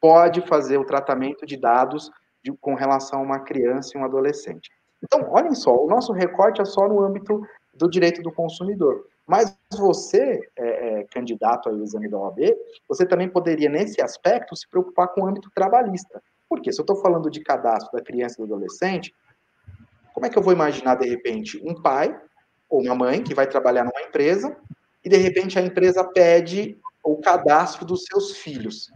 pode 0.00 0.40
fazer 0.42 0.78
o 0.78 0.84
tratamento 0.84 1.46
de 1.46 1.56
dados 1.56 2.10
de, 2.42 2.52
com 2.52 2.74
relação 2.74 3.20
a 3.20 3.22
uma 3.22 3.40
criança 3.40 3.96
e 3.96 4.00
um 4.00 4.04
adolescente. 4.04 4.70
Então, 5.06 5.30
olhem 5.30 5.54
só, 5.54 5.72
o 5.72 5.88
nosso 5.88 6.12
recorte 6.12 6.60
é 6.60 6.64
só 6.64 6.88
no 6.88 7.00
âmbito 7.00 7.40
do 7.72 7.88
direito 7.88 8.22
do 8.22 8.32
consumidor. 8.32 9.06
Mas 9.26 9.56
você, 9.72 10.40
é, 10.56 11.00
é, 11.00 11.04
candidato 11.04 11.68
ao 11.68 11.76
exame 11.78 12.08
da 12.08 12.18
OAB, 12.18 12.40
você 12.88 13.06
também 13.06 13.28
poderia, 13.28 13.68
nesse 13.68 14.02
aspecto, 14.02 14.56
se 14.56 14.68
preocupar 14.68 15.08
com 15.08 15.22
o 15.22 15.26
âmbito 15.26 15.50
trabalhista. 15.54 16.22
Por 16.48 16.60
quê? 16.60 16.72
Se 16.72 16.80
eu 16.80 16.84
estou 16.84 16.96
falando 16.96 17.30
de 17.30 17.40
cadastro 17.40 17.90
da 17.92 18.04
criança 18.04 18.34
e 18.34 18.38
do 18.38 18.54
adolescente, 18.54 19.14
como 20.14 20.26
é 20.26 20.30
que 20.30 20.38
eu 20.38 20.42
vou 20.42 20.52
imaginar, 20.52 20.94
de 20.96 21.08
repente, 21.08 21.60
um 21.64 21.80
pai 21.80 22.18
ou 22.68 22.80
uma 22.80 22.94
mãe 22.94 23.22
que 23.22 23.34
vai 23.34 23.46
trabalhar 23.46 23.84
numa 23.84 24.02
empresa 24.02 24.56
e, 25.04 25.08
de 25.08 25.16
repente, 25.16 25.58
a 25.58 25.62
empresa 25.62 26.04
pede 26.04 26.78
o 27.04 27.16
cadastro 27.16 27.84
dos 27.84 28.04
seus 28.04 28.36
filhos? 28.36 28.90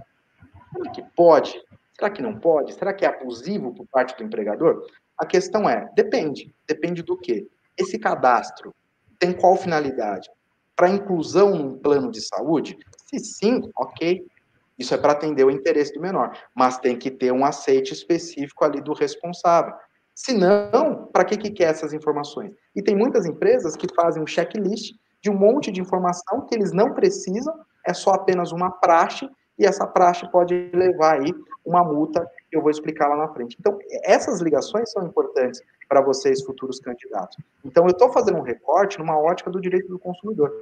Será 0.72 0.90
que 0.90 1.02
pode? 1.14 1.60
Será 1.92 2.08
que 2.08 2.22
não 2.22 2.38
pode? 2.38 2.72
Será 2.74 2.94
que 2.94 3.04
é 3.04 3.08
abusivo 3.08 3.74
por 3.74 3.86
parte 3.88 4.16
do 4.16 4.24
empregador? 4.24 4.86
A 5.20 5.26
questão 5.26 5.68
é, 5.68 5.86
depende. 5.94 6.52
Depende 6.66 7.02
do 7.02 7.16
quê? 7.16 7.46
Esse 7.76 7.98
cadastro 7.98 8.74
tem 9.18 9.34
qual 9.34 9.54
finalidade? 9.54 10.30
Para 10.74 10.88
inclusão 10.88 11.54
num 11.54 11.78
plano 11.78 12.10
de 12.10 12.22
saúde? 12.22 12.78
Se 13.06 13.18
sim, 13.18 13.60
ok. 13.76 14.26
Isso 14.78 14.94
é 14.94 14.96
para 14.96 15.12
atender 15.12 15.44
o 15.44 15.50
interesse 15.50 15.92
do 15.92 16.00
menor. 16.00 16.34
Mas 16.54 16.78
tem 16.78 16.96
que 16.96 17.10
ter 17.10 17.30
um 17.30 17.44
aceite 17.44 17.92
específico 17.92 18.64
ali 18.64 18.80
do 18.80 18.94
responsável. 18.94 19.74
Se 20.14 20.32
não, 20.32 21.06
para 21.12 21.24
que, 21.24 21.36
que 21.36 21.50
quer 21.50 21.64
essas 21.64 21.92
informações? 21.92 22.54
E 22.74 22.82
tem 22.82 22.96
muitas 22.96 23.26
empresas 23.26 23.76
que 23.76 23.94
fazem 23.94 24.22
um 24.22 24.26
checklist 24.26 24.94
de 25.22 25.30
um 25.30 25.36
monte 25.36 25.70
de 25.70 25.82
informação 25.82 26.46
que 26.46 26.54
eles 26.54 26.72
não 26.72 26.94
precisam, 26.94 27.54
é 27.86 27.92
só 27.92 28.12
apenas 28.12 28.52
uma 28.52 28.70
praxe, 28.70 29.28
e 29.58 29.66
essa 29.66 29.86
praxe 29.86 30.30
pode 30.30 30.70
levar 30.72 31.20
aí 31.20 31.30
uma 31.64 31.84
multa 31.84 32.26
que 32.50 32.56
eu 32.56 32.60
vou 32.60 32.70
explicar 32.70 33.08
lá 33.08 33.16
na 33.16 33.28
frente. 33.28 33.56
Então, 33.58 33.78
essas 34.02 34.40
ligações 34.40 34.90
são 34.90 35.06
importantes 35.06 35.62
para 35.88 36.00
vocês, 36.00 36.42
futuros 36.42 36.80
candidatos. 36.80 37.38
Então, 37.64 37.84
eu 37.84 37.90
estou 37.90 38.12
fazendo 38.12 38.38
um 38.38 38.42
recorte 38.42 38.98
numa 38.98 39.18
ótica 39.18 39.50
do 39.50 39.60
direito 39.60 39.88
do 39.88 39.98
consumidor. 39.98 40.52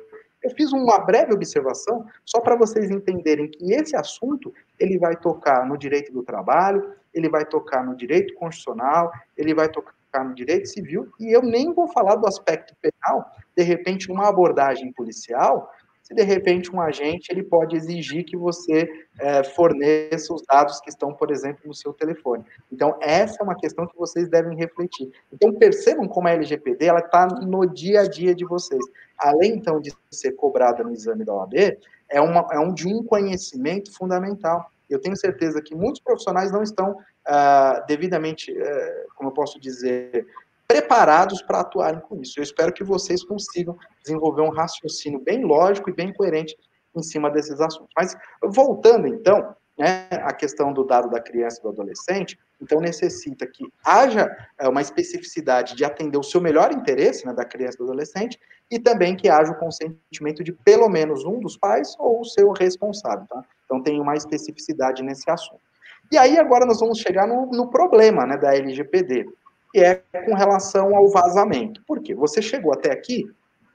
Eu 0.42 0.51
fiz 0.51 0.72
uma 0.72 0.98
breve 0.98 1.33
observação 1.33 2.07
só 2.24 2.40
para 2.40 2.57
vocês 2.57 2.90
entenderem 2.90 3.51
que 3.51 3.72
esse 3.72 3.96
assunto 3.96 4.53
ele 4.79 4.98
vai 4.98 5.16
tocar 5.16 5.66
no 5.66 5.77
direito 5.77 6.12
do 6.12 6.22
trabalho, 6.22 6.94
ele 7.12 7.29
vai 7.29 7.44
tocar 7.44 7.85
no 7.85 7.96
direito 7.96 8.35
constitucional, 8.35 9.11
ele 9.37 9.55
vai 9.55 9.68
tocar 9.68 9.92
no 10.24 10.35
direito 10.35 10.68
civil, 10.68 11.09
e 11.18 11.35
eu 11.35 11.42
nem 11.42 11.72
vou 11.72 11.88
falar 11.88 12.16
do 12.16 12.27
aspecto 12.27 12.74
penal, 12.81 13.31
de 13.57 13.62
repente, 13.62 14.11
uma 14.11 14.29
abordagem 14.29 14.92
policial, 14.92 15.70
se 16.09 16.14
de 16.14 16.23
repente 16.23 16.75
um 16.75 16.81
agente 16.81 17.31
ele 17.31 17.42
pode 17.42 17.77
exigir 17.77 18.25
que 18.25 18.35
você 18.35 18.88
é, 19.21 19.44
forneça 19.44 20.33
os 20.33 20.42
dados 20.42 20.81
que 20.81 20.88
estão, 20.88 21.12
por 21.12 21.31
exemplo, 21.31 21.61
no 21.66 21.75
seu 21.75 21.92
telefone. 21.92 22.42
Então, 22.73 22.97
essa 22.99 23.37
é 23.42 23.44
uma 23.44 23.55
questão 23.55 23.87
que 23.87 23.94
vocês 23.94 24.27
devem 24.27 24.57
refletir. 24.57 25.11
Então, 25.31 25.53
percebam 25.53 26.09
como 26.09 26.27
a 26.27 26.31
LGPD 26.31 26.87
está 26.87 27.27
no 27.27 27.66
dia 27.66 28.01
a 28.01 28.09
dia 28.09 28.35
de 28.35 28.47
vocês. 28.47 28.83
Além, 29.18 29.57
então, 29.57 29.83
de 29.83 29.92
ser 30.11 30.33
cobrada 30.33 30.83
no 30.83 30.92
exame 30.92 31.27
da 31.27 31.35
OAB, 31.35 31.77
é, 32.09 32.21
uma, 32.23 32.47
é 32.53 32.59
um 32.59 32.73
de 32.73 32.88
um 32.88 33.03
conhecimento 33.03 33.94
fundamental. 33.94 34.71
Eu 34.88 34.99
tenho 34.99 35.14
certeza 35.14 35.61
que 35.61 35.75
muitos 35.75 36.01
profissionais 36.01 36.51
não 36.51 36.62
estão 36.62 36.92
uh, 36.92 37.87
devidamente, 37.87 38.51
uh, 38.51 39.14
como 39.14 39.29
eu 39.29 39.35
posso 39.35 39.61
dizer, 39.61 40.27
preparados 40.69 41.41
para 41.41 41.61
atuarem 41.61 42.01
com 42.01 42.21
isso. 42.21 42.39
Eu 42.39 42.43
espero 42.43 42.73
que 42.73 42.85
vocês 42.85 43.25
consigam 43.25 43.77
desenvolver 44.03 44.43
um 44.43 44.51
raciocínio 44.51 45.19
bem 45.19 45.43
lógico 45.43 45.89
e 45.89 45.95
bem 45.95 46.13
coerente 46.13 46.55
em 46.95 47.03
cima 47.03 47.31
desses 47.31 47.59
assuntos. 47.59 47.91
Mas 47.97 48.15
voltando 48.43 49.09
então, 49.09 49.57
né, 49.79 50.07
a 50.11 50.33
questão 50.35 50.73
do 50.73 50.85
dado 50.85 51.09
da 51.09 51.21
criança 51.21 51.59
e 51.59 51.63
do 51.63 51.69
adolescente, 51.71 52.39
então 52.61 52.81
necessita 52.81 53.47
que 53.47 53.65
haja 53.83 54.29
é, 54.59 54.69
uma 54.69 54.83
especificidade 54.83 55.75
de 55.75 55.85
atender 55.85 56.19
o 56.19 56.23
seu 56.23 56.41
melhor 56.41 56.71
interesse 56.73 57.25
né, 57.25 57.33
da 57.33 57.45
criança 57.45 57.77
e 57.77 57.79
do 57.79 57.85
adolescente 57.85 58.39
e 58.71 58.79
também 58.79 59.17
que 59.17 59.29
haja 59.29 59.53
o 59.53 59.59
consentimento 59.59 60.45
de 60.45 60.53
pelo 60.53 60.89
menos 60.89 61.25
um 61.25 61.41
dos 61.41 61.57
pais 61.57 61.95
ou 61.99 62.21
o 62.21 62.25
seu 62.25 62.51
responsável. 62.51 63.27
Tá? 63.27 63.43
Então 63.65 63.83
tem 63.83 64.01
uma 64.01 64.17
especificidade 64.17 65.03
nesse 65.03 65.31
assunto. 65.31 65.63
E 66.11 66.19
aí 66.19 66.39
agora 66.39 66.67
nós 66.67 66.81
vamos 66.81 66.99
chegar 66.99 67.27
no, 67.27 67.47
no 67.47 67.71
problema 67.71 68.27
né, 68.27 68.37
da 68.37 68.55
LGPD 68.55 69.27
que 69.73 69.81
é 69.81 69.97
com 70.25 70.35
relação 70.35 70.95
ao 70.97 71.09
vazamento. 71.09 71.83
Por 71.87 72.01
quê? 72.01 72.15
Você 72.15 72.41
chegou 72.41 72.73
até 72.73 72.91
aqui, 72.91 73.31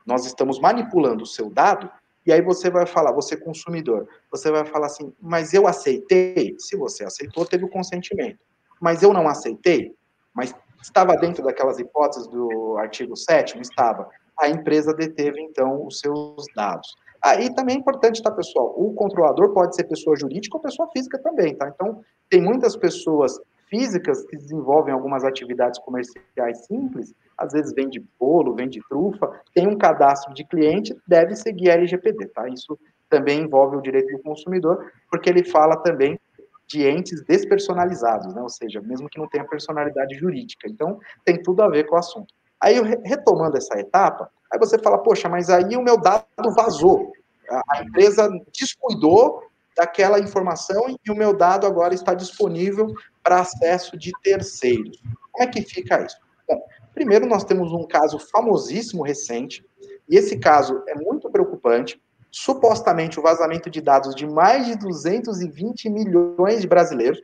nós 0.06 0.26
estamos 0.26 0.60
manipulando 0.60 1.24
o 1.24 1.28
seu 1.28 1.50
dado, 1.50 1.90
e 2.26 2.32
aí 2.32 2.42
você 2.42 2.70
vai 2.70 2.86
falar, 2.86 3.12
você 3.12 3.36
consumidor, 3.36 4.08
você 4.32 4.50
vai 4.50 4.66
falar 4.66 4.88
assim, 4.88 5.14
mas 5.22 5.54
eu 5.54 5.68
aceitei? 5.68 6.56
Se 6.58 6.76
você 6.78 7.04
aceitou, 7.04 7.46
teve 7.46 7.66
o 7.66 7.70
consentimento. 7.70 8.40
Mas 8.80 9.04
eu 9.04 9.14
não 9.14 9.28
aceitei? 9.28 9.94
Mas 10.34 10.56
estava 10.82 11.16
dentro 11.16 11.44
daquelas 11.44 11.80
hipóteses 11.80 12.28
do 12.28 12.78
artigo 12.78 13.16
7 13.16 13.60
Estava. 13.60 14.10
A 14.40 14.50
empresa 14.50 14.94
deteve, 14.94 15.40
então, 15.42 15.86
os 15.86 16.00
seus 16.00 16.46
dados. 16.56 16.96
Aí 17.22 17.54
também 17.54 17.76
é 17.76 17.80
importante, 17.80 18.22
tá, 18.22 18.32
pessoal? 18.32 18.74
O 18.78 18.94
controlador 18.94 19.54
pode 19.54 19.76
ser 19.76 19.86
pessoa 19.86 20.16
jurídica 20.16 20.58
ou 20.58 20.64
pessoa 20.64 20.90
física 20.92 21.18
também, 21.20 21.56
tá? 21.56 21.70
Então, 21.74 22.02
tem 22.30 22.42
muitas 22.42 22.76
pessoas 22.76 23.40
físicas 23.74 24.24
que 24.26 24.38
desenvolvem 24.38 24.94
algumas 24.94 25.24
atividades 25.24 25.80
comerciais 25.80 26.68
simples, 26.68 27.12
às 27.36 27.54
vezes 27.54 27.74
vende 27.74 28.00
bolo, 28.20 28.54
vende 28.54 28.80
trufa, 28.88 29.42
tem 29.52 29.68
um 29.68 29.76
cadastro 29.76 30.32
de 30.32 30.46
cliente, 30.46 30.96
deve 31.08 31.36
seguir 31.36 31.72
a 31.72 31.74
LGPD, 31.74 32.28
tá? 32.28 32.48
Isso 32.48 32.78
também 33.10 33.42
envolve 33.42 33.76
o 33.76 33.82
direito 33.82 34.16
do 34.16 34.22
consumidor, 34.22 34.92
porque 35.10 35.28
ele 35.28 35.44
fala 35.44 35.76
também 35.78 36.20
de 36.68 36.88
entes 36.88 37.24
despersonalizados, 37.24 38.32
né? 38.36 38.44
Ou 38.44 38.50
seja, 38.50 38.80
mesmo 38.80 39.10
que 39.10 39.18
não 39.18 39.28
tenha 39.28 39.44
personalidade 39.44 40.16
jurídica. 40.20 40.70
Então, 40.70 41.00
tem 41.26 41.42
tudo 41.42 41.64
a 41.64 41.68
ver 41.68 41.88
com 41.88 41.96
o 41.96 42.00
assunto. 42.00 42.32
Aí, 42.62 42.80
retomando 43.04 43.58
essa 43.58 43.80
etapa, 43.80 44.30
aí 44.52 44.60
você 44.60 44.78
fala, 44.78 45.00
poxa, 45.00 45.28
mas 45.28 45.50
aí 45.50 45.76
o 45.76 45.82
meu 45.82 46.00
dado 46.00 46.26
vazou. 46.56 47.12
A 47.72 47.82
empresa 47.82 48.30
descuidou 48.54 49.42
daquela 49.76 50.20
informação 50.20 50.96
e 51.04 51.12
o 51.12 51.16
meu 51.16 51.36
dado 51.36 51.66
agora 51.66 51.96
está 51.96 52.14
disponível 52.14 52.94
para 53.24 53.40
acesso 53.40 53.98
de 53.98 54.12
terceiros. 54.22 55.02
Como 55.32 55.48
é 55.48 55.52
que 55.52 55.62
fica 55.62 56.04
isso? 56.04 56.18
Bom, 56.48 56.62
primeiro, 56.94 57.26
nós 57.26 57.44
temos 57.44 57.72
um 57.72 57.88
caso 57.88 58.20
famosíssimo 58.20 59.04
recente, 59.04 59.66
e 60.10 60.18
esse 60.18 60.38
caso 60.38 60.84
é 60.88 60.96
muito 60.96 61.30
preocupante. 61.30 62.02
Supostamente, 62.30 63.20
o 63.20 63.24
vazamento 63.24 63.70
de 63.70 63.80
dados 63.80 64.16
de 64.16 64.28
mais 64.28 64.66
de 64.66 64.76
220 64.78 65.90
milhões 65.90 66.62
de 66.62 66.68
brasileiros. 66.68 67.22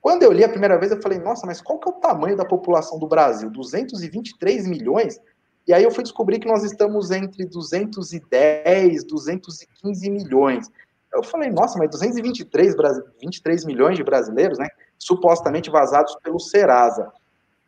Quando 0.00 0.22
eu 0.22 0.32
li 0.32 0.44
a 0.44 0.48
primeira 0.48 0.78
vez, 0.78 0.92
eu 0.92 1.02
falei, 1.02 1.18
nossa, 1.18 1.46
mas 1.46 1.60
qual 1.60 1.78
que 1.78 1.88
é 1.88 1.92
o 1.92 2.00
tamanho 2.00 2.36
da 2.36 2.44
população 2.44 2.98
do 2.98 3.08
Brasil? 3.08 3.50
223 3.50 4.66
milhões? 4.66 5.18
E 5.66 5.74
aí 5.74 5.82
eu 5.82 5.90
fui 5.90 6.02
descobrir 6.02 6.38
que 6.38 6.48
nós 6.48 6.64
estamos 6.64 7.10
entre 7.10 7.44
210, 7.46 9.04
215 9.04 10.10
milhões. 10.10 10.70
Eu 11.12 11.22
falei, 11.22 11.50
nossa, 11.50 11.78
mas 11.78 11.90
223 11.90 12.74
23 13.20 13.64
milhões 13.64 13.96
de 13.96 14.04
brasileiros, 14.04 14.58
né? 14.58 14.68
Supostamente 15.00 15.70
vazados 15.70 16.14
pelo 16.22 16.38
Serasa. 16.38 17.10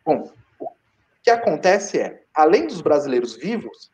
Bom, 0.05 0.31
o 0.61 0.69
que 1.23 1.31
acontece 1.31 1.99
é, 1.99 2.23
além 2.33 2.69
dos 2.69 2.81
brasileiros 2.81 3.35
vivos, 3.35 3.91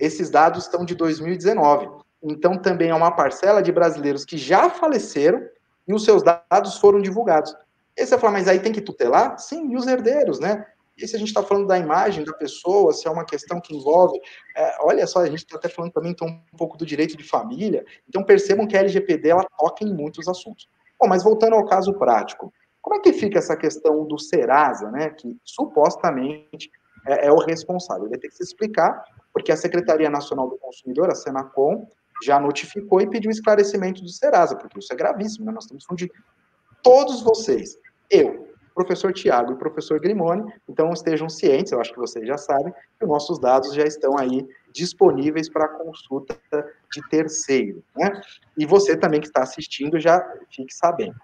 esses 0.00 0.30
dados 0.30 0.64
estão 0.64 0.84
de 0.84 0.94
2019. 0.94 1.90
Então, 2.22 2.56
também 2.56 2.90
é 2.90 2.94
uma 2.94 3.10
parcela 3.10 3.62
de 3.62 3.70
brasileiros 3.70 4.24
que 4.24 4.38
já 4.38 4.70
faleceram 4.70 5.46
e 5.86 5.92
os 5.92 6.04
seus 6.04 6.22
dados 6.22 6.78
foram 6.78 7.00
divulgados. 7.00 7.54
E 7.96 8.06
você 8.06 8.18
fala, 8.18 8.34
mas 8.34 8.48
aí 8.48 8.58
tem 8.58 8.72
que 8.72 8.80
tutelar? 8.80 9.38
Sim, 9.38 9.72
e 9.72 9.76
os 9.76 9.86
herdeiros, 9.86 10.38
né? 10.38 10.66
E 10.96 11.06
se 11.06 11.14
a 11.14 11.18
gente 11.18 11.28
está 11.28 11.42
falando 11.42 11.66
da 11.66 11.78
imagem 11.78 12.24
da 12.24 12.32
pessoa, 12.32 12.92
se 12.92 13.06
é 13.06 13.10
uma 13.10 13.24
questão 13.24 13.60
que 13.60 13.74
envolve. 13.76 14.18
É, 14.56 14.76
olha 14.80 15.06
só, 15.06 15.20
a 15.20 15.26
gente 15.26 15.40
está 15.40 15.56
até 15.56 15.68
falando 15.68 15.92
também 15.92 16.12
então, 16.12 16.26
um 16.26 16.56
pouco 16.56 16.76
do 16.78 16.86
direito 16.86 17.16
de 17.16 17.24
família. 17.24 17.84
Então 18.08 18.24
percebam 18.24 18.66
que 18.66 18.76
a 18.76 18.80
LGPD 18.80 19.28
ela 19.28 19.46
toca 19.58 19.84
em 19.84 19.92
muitos 19.92 20.26
assuntos. 20.26 20.68
Bom, 20.98 21.06
mas 21.06 21.22
voltando 21.22 21.54
ao 21.54 21.66
caso 21.66 21.92
prático. 21.94 22.52
Como 22.86 22.94
é 22.94 23.00
que 23.00 23.12
fica 23.12 23.40
essa 23.40 23.56
questão 23.56 24.06
do 24.06 24.16
Serasa, 24.16 24.88
né, 24.92 25.10
que 25.10 25.36
supostamente 25.44 26.70
é, 27.04 27.26
é 27.26 27.32
o 27.32 27.38
responsável? 27.38 28.06
Ele 28.06 28.16
tem 28.16 28.30
que 28.30 28.36
se 28.36 28.44
explicar, 28.44 29.04
porque 29.32 29.50
a 29.50 29.56
Secretaria 29.56 30.08
Nacional 30.08 30.48
do 30.48 30.56
Consumidor, 30.56 31.10
a 31.10 31.14
Senacom, 31.16 31.90
já 32.22 32.38
notificou 32.38 33.00
e 33.00 33.10
pediu 33.10 33.28
esclarecimento 33.28 34.00
do 34.02 34.08
Serasa, 34.08 34.54
porque 34.54 34.78
isso 34.78 34.92
é 34.92 34.96
gravíssimo, 34.96 35.46
né? 35.46 35.50
nós 35.50 35.64
estamos 35.64 35.84
falando 35.84 35.98
de 35.98 36.12
todos 36.80 37.22
vocês, 37.22 37.76
eu, 38.08 38.54
professor 38.72 39.12
Tiago 39.12 39.54
e 39.54 39.56
professor 39.56 39.98
Grimoni, 39.98 40.44
então 40.68 40.92
estejam 40.92 41.28
cientes, 41.28 41.72
eu 41.72 41.80
acho 41.80 41.92
que 41.92 41.98
vocês 41.98 42.24
já 42.24 42.38
sabem, 42.38 42.72
que 42.72 43.04
os 43.04 43.08
nossos 43.08 43.40
dados 43.40 43.74
já 43.74 43.82
estão 43.82 44.16
aí 44.16 44.46
disponíveis 44.72 45.48
para 45.48 45.66
consulta 45.66 46.38
de 46.92 47.02
terceiro, 47.08 47.82
né? 47.96 48.22
E 48.56 48.64
você 48.64 48.96
também 48.96 49.20
que 49.20 49.26
está 49.26 49.42
assistindo 49.42 49.98
já 49.98 50.24
fique 50.54 50.72
sabendo. 50.72 51.16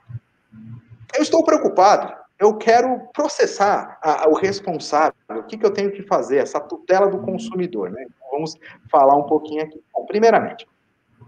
Eu 1.14 1.22
estou 1.22 1.44
preocupado, 1.44 2.14
eu 2.38 2.56
quero 2.56 3.00
processar 3.12 3.98
a, 4.02 4.28
o 4.28 4.34
responsável, 4.34 5.14
o 5.30 5.42
que, 5.44 5.56
que 5.56 5.64
eu 5.64 5.72
tenho 5.72 5.92
que 5.92 6.02
fazer, 6.02 6.38
essa 6.38 6.60
tutela 6.60 7.08
do 7.08 7.18
consumidor, 7.18 7.90
né? 7.90 8.02
Então, 8.02 8.30
vamos 8.32 8.56
falar 8.90 9.16
um 9.16 9.24
pouquinho 9.24 9.62
aqui. 9.62 9.82
Bom, 9.92 10.06
primeiramente, 10.06 10.66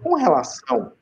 com 0.03 0.15
relação 0.15 0.93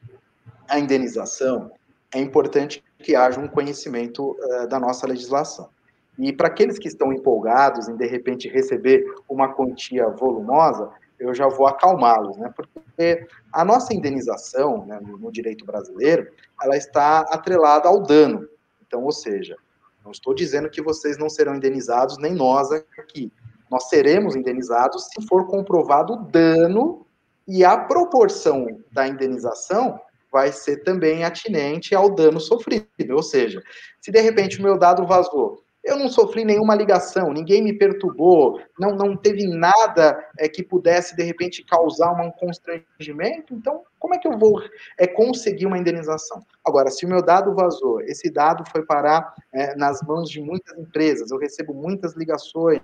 à 0.68 0.78
indenização, 0.78 1.70
é 2.14 2.20
importante 2.20 2.84
que 2.98 3.16
haja 3.16 3.40
um 3.40 3.48
conhecimento 3.48 4.36
uh, 4.38 4.66
da 4.68 4.78
nossa 4.78 5.06
legislação. 5.06 5.70
E 6.18 6.32
para 6.32 6.48
aqueles 6.48 6.78
que 6.78 6.88
estão 6.88 7.12
empolgados 7.12 7.88
em, 7.88 7.96
de 7.96 8.06
repente, 8.06 8.48
receber 8.48 9.04
uma 9.28 9.54
quantia 9.54 10.08
volumosa, 10.08 10.90
eu 11.18 11.32
já 11.34 11.48
vou 11.48 11.66
acalmá-los, 11.66 12.36
né? 12.36 12.52
Porque 12.54 13.26
a 13.52 13.64
nossa 13.64 13.94
indenização, 13.94 14.84
né, 14.84 15.00
no 15.00 15.30
direito 15.30 15.64
brasileiro, 15.64 16.28
ela 16.62 16.76
está 16.76 17.20
atrelada 17.20 17.88
ao 17.88 18.02
dano. 18.02 18.46
Então, 18.92 19.04
ou 19.04 19.12
seja, 19.12 19.56
não 20.04 20.12
estou 20.12 20.34
dizendo 20.34 20.68
que 20.68 20.82
vocês 20.82 21.16
não 21.16 21.30
serão 21.30 21.56
indenizados, 21.56 22.18
nem 22.18 22.34
nós 22.34 22.70
aqui. 22.70 23.32
Nós 23.70 23.88
seremos 23.88 24.36
indenizados 24.36 25.04
se 25.04 25.26
for 25.26 25.46
comprovado 25.46 26.12
o 26.12 26.16
dano 26.16 27.06
e 27.48 27.64
a 27.64 27.78
proporção 27.78 28.66
da 28.92 29.08
indenização 29.08 29.98
vai 30.30 30.52
ser 30.52 30.82
também 30.82 31.24
atinente 31.24 31.94
ao 31.94 32.14
dano 32.14 32.38
sofrido. 32.38 32.84
Ou 33.14 33.22
seja, 33.22 33.62
se 33.98 34.12
de 34.12 34.20
repente 34.20 34.60
o 34.60 34.62
meu 34.62 34.76
dado 34.78 35.06
vazou, 35.06 35.61
eu 35.84 35.96
não 35.96 36.08
sofri 36.08 36.44
nenhuma 36.44 36.74
ligação, 36.74 37.32
ninguém 37.32 37.62
me 37.62 37.72
perturbou, 37.72 38.60
não, 38.78 38.94
não 38.94 39.16
teve 39.16 39.46
nada 39.46 40.24
é, 40.38 40.48
que 40.48 40.62
pudesse, 40.62 41.16
de 41.16 41.22
repente, 41.24 41.64
causar 41.64 42.12
um 42.12 42.30
constrangimento, 42.30 43.54
então 43.54 43.82
como 43.98 44.14
é 44.14 44.18
que 44.18 44.26
eu 44.26 44.36
vou 44.36 44.60
é, 44.98 45.06
conseguir 45.06 45.64
uma 45.64 45.78
indenização? 45.78 46.44
Agora, 46.64 46.90
se 46.90 47.06
o 47.06 47.08
meu 47.08 47.22
dado 47.22 47.54
vazou, 47.54 48.00
esse 48.00 48.28
dado 48.30 48.64
foi 48.70 48.84
parar 48.84 49.32
é, 49.52 49.76
nas 49.76 50.02
mãos 50.02 50.28
de 50.28 50.40
muitas 50.40 50.76
empresas, 50.76 51.30
eu 51.30 51.38
recebo 51.38 51.72
muitas 51.72 52.14
ligações, 52.16 52.80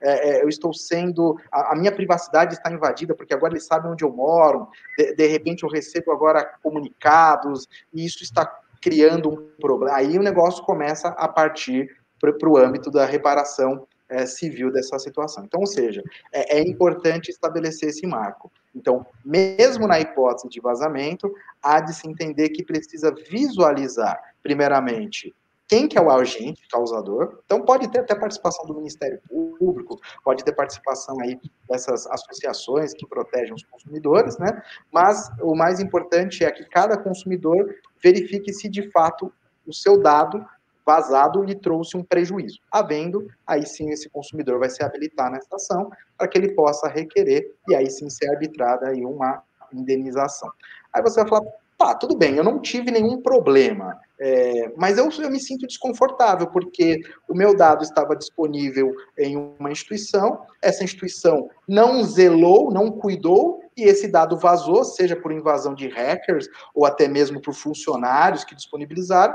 é, 0.00 0.42
eu 0.42 0.48
estou 0.48 0.72
sendo. 0.72 1.36
A, 1.50 1.72
a, 1.72 1.76
minha 1.76 1.90
privacidade 1.90 2.54
está 2.54 2.70
invadida, 2.70 3.12
porque 3.12 3.34
agora 3.34 3.54
eles 3.54 3.66
sabem 3.66 3.90
onde 3.90 4.04
eu 4.04 4.12
moro, 4.12 4.68
de, 4.96 5.14
de 5.16 5.26
repente 5.26 5.64
eu 5.64 5.68
recebo 5.68 6.12
agora 6.12 6.44
comunicados, 6.62 7.68
e 7.92 8.04
isso 8.04 8.22
está 8.22 8.46
criando 8.80 9.30
um 9.30 9.48
problema. 9.60 9.96
Aí 9.96 10.16
o 10.18 10.22
negócio 10.22 10.64
começa 10.64 11.08
a 11.08 11.28
partir 11.28 11.88
para 12.30 12.48
o 12.48 12.56
âmbito 12.56 12.90
da 12.90 13.04
reparação 13.04 13.86
é, 14.08 14.26
civil 14.26 14.70
dessa 14.70 14.98
situação. 14.98 15.44
Então, 15.44 15.60
ou 15.60 15.66
seja, 15.66 16.02
é, 16.30 16.58
é, 16.58 16.60
importante 16.60 17.30
estabelecer 17.30 17.88
esse 17.88 18.06
marco. 18.06 18.52
Então, 18.74 19.04
mesmo 19.24 19.88
na 19.88 19.98
hipótese 19.98 20.48
de 20.48 20.60
vazamento, 20.60 21.32
há 21.62 21.80
de 21.80 21.94
se 21.94 22.08
entender 22.08 22.50
que 22.50 22.64
precisa 22.64 23.12
visualizar, 23.28 24.20
primeiramente, 24.42 25.34
quem 25.66 25.88
que 25.88 25.96
é 25.96 26.02
o 26.02 26.10
agente 26.10 26.68
causador. 26.68 27.40
Então, 27.46 27.62
pode 27.62 27.90
ter 27.90 28.00
até 28.00 28.14
participação 28.14 28.66
do 28.66 28.74
Ministério 28.74 29.18
Público, 29.58 29.98
pode 30.22 30.44
ter 30.44 30.52
participação 30.52 31.18
aí 31.20 31.40
dessas 31.68 32.06
associações 32.08 32.92
que 32.92 33.06
protegem 33.06 33.54
os 33.54 33.64
consumidores, 33.64 34.36
né? 34.36 34.62
Mas 34.92 35.30
o 35.40 35.54
mais 35.54 35.80
importante 35.80 36.44
é 36.44 36.50
que 36.50 36.64
cada 36.66 36.98
consumidor 36.98 37.74
verifique 38.02 38.52
se 38.52 38.68
de 38.68 38.90
fato 38.90 39.32
o 39.66 39.72
seu 39.72 39.98
dado 39.98 40.44
vazado 40.84 41.42
lhe 41.42 41.54
trouxe 41.54 41.96
um 41.96 42.02
prejuízo. 42.02 42.58
Havendo, 42.70 43.28
aí 43.46 43.66
sim 43.66 43.90
esse 43.90 44.08
consumidor 44.08 44.58
vai 44.58 44.68
se 44.68 44.82
habilitar 44.82 45.30
nessa 45.30 45.56
ação 45.56 45.90
para 46.18 46.28
que 46.28 46.38
ele 46.38 46.52
possa 46.54 46.88
requerer 46.88 47.54
e 47.68 47.74
aí 47.74 47.90
sim 47.90 48.10
ser 48.10 48.30
arbitrada 48.30 48.88
aí 48.88 49.04
uma 49.04 49.42
indenização. 49.72 50.50
Aí 50.92 51.02
você 51.02 51.20
vai 51.20 51.28
falar, 51.28 51.50
tá, 51.78 51.94
tudo 51.94 52.16
bem, 52.16 52.36
eu 52.36 52.44
não 52.44 52.60
tive 52.60 52.90
nenhum 52.90 53.20
problema, 53.22 53.98
é, 54.20 54.72
mas 54.76 54.98
eu, 54.98 55.08
eu 55.20 55.30
me 55.30 55.40
sinto 55.40 55.66
desconfortável, 55.66 56.46
porque 56.46 57.00
o 57.28 57.34
meu 57.34 57.56
dado 57.56 57.82
estava 57.82 58.14
disponível 58.14 58.94
em 59.18 59.36
uma 59.36 59.72
instituição, 59.72 60.46
essa 60.60 60.84
instituição 60.84 61.48
não 61.66 62.04
zelou, 62.04 62.70
não 62.70 62.90
cuidou, 62.90 63.61
e 63.76 63.84
esse 63.84 64.08
dado 64.08 64.36
vazou, 64.36 64.84
seja 64.84 65.16
por 65.16 65.32
invasão 65.32 65.74
de 65.74 65.88
hackers, 65.88 66.48
ou 66.74 66.84
até 66.84 67.08
mesmo 67.08 67.40
por 67.40 67.54
funcionários 67.54 68.44
que 68.44 68.54
disponibilizaram, 68.54 69.34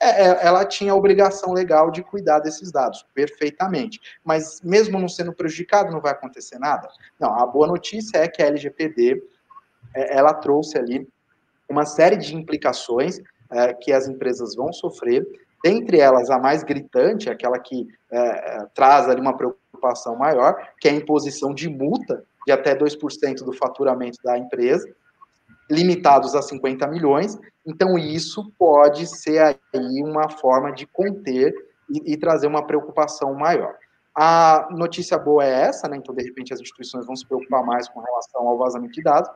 é, 0.00 0.26
é, 0.26 0.46
ela 0.46 0.64
tinha 0.64 0.92
a 0.92 0.96
obrigação 0.96 1.52
legal 1.52 1.90
de 1.90 2.02
cuidar 2.02 2.38
desses 2.38 2.72
dados, 2.72 3.04
perfeitamente. 3.14 4.00
Mas 4.24 4.60
mesmo 4.62 4.98
não 4.98 5.08
sendo 5.08 5.32
prejudicado, 5.32 5.92
não 5.92 6.00
vai 6.00 6.12
acontecer 6.12 6.58
nada? 6.58 6.88
Não, 7.18 7.38
a 7.38 7.46
boa 7.46 7.66
notícia 7.66 8.18
é 8.18 8.28
que 8.28 8.42
a 8.42 8.46
LGPD, 8.46 9.22
é, 9.94 10.16
ela 10.16 10.32
trouxe 10.32 10.78
ali 10.78 11.06
uma 11.68 11.84
série 11.84 12.16
de 12.16 12.34
implicações 12.34 13.20
que 13.80 13.92
as 13.92 14.08
empresas 14.08 14.56
vão 14.56 14.72
sofrer, 14.72 15.24
dentre 15.62 16.00
elas 16.00 16.28
a 16.28 16.40
mais 16.40 16.64
gritante, 16.64 17.30
aquela 17.30 17.56
que 17.58 17.86
traz 18.74 19.08
ali 19.08 19.20
uma 19.20 19.36
preocupação 19.36 20.16
maior, 20.16 20.56
que 20.80 20.88
é 20.88 20.90
a 20.90 20.94
imposição 20.94 21.54
de 21.54 21.68
multa 21.68 22.24
de 22.46 22.52
até 22.52 22.76
2% 22.76 23.44
do 23.44 23.52
faturamento 23.52 24.18
da 24.22 24.38
empresa, 24.38 24.86
limitados 25.70 26.34
a 26.34 26.42
50 26.42 26.86
milhões, 26.88 27.38
então 27.66 27.98
isso 27.98 28.52
pode 28.58 29.06
ser 29.06 29.40
aí 29.40 30.02
uma 30.02 30.28
forma 30.28 30.72
de 30.72 30.86
conter 30.86 31.54
e, 31.90 32.12
e 32.12 32.16
trazer 32.16 32.46
uma 32.46 32.66
preocupação 32.66 33.34
maior. 33.34 33.74
A 34.14 34.68
notícia 34.70 35.18
boa 35.18 35.44
é 35.44 35.62
essa, 35.62 35.88
né? 35.88 35.96
Então, 35.96 36.14
de 36.14 36.22
repente, 36.22 36.54
as 36.54 36.60
instituições 36.60 37.04
vão 37.04 37.16
se 37.16 37.26
preocupar 37.26 37.64
mais 37.64 37.88
com 37.88 38.00
relação 38.00 38.46
ao 38.46 38.56
vazamento 38.56 38.92
de 38.92 39.02
dados. 39.02 39.28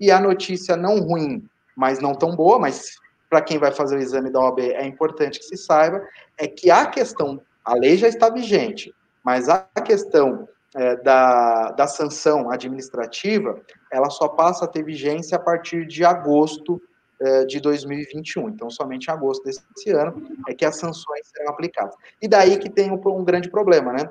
E 0.00 0.10
a 0.10 0.18
notícia 0.18 0.76
não 0.76 0.98
ruim, 0.98 1.48
mas 1.76 2.00
não 2.00 2.14
tão 2.14 2.34
boa, 2.34 2.58
mas 2.58 2.96
para 3.30 3.42
quem 3.42 3.58
vai 3.58 3.70
fazer 3.70 3.96
o 3.96 4.00
exame 4.00 4.30
da 4.30 4.40
OAB 4.40 4.60
é 4.60 4.84
importante 4.84 5.38
que 5.38 5.44
se 5.44 5.56
saiba, 5.56 6.02
é 6.36 6.48
que 6.48 6.70
a 6.70 6.86
questão, 6.86 7.40
a 7.64 7.74
lei 7.74 7.96
já 7.96 8.08
está 8.08 8.30
vigente, 8.30 8.92
mas 9.22 9.48
a 9.48 9.60
questão 9.84 10.48
é, 10.74 10.96
da, 10.96 11.70
da 11.72 11.86
sanção 11.86 12.50
administrativa, 12.50 13.60
ela 13.90 14.10
só 14.10 14.28
passa 14.28 14.64
a 14.64 14.68
ter 14.68 14.84
vigência 14.84 15.36
a 15.36 15.40
partir 15.40 15.86
de 15.86 16.04
agosto 16.04 16.80
é, 17.20 17.44
de 17.44 17.60
2021. 17.60 18.50
Então, 18.50 18.70
somente 18.70 19.06
em 19.06 19.12
agosto 19.12 19.42
desse 19.44 19.90
ano 19.90 20.22
é 20.46 20.54
que 20.54 20.64
as 20.64 20.76
sanções 20.76 21.26
serão 21.28 21.50
aplicadas. 21.50 21.94
E 22.20 22.28
daí 22.28 22.58
que 22.58 22.70
tem 22.70 22.90
um, 22.90 23.00
um 23.06 23.24
grande 23.24 23.50
problema, 23.50 23.92
né? 23.92 24.08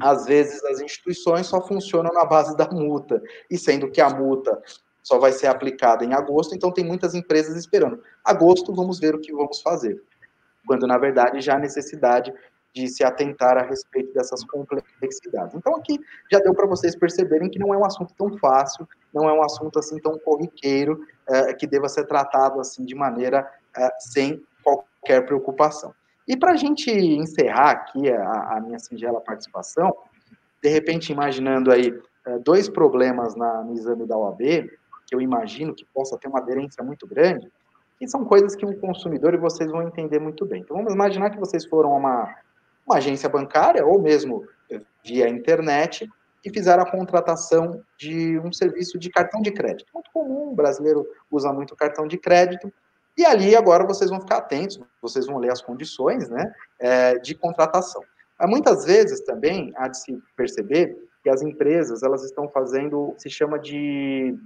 Às 0.00 0.24
vezes 0.24 0.64
as 0.64 0.80
instituições 0.80 1.46
só 1.46 1.60
funcionam 1.60 2.12
na 2.12 2.24
base 2.24 2.56
da 2.56 2.66
multa, 2.68 3.22
e 3.50 3.58
sendo 3.58 3.90
que 3.90 4.00
a 4.00 4.08
multa 4.08 4.58
só 5.02 5.18
vai 5.18 5.32
ser 5.32 5.48
aplicada 5.48 6.04
em 6.04 6.14
agosto, 6.14 6.54
então 6.54 6.72
tem 6.72 6.84
muitas 6.84 7.14
empresas 7.14 7.56
esperando. 7.56 8.02
Agosto, 8.24 8.74
vamos 8.74 8.98
ver 8.98 9.14
o 9.14 9.20
que 9.20 9.32
vamos 9.32 9.60
fazer. 9.60 10.00
Quando, 10.66 10.86
na 10.86 10.96
verdade, 10.96 11.40
já 11.40 11.56
há 11.56 11.58
necessidade 11.58 12.32
de 12.74 12.88
se 12.88 13.04
atentar 13.04 13.58
a 13.58 13.62
respeito 13.62 14.12
dessas 14.14 14.42
complexidades. 14.44 15.54
Então, 15.54 15.76
aqui 15.76 16.00
já 16.30 16.38
deu 16.38 16.54
para 16.54 16.66
vocês 16.66 16.96
perceberem 16.96 17.50
que 17.50 17.58
não 17.58 17.74
é 17.74 17.76
um 17.76 17.84
assunto 17.84 18.14
tão 18.14 18.36
fácil, 18.38 18.88
não 19.12 19.28
é 19.28 19.32
um 19.32 19.42
assunto 19.42 19.78
assim 19.78 19.98
tão 19.98 20.18
corriqueiro, 20.18 21.04
é, 21.28 21.52
que 21.52 21.66
deva 21.66 21.88
ser 21.88 22.06
tratado 22.06 22.60
assim 22.60 22.84
de 22.84 22.94
maneira 22.94 23.48
é, 23.76 23.90
sem 23.98 24.42
qualquer 24.62 25.26
preocupação. 25.26 25.94
E 26.26 26.36
para 26.36 26.52
a 26.52 26.56
gente 26.56 26.90
encerrar 26.90 27.70
aqui 27.70 28.10
a, 28.10 28.56
a, 28.56 28.60
minha 28.60 28.78
singela 28.78 29.20
participação, 29.20 29.94
de 30.62 30.68
repente 30.68 31.12
imaginando 31.12 31.70
aí 31.70 31.98
é, 32.24 32.38
dois 32.38 32.68
problemas 32.68 33.34
na, 33.34 33.62
no 33.62 33.74
exame 33.74 34.06
da 34.06 34.16
OAB, 34.16 34.40
que 35.06 35.14
eu 35.14 35.20
imagino 35.20 35.74
que 35.74 35.84
possa 35.92 36.16
ter 36.16 36.28
uma 36.28 36.38
aderência 36.38 36.82
muito 36.82 37.06
grande, 37.06 37.50
que 37.98 38.08
são 38.08 38.24
coisas 38.24 38.56
que 38.56 38.64
o 38.64 38.76
consumidor 38.78 39.34
e 39.34 39.36
vocês 39.36 39.70
vão 39.70 39.82
entender 39.82 40.18
muito 40.18 40.46
bem. 40.46 40.62
Então, 40.62 40.76
vamos 40.76 40.94
imaginar 40.94 41.30
que 41.30 41.38
vocês 41.38 41.66
foram 41.66 41.92
a 41.92 41.96
uma 41.96 42.34
uma 42.86 42.96
agência 42.96 43.28
bancária 43.28 43.84
ou 43.84 44.00
mesmo 44.00 44.46
via 45.04 45.28
internet 45.28 46.08
e 46.44 46.50
fizeram 46.50 46.82
a 46.82 46.90
contratação 46.90 47.82
de 47.96 48.38
um 48.40 48.52
serviço 48.52 48.98
de 48.98 49.10
cartão 49.10 49.40
de 49.40 49.52
crédito. 49.52 49.90
Muito 49.94 50.10
comum, 50.12 50.50
o 50.50 50.54
brasileiro 50.54 51.06
usa 51.30 51.52
muito 51.52 51.76
cartão 51.76 52.06
de 52.06 52.18
crédito. 52.18 52.72
E 53.16 53.24
ali 53.24 53.54
agora 53.54 53.86
vocês 53.86 54.10
vão 54.10 54.20
ficar 54.20 54.38
atentos, 54.38 54.80
vocês 55.00 55.26
vão 55.26 55.38
ler 55.38 55.52
as 55.52 55.62
condições 55.62 56.28
né, 56.28 56.52
é, 56.78 57.18
de 57.18 57.34
contratação. 57.34 58.02
Mas 58.38 58.50
muitas 58.50 58.84
vezes 58.84 59.20
também 59.20 59.72
há 59.76 59.86
de 59.86 59.98
se 59.98 60.18
perceber 60.34 60.96
que 61.22 61.30
as 61.30 61.42
empresas 61.42 62.02
elas 62.02 62.24
estão 62.24 62.48
fazendo, 62.48 63.14
se 63.16 63.30
chama 63.30 63.58
de 63.58 64.36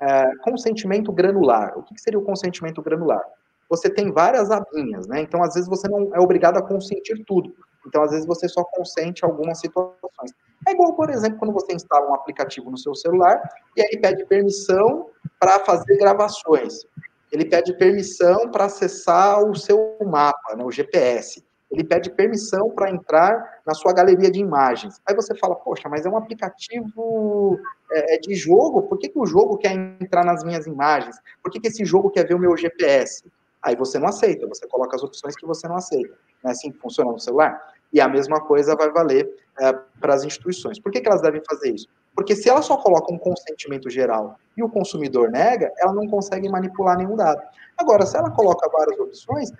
é, 0.00 0.36
consentimento 0.42 1.10
granular. 1.10 1.78
O 1.78 1.82
que, 1.82 1.94
que 1.94 2.00
seria 2.00 2.18
o 2.18 2.24
consentimento 2.24 2.82
granular? 2.82 3.24
você 3.70 3.88
tem 3.88 4.10
várias 4.10 4.50
abinhas, 4.50 5.06
né? 5.06 5.20
Então, 5.20 5.44
às 5.44 5.54
vezes, 5.54 5.68
você 5.68 5.88
não 5.88 6.10
é 6.12 6.18
obrigado 6.18 6.56
a 6.56 6.62
consentir 6.62 7.24
tudo. 7.24 7.54
Então, 7.86 8.02
às 8.02 8.10
vezes, 8.10 8.26
você 8.26 8.48
só 8.48 8.62
consente 8.64 9.24
algumas 9.24 9.58
situações. 9.58 10.32
É 10.66 10.72
igual, 10.72 10.94
por 10.94 11.10
exemplo, 11.10 11.38
quando 11.38 11.52
você 11.52 11.72
instala 11.72 12.10
um 12.10 12.14
aplicativo 12.14 12.70
no 12.70 12.76
seu 12.76 12.94
celular 12.94 13.40
e 13.76 13.80
aí 13.80 13.98
pede 13.98 14.24
permissão 14.26 15.08
para 15.38 15.60
fazer 15.60 15.96
gravações. 15.96 16.84
Ele 17.32 17.44
pede 17.44 17.72
permissão 17.74 18.50
para 18.50 18.66
acessar 18.66 19.42
o 19.42 19.54
seu 19.54 19.96
mapa, 20.04 20.56
né, 20.56 20.64
o 20.64 20.70
GPS. 20.70 21.44
Ele 21.70 21.84
pede 21.84 22.10
permissão 22.10 22.70
para 22.70 22.90
entrar 22.90 23.60
na 23.64 23.72
sua 23.74 23.92
galeria 23.92 24.30
de 24.30 24.40
imagens. 24.40 25.00
Aí 25.06 25.14
você 25.14 25.34
fala, 25.36 25.54
poxa, 25.54 25.88
mas 25.88 26.04
é 26.04 26.10
um 26.10 26.16
aplicativo 26.16 27.58
é, 27.92 28.16
é 28.16 28.18
de 28.18 28.34
jogo, 28.34 28.82
por 28.82 28.98
que, 28.98 29.08
que 29.08 29.18
o 29.18 29.24
jogo 29.24 29.56
quer 29.56 29.72
entrar 29.72 30.24
nas 30.24 30.42
minhas 30.42 30.66
imagens? 30.66 31.16
Por 31.40 31.50
que, 31.50 31.60
que 31.60 31.68
esse 31.68 31.84
jogo 31.84 32.10
quer 32.10 32.26
ver 32.26 32.34
o 32.34 32.38
meu 32.38 32.56
GPS? 32.56 33.24
Aí 33.62 33.76
você 33.76 33.98
não 33.98 34.08
aceita, 34.08 34.46
você 34.46 34.66
coloca 34.66 34.96
as 34.96 35.02
opções 35.02 35.36
que 35.36 35.46
você 35.46 35.68
não 35.68 35.76
aceita. 35.76 36.14
Não 36.42 36.50
é 36.50 36.52
assim 36.52 36.70
que 36.70 36.78
funciona 36.78 37.12
no 37.12 37.18
celular? 37.18 37.60
E 37.92 38.00
a 38.00 38.08
mesma 38.08 38.40
coisa 38.40 38.74
vai 38.74 38.90
valer 38.90 39.28
é, 39.60 39.72
para 40.00 40.14
as 40.14 40.24
instituições. 40.24 40.78
Por 40.78 40.90
que, 40.90 41.00
que 41.00 41.08
elas 41.08 41.20
devem 41.20 41.42
fazer 41.48 41.74
isso? 41.74 41.88
Porque 42.14 42.34
se 42.34 42.48
ela 42.48 42.62
só 42.62 42.76
coloca 42.76 43.12
um 43.12 43.18
consentimento 43.18 43.88
geral 43.88 44.38
e 44.56 44.62
o 44.62 44.68
consumidor 44.68 45.30
nega, 45.30 45.70
ela 45.78 45.92
não 45.92 46.06
consegue 46.06 46.48
manipular 46.48 46.96
nenhum 46.96 47.16
dado. 47.16 47.40
Agora, 47.76 48.04
se 48.04 48.16
ela 48.16 48.30
coloca 48.30 48.68
várias 48.70 48.98
opções, 48.98 49.50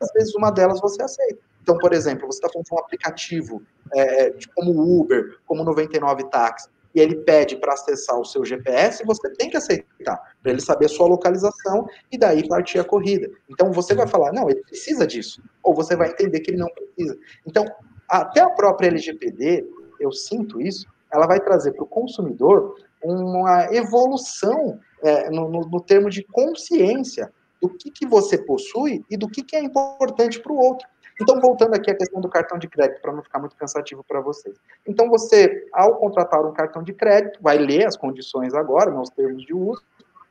às 0.00 0.12
vezes 0.12 0.34
uma 0.34 0.50
delas 0.50 0.80
você 0.80 1.02
aceita. 1.02 1.40
Então, 1.62 1.76
por 1.78 1.92
exemplo, 1.92 2.26
você 2.26 2.38
está 2.38 2.48
falando 2.48 2.66
de 2.66 2.74
um 2.74 2.78
aplicativo 2.78 3.62
é, 3.94 4.34
como 4.54 5.00
Uber, 5.00 5.38
como 5.46 5.62
99 5.62 6.24
Táxi, 6.24 6.68
e 6.94 7.00
ele 7.00 7.16
pede 7.16 7.56
para 7.56 7.74
acessar 7.74 8.18
o 8.18 8.24
seu 8.24 8.44
GPS, 8.44 9.04
você 9.04 9.30
tem 9.34 9.50
que 9.50 9.56
aceitar, 9.56 10.34
para 10.42 10.52
ele 10.52 10.60
saber 10.60 10.86
a 10.86 10.88
sua 10.88 11.06
localização 11.06 11.86
e 12.10 12.18
daí 12.18 12.46
partir 12.48 12.78
a 12.78 12.84
corrida. 12.84 13.30
Então 13.48 13.70
você 13.72 13.94
vai 13.94 14.06
falar, 14.06 14.32
não, 14.32 14.48
ele 14.48 14.62
precisa 14.62 15.06
disso, 15.06 15.42
ou 15.62 15.74
você 15.74 15.94
vai 15.96 16.10
entender 16.10 16.40
que 16.40 16.50
ele 16.50 16.58
não 16.58 16.68
precisa. 16.68 17.18
Então, 17.46 17.64
até 18.08 18.40
a 18.40 18.50
própria 18.50 18.88
LGPD, 18.88 19.66
eu 20.00 20.12
sinto 20.12 20.60
isso, 20.60 20.86
ela 21.12 21.26
vai 21.26 21.40
trazer 21.40 21.72
para 21.72 21.84
o 21.84 21.88
consumidor 21.88 22.76
uma 23.02 23.72
evolução 23.72 24.78
é, 25.02 25.30
no, 25.30 25.48
no, 25.48 25.60
no, 25.60 25.80
termo 25.80 26.10
de 26.10 26.22
consciência 26.24 27.32
do 27.60 27.68
que, 27.68 27.90
que 27.90 28.06
você 28.06 28.36
possui 28.36 29.04
e 29.10 29.16
do 29.16 29.28
que, 29.28 29.42
que 29.42 29.56
é 29.56 29.60
importante 29.60 30.40
para 30.40 30.52
o 30.52 30.58
outro. 30.58 30.86
Então, 31.20 31.40
voltando 31.40 31.74
aqui 31.74 31.90
à 31.90 31.96
questão 31.96 32.20
do 32.20 32.28
cartão 32.28 32.58
de 32.58 32.68
crédito, 32.68 33.00
para 33.00 33.12
não 33.12 33.22
ficar 33.22 33.40
muito 33.40 33.56
cansativo 33.56 34.04
para 34.04 34.20
vocês. 34.20 34.56
Então, 34.86 35.08
você, 35.08 35.66
ao 35.72 35.96
contratar 35.96 36.44
um 36.44 36.52
cartão 36.52 36.82
de 36.82 36.92
crédito, 36.92 37.40
vai 37.42 37.58
ler 37.58 37.86
as 37.86 37.96
condições 37.96 38.54
agora, 38.54 38.90
nos 38.90 39.10
termos 39.10 39.44
de 39.44 39.52
uso, 39.52 39.82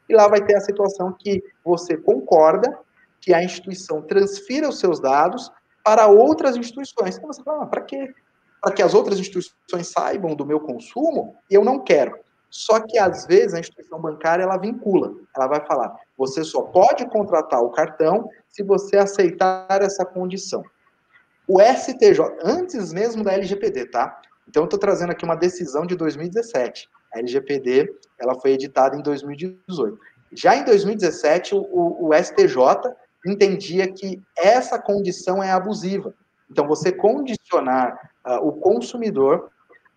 e 0.07 0.15
lá 0.15 0.27
vai 0.27 0.41
ter 0.41 0.55
a 0.55 0.61
situação 0.61 1.11
que 1.11 1.43
você 1.63 1.97
concorda 1.97 2.79
que 3.19 3.33
a 3.33 3.43
instituição 3.43 4.01
transfira 4.01 4.69
os 4.69 4.79
seus 4.79 5.01
dados 5.01 5.51
para 5.83 6.07
outras 6.07 6.55
instituições. 6.55 7.17
Então, 7.17 7.27
você 7.27 7.43
fala, 7.43 7.63
ah, 7.63 7.67
para 7.67 7.81
quê? 7.81 8.13
Para 8.61 8.73
que 8.73 8.81
as 8.81 8.93
outras 8.93 9.19
instituições 9.19 9.87
saibam 9.87 10.35
do 10.35 10.45
meu 10.45 10.61
consumo 10.61 11.35
e 11.49 11.55
eu 11.55 11.65
não 11.65 11.79
quero. 11.79 12.17
Só 12.49 12.79
que, 12.79 12.97
às 12.97 13.25
vezes, 13.25 13.53
a 13.53 13.59
instituição 13.59 13.99
bancária, 13.99 14.43
ela 14.43 14.57
vincula. 14.57 15.13
Ela 15.35 15.47
vai 15.47 15.65
falar, 15.65 15.93
você 16.17 16.45
só 16.45 16.61
pode 16.61 17.05
contratar 17.09 17.61
o 17.61 17.71
cartão 17.71 18.29
se 18.47 18.63
você 18.63 18.97
aceitar 18.97 19.81
essa 19.81 20.05
condição. 20.05 20.63
O 21.47 21.61
STJ, 21.61 22.19
antes 22.43 22.91
mesmo 22.91 23.23
da 23.23 23.33
LGPD, 23.33 23.85
tá? 23.85 24.19
Então, 24.47 24.63
eu 24.63 24.65
estou 24.65 24.79
trazendo 24.79 25.11
aqui 25.11 25.23
uma 25.23 25.35
decisão 25.35 25.85
de 25.85 25.95
2017. 25.95 26.89
A 27.13 27.19
LGPD 27.19 27.93
ela 28.19 28.35
foi 28.35 28.51
editada 28.51 28.95
em 28.95 29.01
2018. 29.01 29.97
Já 30.33 30.55
em 30.55 30.65
2017, 30.65 31.55
o, 31.55 32.07
o, 32.07 32.13
STJ 32.13 32.57
entendia 33.25 33.91
que 33.91 34.21
essa 34.37 34.77
condição 34.79 35.41
é 35.41 35.51
abusiva. 35.51 36.13
Então, 36.49 36.67
você 36.67 36.91
condicionar 36.91 38.11
uh, 38.25 38.47
o 38.47 38.53
consumidor 38.53 39.49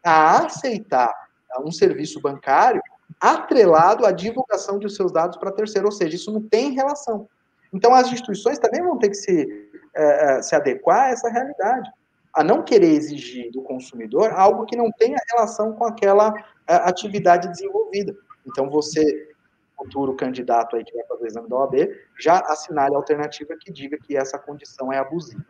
a 0.05 0.44
aceitar 0.44 1.12
uh, 1.57 1.66
um 1.66 1.72
serviço 1.72 2.20
bancário 2.20 2.82
atrelado 3.20 4.07
à 4.07 4.12
divulgação 4.12 4.78
de 4.78 4.88
seus 4.88 5.12
dados 5.12 5.36
para 5.36 5.51
terceiro, 5.53 5.86
ou 5.86 5.92
seja, 5.92 6.14
isso 6.14 6.32
não 6.32 6.42
tem 6.42 6.72
relação. 6.72 7.28
Então, 7.72 7.94
as 7.94 8.11
instituições 8.11 8.59
também 8.59 8.82
vão 8.82 8.98
ter 8.98 9.09
que 9.09 9.14
se 9.14 9.70
é, 9.95 10.38
é, 10.38 10.43
se 10.43 10.55
adequar 10.55 11.07
a 11.07 11.11
essa 11.11 11.28
realidade, 11.28 11.91
a 12.32 12.45
não 12.45 12.62
querer 12.62 12.93
exigir 12.93 13.51
do 13.51 13.62
consumidor 13.62 14.30
algo 14.32 14.64
que 14.64 14.76
não 14.76 14.91
tenha 14.93 15.18
relação 15.30 15.72
com 15.72 15.84
aquela 15.84 16.32
é, 16.68 16.74
atividade 16.76 17.49
desenvolvida. 17.49 18.14
Então, 18.47 18.70
você, 18.70 19.32
futuro 19.76 20.14
candidato 20.14 20.76
aí 20.76 20.84
que 20.84 20.95
vai 20.95 21.05
fazer 21.07 21.24
o 21.24 21.26
exame 21.26 21.49
da 21.49 21.57
OAB, 21.57 21.74
já 22.18 22.38
assinale 22.38 22.95
a 22.95 22.99
alternativa 22.99 23.57
que 23.59 23.72
diga 23.72 23.99
que 23.99 24.16
essa 24.16 24.38
condição 24.38 24.93
é 24.93 24.99
abusiva. 24.99 25.45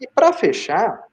E 0.00 0.08
para 0.08 0.32
fechar, 0.32 1.06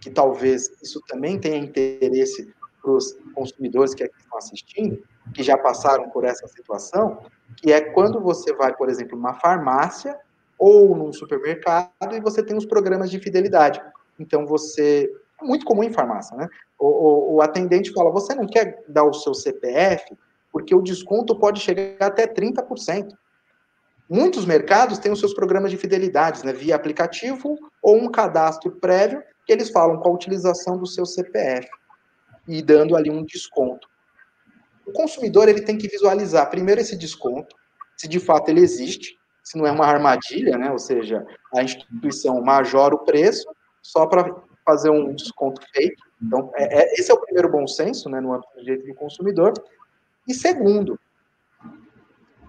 que 0.00 0.10
talvez 0.10 0.70
isso 0.82 1.00
também 1.06 1.38
tenha 1.38 1.56
interesse 1.56 2.52
para 2.82 2.92
os 2.92 3.16
consumidores 3.34 3.94
que 3.94 4.04
aqui 4.04 4.14
estão 4.18 4.38
assistindo, 4.38 5.02
que 5.34 5.42
já 5.42 5.56
passaram 5.56 6.10
por 6.10 6.24
essa 6.24 6.46
situação, 6.48 7.22
que 7.56 7.72
é 7.72 7.80
quando 7.80 8.20
você 8.20 8.52
vai, 8.54 8.74
por 8.74 8.88
exemplo, 8.88 9.16
numa 9.16 9.34
farmácia 9.34 10.18
ou 10.58 10.96
num 10.96 11.12
supermercado 11.12 12.12
e 12.12 12.20
você 12.20 12.42
tem 12.42 12.56
os 12.56 12.66
programas 12.66 13.10
de 13.10 13.20
fidelidade. 13.20 13.80
Então 14.18 14.46
você 14.46 15.10
é 15.40 15.44
muito 15.44 15.64
comum 15.64 15.84
em 15.84 15.92
farmácia, 15.92 16.36
né? 16.36 16.48
O, 16.78 16.86
o, 16.86 17.34
o, 17.36 17.42
atendente 17.42 17.92
fala: 17.92 18.10
você 18.10 18.34
não 18.34 18.46
quer 18.46 18.82
dar 18.88 19.04
o 19.04 19.12
seu 19.12 19.32
CPF 19.34 20.16
porque 20.52 20.74
o 20.74 20.82
desconto 20.82 21.38
pode 21.38 21.60
chegar 21.60 22.06
até 22.06 22.26
30%. 22.26 23.12
Muitos 24.08 24.46
mercados 24.46 24.98
têm 24.98 25.12
os 25.12 25.20
seus 25.20 25.34
programas 25.34 25.70
de 25.70 25.76
fidelidade, 25.76 26.44
né, 26.44 26.52
via 26.52 26.74
aplicativo 26.74 27.58
ou 27.82 27.96
um 27.96 28.10
cadastro 28.10 28.72
prévio, 28.72 29.22
que 29.44 29.52
eles 29.52 29.68
falam 29.68 29.98
com 29.98 30.08
a 30.08 30.14
utilização 30.14 30.78
do 30.78 30.86
seu 30.86 31.04
CPF 31.04 31.68
e 32.46 32.62
dando 32.62 32.96
ali 32.96 33.10
um 33.10 33.22
desconto. 33.22 33.86
O 34.86 34.92
consumidor 34.92 35.50
ele 35.50 35.60
tem 35.60 35.76
que 35.76 35.86
visualizar 35.86 36.48
primeiro 36.48 36.80
esse 36.80 36.96
desconto, 36.96 37.54
se 37.94 38.08
de 38.08 38.18
fato 38.18 38.48
ele 38.48 38.60
existe, 38.60 39.17
se 39.48 39.56
não 39.56 39.66
é 39.66 39.72
uma 39.72 39.86
armadilha, 39.86 40.58
né? 40.58 40.70
Ou 40.70 40.78
seja, 40.78 41.26
a 41.56 41.62
instituição 41.62 42.42
majora 42.42 42.94
o 42.94 42.98
preço 42.98 43.48
só 43.82 44.06
para 44.06 44.30
fazer 44.62 44.90
um 44.90 45.14
desconto 45.14 45.62
fake. 45.72 45.96
Então, 46.22 46.52
é, 46.54 46.82
é, 46.82 46.92
esse 47.00 47.10
é 47.10 47.14
o 47.14 47.20
primeiro 47.20 47.50
bom 47.50 47.66
senso, 47.66 48.10
né, 48.10 48.20
no 48.20 48.34
âmbito 48.34 48.52
do 48.54 48.62
direito 48.62 48.86
do 48.86 48.94
consumidor. 48.94 49.54
E 50.26 50.34
segundo, 50.34 51.00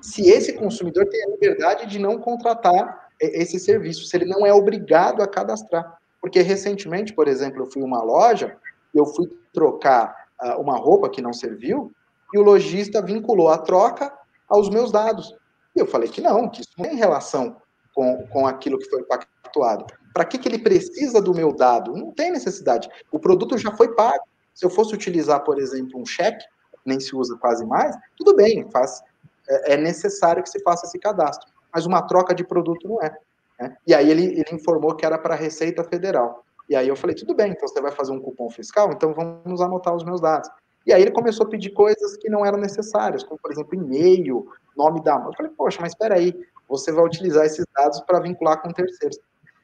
se 0.02 0.30
esse 0.30 0.52
consumidor 0.52 1.06
tem 1.08 1.24
a 1.24 1.30
liberdade 1.30 1.86
de 1.86 2.00
não 2.00 2.20
contratar 2.20 3.08
esse 3.18 3.58
serviço, 3.58 4.04
se 4.06 4.18
ele 4.18 4.26
não 4.26 4.45
é 4.45 4.54
obrigado 4.54 5.22
a 5.22 5.28
cadastrar. 5.28 5.97
Porque 6.20 6.41
recentemente, 6.41 7.14
por 7.14 7.30
exemplo, 7.30 7.62
eu 7.62 7.72
fui 7.72 7.82
uma 7.82 8.04
loja, 8.04 8.58
eu 8.93 9.06
fui 9.06 9.32
trocar 9.54 10.28
uh, 10.41 10.60
uma 10.60 10.76
roupa 10.76 11.10
que 11.10 11.22
não 11.22 11.32
serviu, 11.32 11.93
e 12.34 12.38
o 12.38 12.43
lojista 12.43 13.02
vinculou 13.02 13.47
a 13.47 13.58
troca 13.58 14.14
aos 14.50 14.70
meus 14.70 14.91
dados. 14.91 15.34
Eu 15.80 15.88
falei 15.88 16.09
que 16.09 16.21
não, 16.21 16.49
que 16.49 16.61
isso 16.61 16.71
não 16.77 16.86
tem 16.86 16.95
relação 16.95 17.57
com, 17.93 18.27
com 18.27 18.47
aquilo 18.47 18.77
que 18.77 18.89
foi 18.89 19.03
pactuado. 19.03 19.86
Para 20.13 20.25
que, 20.25 20.38
que 20.38 20.47
ele 20.47 20.59
precisa 20.59 21.21
do 21.21 21.34
meu 21.34 21.53
dado? 21.53 21.95
Não 21.95 22.11
tem 22.11 22.32
necessidade. 22.32 22.89
O 23.11 23.19
produto 23.19 23.57
já 23.57 23.71
foi 23.75 23.93
pago. 23.95 24.23
Se 24.53 24.65
eu 24.65 24.69
fosse 24.69 24.93
utilizar, 24.93 25.43
por 25.43 25.59
exemplo, 25.59 25.99
um 25.99 26.05
cheque, 26.05 26.45
nem 26.86 26.99
se 26.99 27.15
usa 27.15 27.38
quase 27.38 27.65
mais, 27.65 27.95
tudo 28.17 28.36
bem, 28.36 28.69
faz, 28.71 29.01
é, 29.47 29.73
é 29.73 29.77
necessário 29.77 30.43
que 30.43 30.49
se 30.49 30.61
faça 30.61 30.86
esse 30.86 30.99
cadastro. 30.99 31.49
Mas 31.73 31.86
uma 31.86 32.01
troca 32.01 32.34
de 32.34 32.43
produto 32.43 32.88
não 32.88 33.01
é. 33.01 33.15
Né? 33.59 33.75
E 33.86 33.93
aí 33.93 34.09
ele, 34.09 34.25
ele 34.25 34.55
informou 34.55 34.95
que 34.95 35.05
era 35.05 35.17
para 35.17 35.36
a 35.36 35.38
Receita 35.38 35.84
Federal. 35.84 36.43
E 36.69 36.75
aí 36.75 36.88
eu 36.88 36.95
falei, 36.95 37.15
tudo 37.15 37.34
bem, 37.34 37.51
então 37.51 37.67
você 37.67 37.82
vai 37.82 37.91
fazer 37.91 38.11
um 38.11 38.19
cupom 38.19 38.49
fiscal, 38.49 38.91
então 38.91 39.13
vamos 39.13 39.59
anotar 39.59 39.95
os 39.95 40.03
meus 40.03 40.21
dados. 40.21 40.49
E 40.86 40.93
aí 40.93 41.01
ele 41.01 41.11
começou 41.11 41.45
a 41.45 41.49
pedir 41.49 41.71
coisas 41.71 42.15
que 42.17 42.30
não 42.30 42.45
eram 42.45 42.57
necessárias, 42.57 43.23
como, 43.23 43.39
por 43.39 43.51
exemplo, 43.51 43.75
e-mail, 43.75 44.47
nome 44.80 45.03
da... 45.03 45.15
Eu 45.15 45.34
falei, 45.34 45.51
poxa, 45.57 45.80
mas 45.82 45.91
espera 45.91 46.15
aí, 46.15 46.34
você 46.67 46.91
vai 46.91 47.05
utilizar 47.05 47.45
esses 47.45 47.65
dados 47.75 47.99
para 48.01 48.21
vincular 48.21 48.61
com 48.61 48.71
terceiros. 48.71 49.19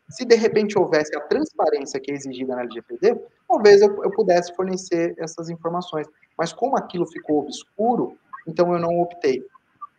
Se 0.09 0.26
de 0.26 0.36
repente 0.36 0.78
houvesse 0.78 1.16
a 1.16 1.22
transparência 1.22 1.99
que 1.99 2.11
é 2.11 2.16
exigida 2.16 2.55
na 2.55 2.61
LGPD, 2.61 3.20
talvez 3.47 3.82
eu, 3.82 4.03
eu 4.03 4.11
pudesse 4.11 4.53
fornecer 4.55 5.16
essas 5.18 5.49
informações. 5.49 6.07
Mas 6.38 6.51
como 6.51 6.78
aquilo 6.78 7.07
ficou 7.07 7.39
obscuro, 7.39 8.18
então 8.47 8.72
eu 8.74 8.80
não 8.80 8.99
optei. 8.99 9.43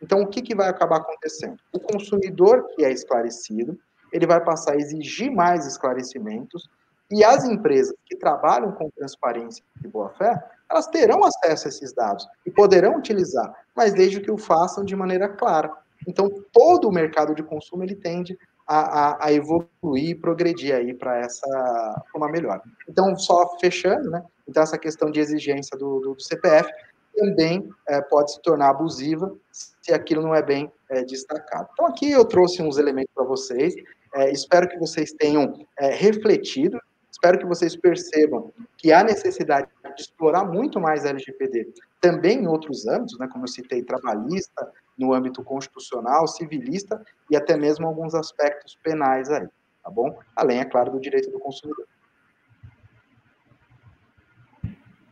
Então, 0.01 0.21
o 0.21 0.27
que, 0.27 0.41
que 0.41 0.55
vai 0.55 0.69
acabar 0.69 0.97
acontecendo? 0.97 1.57
O 1.73 1.79
consumidor 1.79 2.67
que 2.75 2.85
é 2.85 2.91
esclarecido, 2.91 3.77
ele 4.13 4.27
vai 4.27 4.39
passar 4.43 4.73
a 4.73 4.77
exigir 4.77 5.31
mais 5.31 5.65
esclarecimentos, 5.65 6.69
e 7.09 7.23
as 7.23 7.45
empresas 7.45 7.95
que 8.05 8.15
trabalham 8.15 8.71
com 8.73 8.89
transparência 8.91 9.63
e 9.83 9.87
boa-fé, 9.87 10.41
elas 10.69 10.87
terão 10.87 11.23
acesso 11.23 11.67
a 11.67 11.69
esses 11.69 11.93
dados 11.93 12.27
e 12.45 12.51
poderão 12.51 12.97
utilizar, 12.97 13.53
mas 13.75 13.93
desde 13.93 14.19
que 14.19 14.31
o 14.31 14.37
façam 14.37 14.83
de 14.83 14.95
maneira 14.95 15.29
clara. 15.29 15.71
Então, 16.07 16.29
todo 16.51 16.87
o 16.87 16.91
mercado 16.91 17.33
de 17.33 17.43
consumo 17.43 17.83
ele 17.83 17.95
tende 17.95 18.37
a, 18.67 18.79
a, 18.79 19.27
a 19.27 19.33
evoluir 19.33 20.09
e 20.09 20.15
progredir 20.15 20.75
aí 20.75 20.93
para 20.93 21.17
essa 21.19 22.03
uma 22.13 22.29
melhor. 22.29 22.61
Então, 22.87 23.15
só 23.15 23.57
fechando, 23.59 24.09
né? 24.09 24.23
Então, 24.47 24.61
essa 24.61 24.77
questão 24.77 25.09
de 25.09 25.19
exigência 25.19 25.77
do, 25.77 25.99
do, 25.99 26.13
do 26.13 26.21
CPF 26.21 26.69
também 27.15 27.67
é, 27.87 28.01
pode 28.01 28.33
se 28.33 28.41
tornar 28.41 28.69
abusiva 28.69 29.35
se 29.51 29.91
aquilo 29.91 30.21
não 30.21 30.35
é 30.35 30.41
bem 30.41 30.71
é, 30.89 31.03
destacado. 31.03 31.69
Então, 31.73 31.85
aqui 31.87 32.11
eu 32.11 32.23
trouxe 32.25 32.61
uns 32.61 32.77
elementos 32.77 33.11
para 33.15 33.23
vocês, 33.23 33.73
é, 34.13 34.31
espero 34.31 34.67
que 34.67 34.77
vocês 34.77 35.11
tenham 35.13 35.65
é, 35.79 35.89
refletido, 35.89 36.79
espero 37.17 37.39
que 37.39 37.45
vocês 37.45 37.75
percebam 37.75 38.53
que 38.77 38.91
há 38.93 39.03
necessidade 39.03 39.67
de 39.95 40.01
explorar 40.01 40.45
muito 40.45 40.79
mais 40.79 41.03
a 41.03 41.09
LGPD, 41.09 41.73
também 41.99 42.43
em 42.43 42.47
outros 42.47 42.87
âmbitos, 42.87 43.17
né, 43.17 43.27
como 43.31 43.43
eu 43.43 43.47
citei, 43.47 43.81
trabalhista, 43.81 44.71
no 44.95 45.13
âmbito 45.13 45.43
constitucional, 45.43 46.27
civilista 46.27 47.03
e 47.29 47.35
até 47.35 47.57
mesmo 47.57 47.87
alguns 47.87 48.13
aspectos 48.13 48.77
penais 48.83 49.29
aí, 49.29 49.47
tá 49.83 49.89
bom? 49.89 50.17
Além, 50.35 50.59
é 50.59 50.65
claro, 50.65 50.91
do 50.91 50.99
direito 50.99 51.31
do 51.31 51.39
consumidor. 51.39 51.87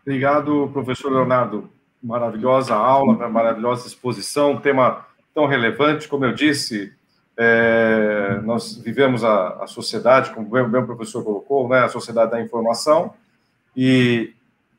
Obrigado, 0.02 0.70
professor 0.72 1.12
Leonardo. 1.12 1.72
Maravilhosa 2.02 2.76
aula, 2.76 3.18
né? 3.18 3.28
maravilhosa 3.28 3.88
exposição, 3.88 4.62
tema 4.62 5.08
tão 5.34 5.48
relevante, 5.48 6.08
como 6.08 6.26
eu 6.26 6.34
disse, 6.34 6.94
é, 7.38 8.40
nós 8.44 8.78
vivemos 8.78 9.24
a, 9.24 9.64
a, 9.64 9.68
sociedade, 9.68 10.32
como 10.32 10.50
bem, 10.50 10.68
bem 10.68 10.82
o 10.82 10.86
professor 10.86 11.24
colocou, 11.24 11.68
né, 11.68 11.80
a 11.84 11.90
sociedade 11.90 12.32
da 12.32 12.42
informação, 12.42 13.14
e, 13.76 14.34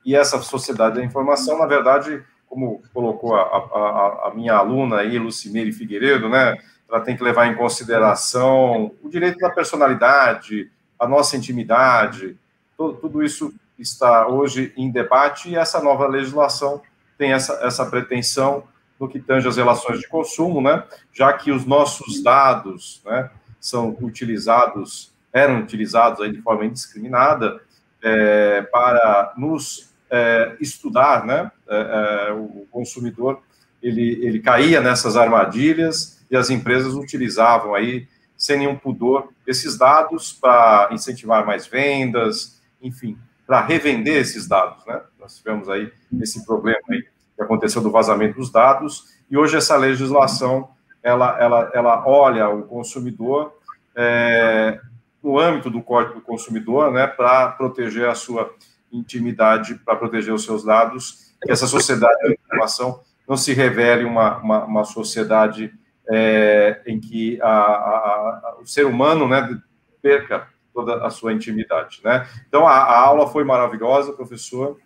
e 0.05 0.15
essa 0.15 0.41
sociedade 0.41 0.97
da 0.97 1.05
informação, 1.05 1.59
na 1.59 1.67
verdade, 1.67 2.23
como 2.49 2.83
colocou 2.95 3.35
a, 3.35 3.43
a, 3.43 4.29
a 4.29 4.33
minha 4.35 4.55
aluna 4.55 4.99
aí, 4.99 5.19
Lucimere 5.19 5.73
Figueiredo, 5.73 6.29
né, 6.29 6.57
ela 6.89 7.01
tem 7.01 7.17
que 7.17 7.23
levar 7.23 7.47
em 7.47 7.55
consideração 7.55 8.93
o 9.03 9.09
direito 9.09 9.39
da 9.39 9.51
personalidade, 9.51 10.71
a 10.99 11.07
nossa 11.07 11.37
intimidade, 11.37 12.37
tudo, 12.77 12.95
tudo 12.95 13.23
isso 13.23 13.53
está 13.79 14.27
hoje 14.27 14.73
em 14.77 14.91
debate 14.91 15.51
e 15.51 15.57
essa 15.57 15.83
nova 15.83 16.07
legislação 16.07 16.81
tem 17.19 17.33
essa, 17.33 17.55
essa 17.63 17.85
pretensão 17.85 18.65
no 18.99 19.09
que 19.09 19.21
tange 19.21 19.47
as 19.47 19.57
relações 19.57 20.01
de 20.01 20.09
consumo, 20.09 20.61
né? 20.61 20.85
Já 21.13 21.33
que 21.33 21.51
os 21.51 21.65
nossos 21.65 22.23
dados, 22.23 23.03
né, 23.05 23.31
são 23.61 23.97
utilizados, 24.01 25.13
eram 25.33 25.61
utilizados 25.61 26.21
aí 26.21 26.33
de 26.33 26.41
forma 26.41 26.65
indiscriminada 26.65 27.61
é, 28.03 28.63
para 28.63 29.35
nos 29.37 29.93
é, 30.11 30.57
estudar, 30.61 31.25
né? 31.27 31.51
É, 31.69 32.29
é 32.29 32.33
o 32.33 32.67
consumidor 32.71 33.43
ele, 33.83 34.19
ele 34.25 34.41
caía 34.41 34.81
nessas 34.81 35.17
armadilhas 35.17 36.25
e 36.31 36.37
as 36.37 36.51
empresas 36.51 36.95
utilizavam 36.95 37.75
aí 37.75 38.09
sem 38.37 38.59
nenhum 38.59 38.77
pudor 38.77 39.29
esses 39.47 39.79
dados 39.79 40.33
para 40.33 40.89
incentivar 40.93 41.47
mais 41.47 41.67
vendas, 41.67 42.61
enfim, 42.83 43.17
para 43.47 43.61
revender 43.61 44.17
esses 44.17 44.47
dados, 44.47 44.85
né? 44.87 45.01
Nós 45.19 45.39
tivemos 45.39 45.69
aí 45.69 45.91
esse 46.21 46.45
problema 46.45 46.81
aí 46.91 47.05
que 47.37 47.43
aconteceu 47.43 47.83
do 47.83 47.91
vazamento 47.91 48.39
dos 48.39 48.51
dados, 48.51 49.05
e 49.31 49.37
hoje 49.37 49.57
essa 49.57 49.77
legislação, 49.77 50.71
ela, 51.03 51.39
ela, 51.39 51.71
ela 51.75 52.09
olha 52.09 52.49
o 52.49 52.63
consumidor 52.63 53.53
é, 53.95 54.81
no 55.23 55.39
âmbito 55.39 55.71
do 55.71 55.83
Código 55.83 56.15
do 56.15 56.21
Consumidor, 56.21 56.91
né, 56.93 57.07
para 57.07 57.49
proteger 57.49 58.09
a 58.09 58.15
sua 58.15 58.55
intimidade, 58.93 59.75
para 59.75 59.97
proteger 59.97 60.33
os 60.33 60.45
seus 60.45 60.65
dados, 60.65 61.35
que 61.43 61.53
essa 61.53 61.67
sociedade 61.67 62.17
da 62.23 62.33
informação 62.33 63.01
não 63.29 63.37
se 63.37 63.53
revele 63.53 64.05
uma, 64.05 64.39
uma, 64.39 64.65
uma 64.65 64.85
sociedade 64.85 65.73
é, 66.09 66.81
em 66.87 67.01
que 67.01 67.41
a, 67.43 67.49
a, 67.49 67.51
a, 67.51 68.57
o 68.63 68.67
ser 68.67 68.87
humano 68.87 69.29
né, 69.29 69.59
perca 70.01 70.49
toda 70.73 71.05
a 71.05 71.11
sua 71.11 71.33
intimidade. 71.33 72.01
Né? 72.05 72.29
Então, 72.49 72.67
a, 72.67 72.99
aula 72.99 73.27
foi 73.27 73.43
maravilhosa, 73.43 74.13
professor. 74.13 74.79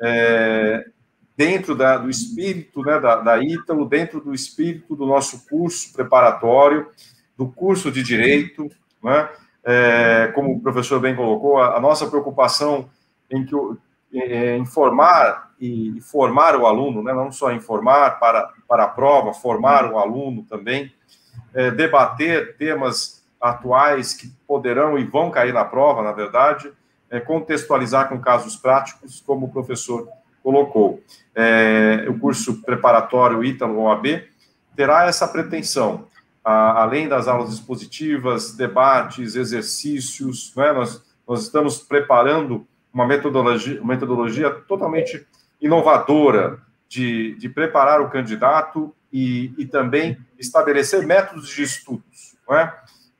É, 0.00 0.86
dentro 1.36 1.74
da, 1.74 1.96
do 1.96 2.08
espírito 2.08 2.82
né, 2.82 2.98
da, 3.00 3.16
da 3.16 3.42
Ítalo, 3.42 3.88
dentro 3.88 4.20
do 4.20 4.34
espírito 4.34 4.94
do 4.94 5.06
nosso 5.06 5.46
curso 5.48 5.92
preparatório, 5.92 6.88
do 7.36 7.48
curso 7.48 7.90
de 7.90 8.02
Direito, 8.02 8.70
né, 9.02 9.28
é, 9.64 10.30
como 10.34 10.52
o 10.52 10.60
professor 10.60 11.00
bem 11.00 11.16
colocou, 11.16 11.58
a, 11.58 11.76
a 11.76 11.80
nossa 11.80 12.06
preocupação 12.06 12.88
em 13.30 13.44
que 13.44 13.54
é, 14.12 14.56
informar 14.56 15.52
e 15.60 16.00
formar 16.00 16.56
o 16.56 16.66
aluno, 16.66 17.02
né, 17.02 17.12
não 17.12 17.32
só 17.32 17.52
informar 17.52 18.18
para, 18.20 18.52
para 18.68 18.84
a 18.84 18.88
prova, 18.88 19.32
formar 19.32 19.90
o 19.90 19.98
aluno 19.98 20.44
também, 20.44 20.92
é, 21.52 21.70
debater 21.70 22.56
temas 22.56 23.24
atuais 23.40 24.14
que 24.14 24.28
poderão 24.46 24.98
e 24.98 25.04
vão 25.04 25.30
cair 25.30 25.52
na 25.52 25.64
prova, 25.64 26.02
na 26.02 26.12
verdade, 26.12 26.72
é, 27.10 27.20
contextualizar 27.20 28.08
com 28.08 28.20
casos 28.20 28.56
práticos, 28.56 29.20
como 29.20 29.46
o 29.46 29.52
professor 29.52 30.08
colocou. 30.44 31.02
É, 31.34 32.04
o 32.06 32.18
curso 32.18 32.60
preparatório 32.60 33.42
Ítalo 33.42 33.80
OAB 33.80 34.22
terá 34.76 35.06
essa 35.06 35.26
pretensão, 35.26 36.06
a, 36.44 36.82
além 36.82 37.08
das 37.08 37.26
aulas 37.26 37.54
expositivas, 37.54 38.52
debates, 38.54 39.34
exercícios, 39.34 40.52
né, 40.54 40.72
nós, 40.72 41.02
nós 41.26 41.42
estamos 41.42 41.78
preparando 41.78 42.66
uma 42.92 43.06
metodologia, 43.06 43.80
uma 43.80 43.94
metodologia 43.94 44.50
totalmente 44.50 45.26
inovadora 45.60 46.58
de, 46.88 47.34
de 47.36 47.48
preparar 47.48 48.00
o 48.02 48.10
candidato 48.10 48.94
e, 49.10 49.52
e 49.56 49.64
também 49.64 50.18
estabelecer 50.38 51.06
métodos 51.06 51.48
de 51.48 51.62
estudos, 51.62 52.36
não 52.46 52.56
é? 52.56 52.74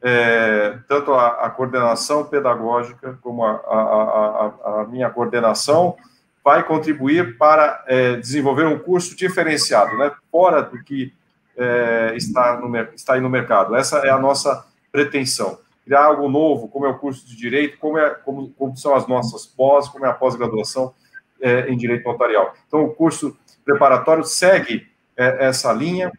É, 0.07 0.79
tanto 0.87 1.14
a, 1.14 1.47
a, 1.47 1.51
coordenação 1.51 2.25
pedagógica 2.25 3.18
como 3.22 3.43
a, 3.43 3.53
a, 3.55 4.81
a 4.83 4.87
minha 4.87 5.09
coordenação 5.09 5.97
vai 6.45 6.62
contribuir 6.62 7.38
para 7.38 7.82
é, 7.86 8.16
desenvolver 8.16 8.66
um 8.66 8.78
curso 8.78 9.16
diferenciado, 9.16 9.97
né, 9.97 10.12
fora 10.30 10.62
do 10.62 10.84
que 10.84 11.12
é, 11.57 12.12
está, 12.16 12.61
no, 12.61 12.76
está 12.95 13.14
aí 13.14 13.20
no 13.20 13.30
mercado. 13.30 13.74
Essa 13.74 14.01
é 14.01 14.11
a 14.11 14.18
nossa 14.18 14.66
pretensão. 14.92 15.59
Criar 15.84 16.05
algo 16.05 16.28
novo, 16.28 16.68
como 16.68 16.84
é 16.84 16.90
o 16.90 16.99
curso 16.99 17.26
de 17.26 17.34
Direito, 17.34 17.78
como, 17.78 17.97
é, 17.97 18.11
como, 18.11 18.51
como 18.51 18.76
são 18.76 18.95
as 18.95 19.07
nossas 19.07 19.47
pós, 19.47 19.88
como 19.88 20.05
é 20.05 20.09
a 20.11 20.12
pós-graduação 20.12 20.92
é, 21.40 21.68
em 21.70 21.76
Direito 21.76 22.05
Notarial. 22.05 22.53
Então, 22.66 22.84
o 22.84 22.95
curso 22.95 23.36
preparatório 23.64 24.24
segue 24.24 24.86
é, 25.16 25.47
essa 25.47 25.72
linha, 25.72 26.12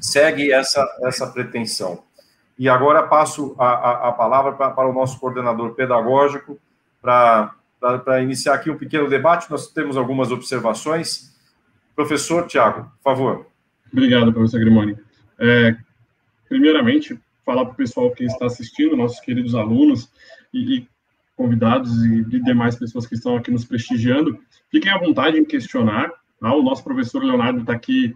segue 0.00 0.52
essa, 0.52 0.86
essa 1.02 1.26
pretensão. 1.26 2.02
E 2.58 2.68
agora 2.68 3.06
passo 3.06 3.54
a, 3.58 3.68
a, 3.68 4.08
a 4.08 4.12
palavra 4.12 4.52
para, 4.52 4.70
para 4.70 4.88
o 4.88 4.92
nosso 4.92 5.18
coordenador 5.18 5.74
pedagógico, 5.74 6.58
para 7.00 7.54
para 7.80 8.22
iniciar 8.22 8.54
aqui 8.54 8.70
um 8.70 8.76
pequeno 8.76 9.08
debate, 9.08 9.50
nós 9.50 9.68
temos 9.68 9.96
algumas 9.96 10.30
observações. 10.30 11.36
Professor 11.94 12.46
Tiago, 12.46 12.90
por 12.96 13.02
favor. 13.02 13.46
Obrigado, 13.92 14.32
professor 14.32 14.60
Grimoni. 14.60 14.96
É, 15.38 15.76
primeiramente, 16.48 17.18
falar 17.44 17.64
para 17.64 17.74
o 17.74 17.76
pessoal 17.76 18.10
que 18.10 18.24
está 18.24 18.46
assistindo, 18.46 18.96
nossos 18.96 19.20
queridos 19.20 19.54
alunos 19.54 20.10
e, 20.52 20.78
e 20.78 20.88
convidados 21.36 21.90
e, 22.04 22.20
e 22.20 22.42
demais 22.42 22.76
pessoas 22.76 23.06
que 23.06 23.14
estão 23.14 23.36
aqui 23.36 23.50
nos 23.50 23.64
prestigiando, 23.64 24.38
fiquem 24.70 24.92
à 24.92 24.98
vontade 24.98 25.38
em 25.38 25.44
questionar. 25.44 26.12
Tá? 26.40 26.52
O 26.52 26.62
nosso 26.62 26.84
professor 26.84 27.22
Leonardo 27.22 27.60
está 27.60 27.72
aqui 27.72 28.14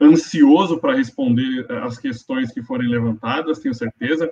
ansioso 0.00 0.78
para 0.78 0.94
responder 0.96 1.70
as 1.82 1.98
questões 1.98 2.52
que 2.52 2.62
forem 2.62 2.88
levantadas, 2.88 3.58
tenho 3.58 3.74
certeza. 3.74 4.30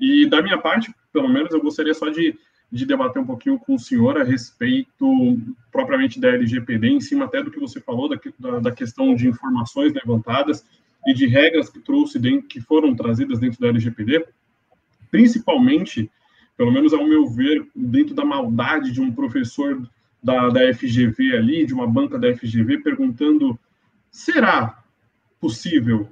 E 0.00 0.28
da 0.28 0.42
minha 0.42 0.58
parte, 0.58 0.92
pelo 1.12 1.28
menos, 1.28 1.52
eu 1.52 1.62
gostaria 1.62 1.94
só 1.94 2.08
de 2.08 2.36
de 2.70 2.84
debater 2.84 3.22
um 3.22 3.26
pouquinho 3.26 3.58
com 3.58 3.74
o 3.74 3.78
senhor 3.78 4.18
a 4.18 4.24
respeito 4.24 5.38
propriamente 5.70 6.20
da 6.20 6.28
LGPD, 6.28 6.88
em 6.88 7.00
cima 7.00 7.24
até 7.24 7.42
do 7.42 7.50
que 7.50 7.60
você 7.60 7.80
falou, 7.80 8.08
da, 8.08 8.18
da, 8.38 8.58
da 8.58 8.72
questão 8.72 9.14
de 9.14 9.28
informações 9.28 9.92
levantadas 9.92 10.64
e 11.06 11.14
de 11.14 11.26
regras 11.26 11.68
que 11.68 11.78
trouxe 11.78 12.18
dentro, 12.18 12.48
que 12.48 12.60
foram 12.60 12.94
trazidas 12.94 13.38
dentro 13.38 13.60
da 13.60 13.68
LGPD, 13.68 14.26
principalmente, 15.10 16.10
pelo 16.56 16.72
menos 16.72 16.92
ao 16.92 17.06
meu 17.06 17.28
ver, 17.28 17.66
dentro 17.74 18.14
da 18.14 18.24
maldade 18.24 18.90
de 18.90 19.00
um 19.00 19.12
professor 19.12 19.88
da, 20.22 20.48
da 20.48 20.74
FGV 20.74 21.36
ali, 21.36 21.64
de 21.64 21.72
uma 21.72 21.86
banca 21.86 22.18
da 22.18 22.34
FGV, 22.34 22.78
perguntando: 22.78 23.56
será 24.10 24.82
possível 25.40 26.08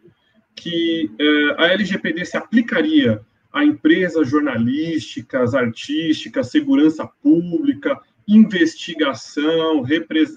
que 0.55 1.11
eh, 1.19 1.55
a 1.59 1.67
LGPD 1.73 2.25
se 2.25 2.37
aplicaria 2.37 3.21
a 3.55 3.65
empresas 3.65 4.29
jornalísticas, 4.29 5.55
artísticas, 5.55 6.51
segurança 6.51 7.07
pública, 7.23 8.01
investigação, 8.27 9.85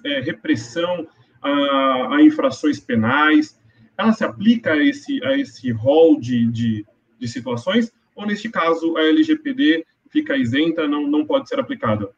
é, 0.06 0.20
repressão 0.22 1.08
a, 1.42 2.16
a, 2.16 2.22
infrações 2.22 2.80
penais. 2.80 3.60
Ela 3.98 4.14
se 4.14 4.24
aplica 4.24 4.74
a 4.74 4.78
esse, 4.78 5.24
a 5.26 5.36
esse 5.36 5.72
rol 5.72 6.20
de, 6.20 6.46
de, 6.52 6.86
de 7.18 7.28
situações? 7.28 7.92
Ou, 8.16 8.28
neste 8.28 8.50
caso, 8.50 8.96
a 8.96 9.02
LGPD 9.02 9.84
fica 10.12 10.38
isenta, 10.38 10.88
não, 10.88 11.08
não 11.08 11.26
pode 11.26 11.50
ser 11.50 11.60
aplicada? 11.60 12.12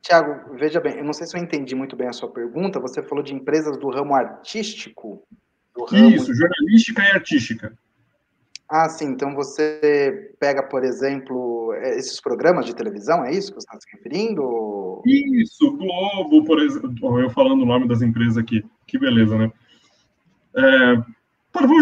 Tiago, 0.00 0.56
veja 0.56 0.80
bem, 0.80 0.96
eu 0.96 1.04
não 1.04 1.12
sei 1.12 1.26
se 1.26 1.36
eu 1.36 1.42
entendi 1.42 1.74
muito 1.74 1.94
bem 1.94 2.08
a 2.08 2.12
sua 2.12 2.30
pergunta. 2.30 2.80
Você 2.80 3.02
falou 3.02 3.22
de 3.22 3.34
empresas 3.34 3.76
do 3.76 3.90
ramo 3.90 4.14
artístico? 4.14 5.22
Do 5.76 5.84
ramo... 5.84 6.08
Isso, 6.08 6.34
jornalística 6.34 7.02
e 7.02 7.10
artística. 7.12 7.76
Ah, 8.74 8.88
sim. 8.88 9.08
Então 9.08 9.34
você 9.34 10.32
pega, 10.40 10.62
por 10.62 10.82
exemplo, 10.82 11.74
é, 11.74 11.98
esses 11.98 12.18
programas 12.22 12.64
de 12.64 12.74
televisão, 12.74 13.22
é 13.22 13.30
isso 13.30 13.52
que 13.52 13.60
você 13.60 13.66
está 13.66 13.78
se 13.78 13.86
referindo? 13.94 15.02
Isso, 15.04 15.76
Globo, 15.76 16.42
por 16.46 16.58
exemplo. 16.58 17.20
Eu 17.20 17.28
falando 17.28 17.60
o 17.60 17.66
nome 17.66 17.86
das 17.86 18.00
empresas 18.00 18.38
aqui, 18.38 18.64
que 18.86 18.98
beleza, 18.98 19.36
né? 19.36 19.52
É, 20.56 20.94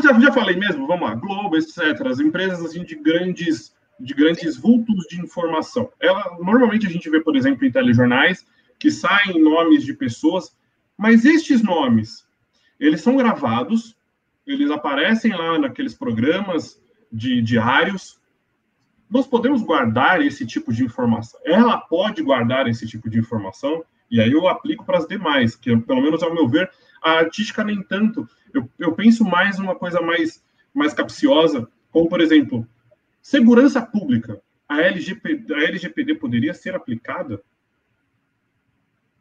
já, 0.02 0.18
já 0.18 0.32
falei 0.32 0.56
mesmo, 0.56 0.84
vamos 0.88 1.08
lá, 1.08 1.14
Globo, 1.14 1.56
etc. 1.56 1.78
As 2.06 2.18
empresas 2.18 2.60
assim, 2.64 2.82
de 2.82 2.96
grandes 2.96 3.72
de 4.00 4.12
grandes 4.12 4.56
vultos 4.56 5.06
de 5.08 5.20
informação. 5.20 5.92
Ela, 6.00 6.38
normalmente 6.40 6.86
a 6.88 6.90
gente 6.90 7.08
vê, 7.08 7.20
por 7.20 7.36
exemplo, 7.36 7.64
em 7.64 7.70
telejornais 7.70 8.44
que 8.80 8.90
saem 8.90 9.40
nomes 9.40 9.84
de 9.84 9.92
pessoas, 9.92 10.56
mas 10.96 11.24
estes 11.24 11.62
nomes, 11.62 12.26
eles 12.80 13.02
são 13.02 13.14
gravados, 13.14 13.94
eles 14.52 14.70
aparecem 14.70 15.32
lá 15.32 15.58
naqueles 15.58 15.94
programas 15.94 16.80
de 17.10 17.42
diários. 17.42 18.20
Nós 19.08 19.26
podemos 19.26 19.62
guardar 19.62 20.20
esse 20.22 20.46
tipo 20.46 20.72
de 20.72 20.84
informação. 20.84 21.40
Ela 21.44 21.78
pode 21.78 22.22
guardar 22.22 22.68
esse 22.68 22.86
tipo 22.86 23.10
de 23.10 23.18
informação, 23.18 23.84
e 24.10 24.20
aí 24.20 24.32
eu 24.32 24.48
aplico 24.48 24.84
para 24.84 24.98
as 24.98 25.06
demais, 25.06 25.54
que 25.54 25.76
pelo 25.76 26.02
menos 26.02 26.22
ao 26.22 26.34
meu 26.34 26.48
ver, 26.48 26.70
a 27.02 27.12
artística 27.12 27.64
nem 27.64 27.82
tanto. 27.82 28.28
Eu, 28.52 28.68
eu 28.78 28.92
penso 28.92 29.24
mais 29.24 29.58
uma 29.58 29.74
coisa 29.74 30.00
mais, 30.00 30.42
mais 30.74 30.92
capciosa, 30.92 31.68
como 31.90 32.08
por 32.08 32.20
exemplo, 32.20 32.66
segurança 33.22 33.80
pública. 33.80 34.40
A, 34.68 34.80
LGP, 34.82 35.46
a 35.50 35.64
LGPD 35.64 36.14
poderia 36.14 36.54
ser 36.54 36.74
aplicada? 36.74 37.42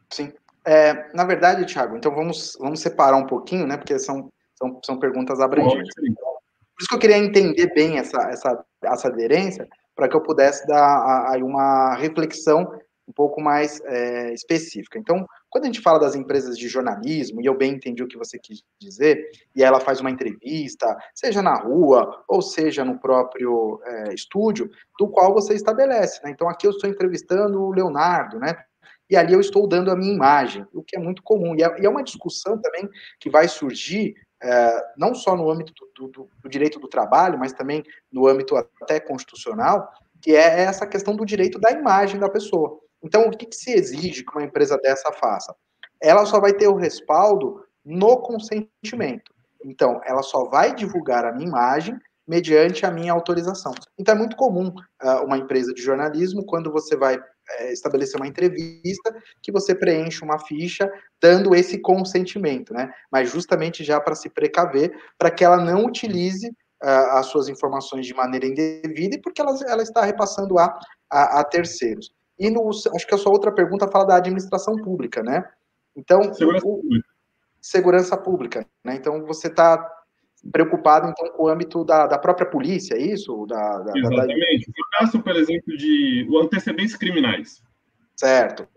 Sim. 0.10 0.32
É, 0.66 1.12
na 1.16 1.24
verdade, 1.24 1.66
Thiago, 1.66 1.96
então 1.96 2.14
vamos, 2.14 2.58
vamos 2.60 2.80
separar 2.80 3.18
um 3.18 3.26
pouquinho, 3.26 3.66
né? 3.66 3.78
Porque 3.78 3.98
são, 3.98 4.32
são, 4.60 4.80
são 4.84 4.99
perguntas 4.99 5.39
abrangentes. 5.39 5.93
Por 5.95 6.82
isso 6.82 6.89
que 6.89 6.95
eu 6.95 6.99
queria 6.99 7.18
entender 7.18 7.74
bem 7.74 7.97
essa, 7.97 8.22
essa, 8.30 8.66
essa 8.84 9.07
aderência, 9.07 9.68
para 9.95 10.07
que 10.07 10.16
eu 10.16 10.22
pudesse 10.22 10.66
dar 10.68 11.30
aí 11.30 11.41
uma 11.41 11.95
reflexão 11.95 12.72
um 13.10 13.12
pouco 13.12 13.41
mais 13.41 13.82
é, 13.86 14.34
específica. 14.34 14.99
Então, 14.99 15.26
quando 15.49 15.64
a 15.64 15.68
gente 15.68 15.82
fala 15.82 15.99
das 15.99 16.14
empresas 16.14 16.55
de 16.55 16.68
jornalismo, 16.68 17.41
e 17.41 17.45
eu 17.47 17.57
bem 17.57 17.74
entendi 17.74 18.03
o 18.03 18.07
que 18.07 18.18
você 18.18 18.38
quis 18.38 18.62
dizer, 18.80 19.28
e 19.55 19.64
ela 19.64 19.80
faz 19.80 19.99
uma 19.99 20.12
entrevista, 20.12 20.95
seja 21.16 21.41
na 21.41 21.55
rua, 21.55 22.24
ou 22.28 22.39
seja 22.39 22.86
no 22.86 22.99
próprio 22.99 23.82
é, 23.84 24.14
estúdio, 24.14 24.70
do 24.99 25.07
qual 25.07 25.34
você 25.34 25.55
estabelece. 25.55 26.22
Né? 26.24 26.30
Então, 26.30 26.47
aqui 26.47 26.68
eu 26.68 26.72
estou 26.72 26.88
entrevistando 26.88 27.60
o 27.62 27.72
Leonardo, 27.72 28.38
né? 28.38 28.55
E 29.10 29.18
ali 29.18 29.34
eu 29.34 29.39
estou 29.39 29.68
dando 29.68 29.89
a 29.89 29.95
minha 29.95 30.14
imagem, 30.14 30.68
o 30.72 30.84
que 30.84 30.95
é 30.95 30.99
muito 30.99 31.24
comum. 31.24 31.55
E 31.55 31.64
é, 31.64 31.82
e 31.82 31.86
é 31.86 31.89
uma 31.89 32.03
discussão 32.03 32.62
também 32.62 32.88
que 33.20 33.28
vai 33.28 33.47
surgir 33.47 34.14
é, 34.42 34.84
não 34.98 35.14
só 35.14 35.36
no 35.36 35.50
âmbito 35.50 35.74
do, 35.96 36.08
do, 36.08 36.30
do, 36.42 36.50
direito 36.50 36.80
do 36.80 36.88
trabalho, 36.88 37.38
mas 37.38 37.54
também 37.54 37.84
no 38.12 38.28
âmbito 38.28 38.56
até 38.56 39.00
constitucional, 39.00 39.92
que 40.22 40.36
é 40.36 40.62
essa 40.62 40.88
questão 40.88 41.16
do 41.16 41.26
direito 41.26 41.60
da 41.60 41.72
imagem 41.72 42.20
da 42.20 42.30
pessoa. 42.30 42.80
Então, 43.04 43.28
o 43.28 43.32
que, 43.32 43.46
que 43.46 43.56
se 43.56 43.72
exige 43.72 44.24
que 44.24 44.32
uma 44.32 44.44
empresa 44.44 44.78
dessa 44.78 45.12
faça? 45.14 45.56
Ela 46.02 46.26
só 46.26 46.40
vai 46.40 46.54
ter 46.54 46.68
o 46.68 46.76
respaldo 46.76 47.64
no 47.84 48.18
consentimento. 48.18 49.34
Então, 49.64 50.00
ela 50.06 50.22
só 50.22 50.46
vai 50.46 50.74
divulgar 50.74 51.26
a 51.26 51.32
minha 51.32 51.48
imagem 51.48 51.98
mediante 52.28 52.86
a 52.86 52.92
minha 52.92 53.12
autorização. 53.12 53.74
Então, 53.98 54.14
é 54.14 54.18
muito 54.18 54.36
comum 54.36 54.68
uh, 54.70 55.26
uma 55.26 55.38
empresa 55.38 55.74
de 55.74 55.82
jornalismo, 55.82 56.46
quando 56.46 56.72
você 56.72 56.96
vai 56.96 57.20
uh, 57.60 57.72
estabelecer 57.72 58.20
uma 58.20 58.28
entrevista, 58.28 59.16
que 59.41 59.52
você 59.52 59.74
preenche 59.76 60.24
uma 60.24 60.39
ficha 60.39 60.91
dando 61.22 61.56
esse 61.56 61.80
consentimento, 61.80 62.74
né? 62.74 62.91
Mas 63.12 63.32
justamente 63.32 63.84
já 63.84 64.00
para 64.00 64.16
se 64.16 64.30
precaver, 64.30 64.91
para 65.18 65.32
que 65.32 65.43
ela 65.43 65.58
não 65.58 65.86
utilize 65.86 66.47
uh, 66.47 67.18
as 67.18 67.28
suas 67.28 67.50
informações 67.50 68.06
de 68.06 68.14
maneira 68.14 68.45
indevida 68.45 69.16
e 69.16 69.22
porque 69.22 69.41
ela, 69.41 69.58
ela 69.68 69.84
está 69.84 70.04
repassando 70.04 70.58
a, 70.58 70.80
a, 71.10 71.39
a 71.39 71.43
terceiros. 71.43 72.14
E 72.38 72.50
no, 72.50 72.70
acho 72.70 73.08
que 73.08 73.16
a 73.16 73.18
sua 73.18 73.34
outra 73.34 73.52
pergunta 73.52 73.88
fala 73.89 74.06
da 74.06 74.16
administração 74.16 74.76
pública, 74.78 75.22
né? 75.22 75.43
Então, 75.95 76.34
segurança 76.34 76.66
o, 76.66 76.78
pública. 76.78 77.08
Segurança 77.62 78.18
pública, 78.18 78.66
né? 78.84 78.95
Então, 78.95 79.26
você 79.26 79.47
está 79.47 79.78
preocupado 80.52 81.08
então, 81.08 81.30
com 81.36 81.44
o 81.44 81.48
âmbito 81.48 81.84
da, 81.84 82.08
da 82.08 82.18
própria 82.18 82.50
polícia, 82.50 82.96
é 82.96 83.02
isso? 83.02 83.46
Da, 83.48 83.80
da 83.80 83.98
Exatamente. 83.98 84.66
Da... 84.66 84.72
O 84.72 85.00
caso, 85.00 85.22
por 85.22 85.36
exemplo, 85.36 85.78
de 85.78 86.28
antecedentes 86.42 86.96
criminais. 86.96 87.62
Certo. 88.16 88.68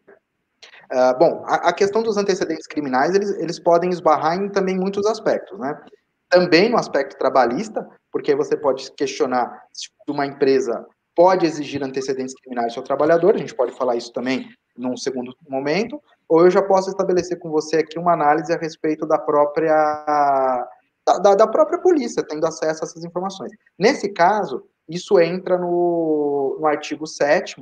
Uh, 0.93 1.19
bom, 1.19 1.43
a, 1.47 1.71
a, 1.71 1.73
questão 1.73 2.03
dos 2.03 2.17
antecedentes 2.17 2.67
criminais, 2.67 3.15
eles, 3.15 3.31
eles 3.39 3.59
podem 3.59 3.91
esbarrar 3.91 4.37
em 4.37 4.49
também 4.49 4.77
muitos 4.77 5.07
aspectos, 5.07 5.59
né? 5.59 5.81
Também 6.29 6.69
no 6.69 6.77
aspecto 6.77 7.19
trabalhista, 7.19 7.87
porque 8.11 8.35
você 8.35 8.57
pode 8.57 8.93
questionar 8.93 9.63
se 9.73 9.89
uma 10.07 10.27
empresa 10.27 10.87
pode 11.15 11.47
exigir 11.47 11.83
antecedentes 11.83 12.35
criminais 12.35 12.69
do 12.69 12.75
seu 12.75 12.83
trabalhador, 12.83 13.35
a 13.35 13.39
gente 13.39 13.55
pode 13.55 13.73
falar 13.73 13.97
isso 13.97 14.13
também 14.13 14.49
num 14.77 14.97
segundo 14.97 15.35
momento, 15.49 16.01
ou 16.29 16.45
eu 16.45 16.51
já 16.51 16.63
posso 16.63 16.91
estabelecer 16.91 17.39
com 17.39 17.51
você 17.51 17.79
aqui 17.79 17.99
uma 17.99 18.13
análise 18.13 18.53
a 18.53 18.59
respeito 18.59 19.07
da 19.07 19.19
própria 19.19 20.67
da, 21.07 21.35
da 21.35 21.47
própria 21.47 21.79
polícia, 21.79 22.25
tendo 22.27 22.47
acesso 22.47 22.85
a 22.85 22.87
essas 22.87 23.05
informações. 23.05 23.51
Nesse 23.79 24.09
caso, 24.09 24.65
isso 24.89 25.19
entra 25.21 25.59
no, 25.59 26.57
no 26.61 26.67
artigo 26.67 27.07
7 27.07 27.57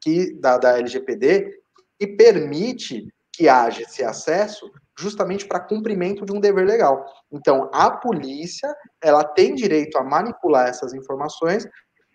que, 0.00 0.34
da, 0.34 0.58
da 0.58 0.78
LGPD, 0.78 1.60
que 1.98 2.06
permite 2.06 3.08
que 3.32 3.48
haja 3.48 3.82
esse 3.82 4.04
acesso 4.04 4.70
justamente 4.96 5.46
para 5.46 5.58
cumprimento 5.58 6.24
de 6.24 6.32
um 6.32 6.38
dever 6.38 6.66
legal. 6.66 7.04
Então, 7.32 7.68
a 7.72 7.90
polícia, 7.90 8.72
ela 9.02 9.24
tem 9.24 9.54
direito 9.54 9.98
a 9.98 10.04
manipular 10.04 10.68
essas 10.68 10.94
informações 10.94 11.66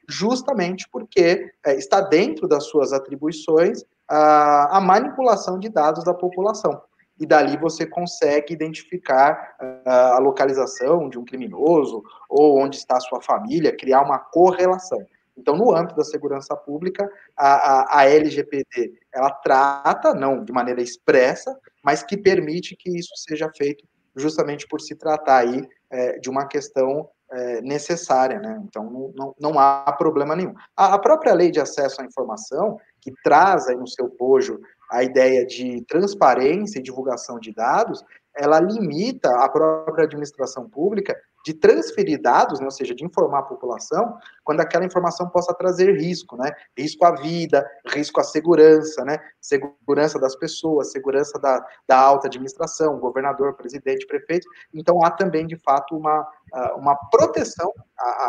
justamente 0.08 0.88
porque 0.92 1.52
é, 1.66 1.76
está 1.76 2.02
dentro 2.02 2.48
das 2.48 2.66
suas 2.66 2.92
atribuições 2.92 3.84
a, 4.10 4.78
a, 4.78 4.82
manipulação 4.82 5.60
de 5.60 5.70
dados 5.70 6.04
da 6.04 6.14
população. 6.14 6.82
E 7.20 7.26
dali 7.26 7.58
você 7.58 7.86
consegue 7.86 8.54
identificar 8.54 9.56
a, 9.86 10.16
a 10.16 10.20
localização 10.20 11.10
de 11.10 11.20
um 11.20 11.26
criminoso 11.26 12.02
ou 12.30 12.58
onde 12.60 12.78
está 12.78 12.98
a 12.98 13.02
sua 13.02 13.22
família, 13.22 13.76
criar 13.76 14.02
uma 14.02 14.20
correlação. 14.20 15.06
Então, 15.40 15.56
no 15.56 15.74
âmbito 15.74 15.96
da 15.96 16.04
segurança 16.04 16.56
pública, 16.56 17.10
a, 17.36 17.54
a, 17.54 18.00
a, 18.00 18.10
LGPD 18.10 18.94
ela 19.14 19.32
trata, 19.32 20.14
não 20.14 20.44
de 20.44 20.52
maneira 20.52 20.82
expressa, 20.82 21.58
mas 21.84 22.04
que 22.04 22.18
permite 22.18 22.76
que 22.76 22.90
isso 22.90 23.14
seja 23.16 23.50
feito 23.56 23.86
justamente 24.16 24.68
por 24.68 24.82
se 24.82 24.96
tratar 24.96 25.38
aí 25.38 25.66
é, 25.90 26.20
de 26.20 26.30
uma 26.30 26.46
questão 26.46 27.10
é, 27.32 27.62
necessária, 27.62 28.40
né? 28.40 28.62
Então 28.68 28.84
não, 28.84 29.14
não, 29.16 29.36
não, 29.40 29.60
há 29.60 29.92
problema 29.94 30.36
nenhum. 30.36 30.54
A, 30.76 30.96
a, 30.96 31.00
própria 31.00 31.34
lei 31.34 31.52
de 31.52 31.60
acesso 31.60 32.02
à 32.02 32.06
informação, 32.06 32.78
que 33.00 33.14
traz 33.24 33.68
aí 33.68 33.76
no 33.76 33.88
seu 33.88 34.10
bojo 34.18 34.60
a 34.90 35.04
ideia 35.04 35.46
de 35.46 35.84
transparência 35.88 36.80
e 36.80 36.84
divulgação 36.84 37.40
de 37.40 37.54
dados, 37.54 38.04
ela 38.36 38.60
limita 38.60 39.30
a 39.44 39.50
própria 39.50 40.06
administração 40.06 40.70
pública 40.70 41.16
de 41.46 41.54
transferir 41.54 42.22
dados, 42.22 42.60
né, 42.60 42.66
ou 42.66 42.72
seja, 42.72 42.94
de 42.94 43.06
informar 43.06 43.40
a 43.40 43.44
população, 43.44 44.18
quando 44.44 44.60
aquela 44.60 44.86
informação 44.86 45.30
possa 45.30 45.54
trazer 45.54 45.94
risco, 45.98 46.36
né? 46.36 46.52
Risco 46.78 47.06
à 47.06 47.12
vida, 47.16 47.66
risco 47.88 48.20
à 48.20 48.24
segurança, 48.24 49.06
né? 49.06 49.18
Segurança 49.40 50.20
das 50.20 50.36
pessoas, 50.36 50.92
segurança 50.92 51.40
da, 51.40 51.66
da 51.88 51.98
alta 51.98 52.28
administração, 52.28 53.00
governador, 53.00 53.56
presidente, 53.56 54.06
prefeito. 54.06 54.48
Então 54.74 55.04
há 55.04 55.12
também, 55.12 55.48
de 55.48 55.56
fato, 55.56 55.96
uma, 55.96 56.28
ah, 56.54 56.76
uma 56.76 56.96
proteção 57.10 57.74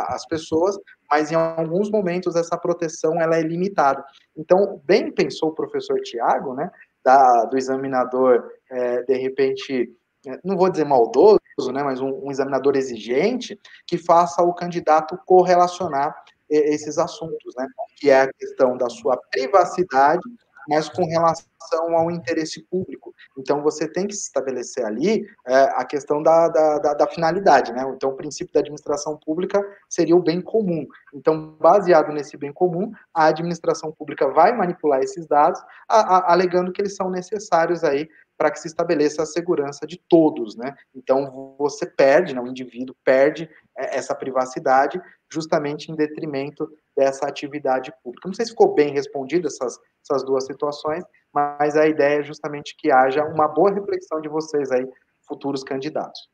às 0.09 0.25
pessoas, 0.27 0.77
mas 1.11 1.33
em 1.33 1.35
alguns 1.35 1.91
momentos 1.91 2.37
essa 2.37 2.57
proteção 2.57 3.21
ela 3.21 3.37
é 3.37 3.43
limitada. 3.43 4.05
Então, 4.37 4.81
bem 4.85 5.11
pensou 5.13 5.51
o 5.51 5.55
professor 5.55 6.01
Tiago, 6.01 6.55
né? 6.55 6.71
Da, 7.03 7.47
do 7.47 7.57
examinador, 7.57 8.51
é, 8.71 9.03
de 9.03 9.17
repente, 9.17 9.91
é, 10.27 10.39
não 10.45 10.57
vou 10.57 10.71
dizer 10.71 10.85
maldoso, 10.85 11.41
né, 11.73 11.83
mas 11.83 11.99
um, 12.01 12.27
um, 12.27 12.31
examinador 12.31 12.77
exigente, 12.77 13.59
que 13.87 13.97
faça 13.97 14.43
o 14.43 14.53
candidato 14.53 15.19
correlacionar 15.25 16.15
é, 16.51 16.75
esses 16.75 16.99
assuntos, 16.99 17.55
né, 17.57 17.67
que 17.97 18.11
é 18.11 18.21
a 18.21 18.33
questão 18.33 18.77
da 18.77 18.91
sua 18.91 19.19
privacidade, 19.31 20.21
mas 20.69 20.89
com 20.89 21.05
relação 21.05 21.97
ao 21.97 22.11
interesse 22.11 22.63
público. 22.63 23.15
Então, 23.39 23.63
você 23.63 23.87
tem 23.87 24.07
que 24.07 24.15
estabelecer 24.15 24.85
ali 24.85 25.27
é, 25.47 25.63
a 25.75 25.85
questão 25.85 26.23
da, 26.23 26.49
da, 26.49 26.79
da, 26.79 26.95
da, 26.95 27.07
finalidade, 27.07 27.73
né? 27.73 27.83
Então, 27.95 28.11
o 28.11 28.17
princípio 28.17 28.53
da 28.53 28.61
administração 28.61 29.17
pública 29.17 29.65
seria 29.89 30.17
o 30.17 30.23
bem 30.23 30.41
comum. 30.41 30.87
Então, 31.15 31.57
baseado 31.61 32.13
nesse 32.13 32.37
bem 32.37 32.53
comum, 32.53 32.93
a 33.15 33.27
administração 33.27 33.93
pública 33.93 34.29
vai 34.29 34.57
manipular 34.57 35.01
esses 35.01 35.27
dados, 35.27 35.61
a, 35.89 36.17
a, 36.17 36.33
alegando 36.33 36.73
que 36.73 36.81
eles 36.81 36.97
são 36.97 37.11
necessários 37.11 37.85
aí 37.85 38.09
para 38.41 38.51
que 38.51 38.59
se 38.59 38.69
estabeleça 38.69 39.23
a 39.23 39.27
segurança 39.27 39.87
de 39.87 40.01
todos, 40.09 40.57
né? 40.57 40.75
Então 40.95 41.55
você 41.59 41.85
perde, 41.85 42.35
né, 42.35 42.41
o 42.41 42.47
indivíduo 42.47 42.97
perde 43.05 43.51
é, 43.77 43.99
essa 43.99 44.15
privacidade 44.15 44.99
justamente 45.31 45.93
em 45.93 45.95
detrimento 45.95 46.67
dessa 46.97 47.27
atividade 47.27 47.93
pública. 48.03 48.27
Não 48.27 48.33
sei 48.35 48.47
se 48.47 48.53
ficou 48.53 48.75
bem 48.75 48.95
respondido 48.95 49.47
essas, 49.47 49.79
essas 50.03 50.25
duas 50.25 50.47
situações, 50.47 51.05
mas 51.31 51.77
a 51.77 51.87
ideia 51.87 52.21
é 52.21 52.23
justamente 52.23 52.75
que 52.79 52.91
haja 52.91 53.23
uma 53.27 53.47
boa 53.47 53.71
reflexão 53.71 54.23
de 54.23 54.29
vocês 54.31 54.73
aí, 54.73 54.89
futuros 55.29 55.63
candidatos. 55.63 56.31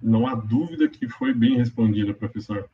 Não 0.00 0.24
há 0.24 0.36
dúvida 0.36 0.88
que 0.88 1.08
foi 1.08 1.34
bem 1.34 1.56
respondida, 1.56 2.14
professor. 2.14 2.70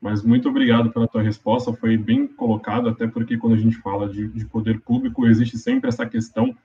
Mas 0.00 0.22
muito 0.22 0.48
obrigado 0.48 0.90
pela 0.90 1.06
tua 1.06 1.20
resposta, 1.20 1.70
foi 1.74 1.98
bem 1.98 2.26
colocado, 2.26 2.88
até 2.88 3.06
porque 3.06 3.36
quando 3.36 3.56
a 3.56 3.58
gente 3.58 3.76
fala 3.76 4.08
de, 4.08 4.26
de 4.26 4.46
poder 4.46 4.80
público, 4.80 5.26
existe 5.26 5.58
sempre 5.58 5.90
essa 5.90 6.06
questão 6.06 6.56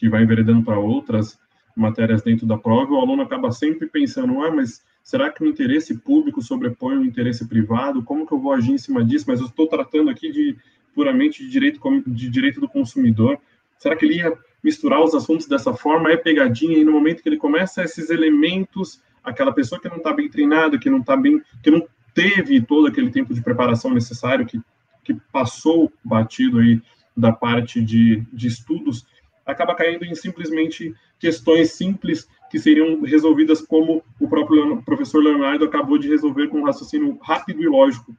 que 0.00 0.08
vai 0.08 0.22
enveredando 0.22 0.64
para 0.64 0.78
outras 0.78 1.38
matérias 1.76 2.22
dentro 2.22 2.46
da 2.46 2.56
prova, 2.56 2.94
o 2.94 3.00
aluno 3.00 3.22
acaba 3.22 3.52
sempre 3.52 3.86
pensando, 3.86 4.42
ah, 4.42 4.50
mas 4.50 4.82
será 5.04 5.30
que 5.30 5.44
o 5.44 5.46
interesse 5.46 5.98
público 5.98 6.40
sobrepõe 6.40 6.96
o 6.96 7.04
interesse 7.04 7.46
privado? 7.46 8.02
Como 8.02 8.26
que 8.26 8.32
eu 8.32 8.40
vou 8.40 8.52
agir 8.54 8.72
em 8.72 8.78
cima 8.78 9.04
disso? 9.04 9.26
Mas 9.28 9.40
eu 9.40 9.46
estou 9.46 9.68
tratando 9.68 10.08
aqui 10.08 10.32
de 10.32 10.56
puramente 10.94 11.44
de 11.44 11.50
direito, 11.50 11.78
de 12.06 12.30
direito 12.30 12.60
do 12.60 12.68
consumidor. 12.68 13.38
Será 13.78 13.94
que 13.94 14.06
ele 14.06 14.16
ia 14.16 14.32
misturar 14.64 15.02
os 15.04 15.14
assuntos 15.14 15.46
dessa 15.46 15.74
forma? 15.74 16.10
É 16.10 16.16
pegadinha 16.16 16.78
e 16.78 16.84
no 16.84 16.92
momento 16.92 17.22
que 17.22 17.28
ele 17.28 17.36
começa 17.36 17.84
esses 17.84 18.08
elementos, 18.08 19.02
aquela 19.22 19.52
pessoa 19.52 19.78
que 19.78 19.88
não 19.88 19.98
está 19.98 20.14
bem 20.14 20.30
treinada, 20.30 20.78
que 20.78 20.88
não 20.88 21.00
está 21.00 21.14
bem, 21.14 21.42
que 21.62 21.70
não 21.70 21.86
teve 22.14 22.62
todo 22.62 22.88
aquele 22.88 23.10
tempo 23.10 23.34
de 23.34 23.42
preparação 23.42 23.92
necessário, 23.92 24.46
que, 24.46 24.58
que 25.04 25.14
passou 25.30 25.92
batido 26.02 26.58
aí 26.58 26.80
da 27.14 27.32
parte 27.32 27.82
de, 27.82 28.24
de 28.32 28.48
estudos, 28.48 29.06
acaba 29.50 29.74
caindo 29.74 30.04
em 30.04 30.14
simplesmente 30.14 30.94
questões 31.18 31.72
simples 31.72 32.28
que 32.50 32.58
seriam 32.58 33.02
resolvidas 33.02 33.60
como 33.60 34.02
o 34.20 34.28
próprio 34.28 34.82
professor 34.82 35.22
Leonardo 35.22 35.64
acabou 35.64 35.98
de 35.98 36.08
resolver 36.08 36.48
com 36.48 36.58
um 36.58 36.64
raciocínio 36.64 37.18
rápido 37.22 37.62
e 37.62 37.68
lógico. 37.68 38.14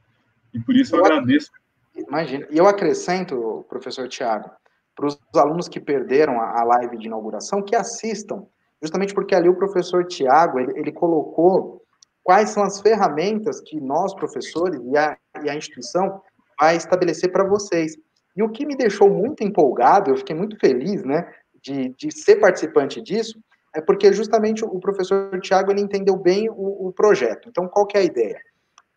E 0.54 0.60
por 0.60 0.74
isso 0.74 0.94
eu, 0.94 1.00
eu 1.00 1.06
agradeço. 1.06 1.50
Imagina. 1.94 2.46
E 2.50 2.56
eu 2.56 2.66
acrescento, 2.66 3.64
professor 3.68 4.08
Tiago, 4.08 4.50
para 4.94 5.06
os 5.06 5.18
alunos 5.34 5.68
que 5.68 5.80
perderam 5.80 6.40
a 6.40 6.62
live 6.64 6.98
de 6.98 7.06
inauguração, 7.06 7.62
que 7.62 7.76
assistam, 7.76 8.46
justamente 8.80 9.14
porque 9.14 9.34
ali 9.34 9.48
o 9.48 9.56
professor 9.56 10.06
Tiago, 10.06 10.58
ele, 10.58 10.72
ele 10.78 10.92
colocou 10.92 11.82
quais 12.22 12.50
são 12.50 12.62
as 12.62 12.80
ferramentas 12.80 13.60
que 13.60 13.80
nós, 13.80 14.14
professores, 14.14 14.80
e 14.84 14.96
a, 14.96 15.16
e 15.42 15.50
a 15.50 15.54
instituição 15.54 16.22
vai 16.58 16.76
estabelecer 16.76 17.32
para 17.32 17.44
vocês. 17.44 17.96
E 18.36 18.42
o 18.42 18.48
que 18.48 18.66
me 18.66 18.76
deixou 18.76 19.10
muito 19.10 19.44
empolgado, 19.44 20.10
eu 20.10 20.16
fiquei 20.16 20.34
muito 20.34 20.58
feliz, 20.58 21.04
né, 21.04 21.30
de, 21.62 21.90
de 21.90 22.10
ser 22.10 22.36
participante 22.36 23.00
disso, 23.00 23.38
é 23.74 23.80
porque 23.80 24.12
justamente 24.12 24.64
o 24.64 24.78
professor 24.78 25.40
Tiago 25.40 25.70
ele 25.70 25.80
entendeu 25.80 26.16
bem 26.16 26.48
o, 26.50 26.88
o, 26.88 26.92
projeto. 26.92 27.48
Então, 27.48 27.68
qual 27.68 27.86
que 27.86 27.96
é 27.96 28.00
a 28.00 28.04
ideia? 28.04 28.38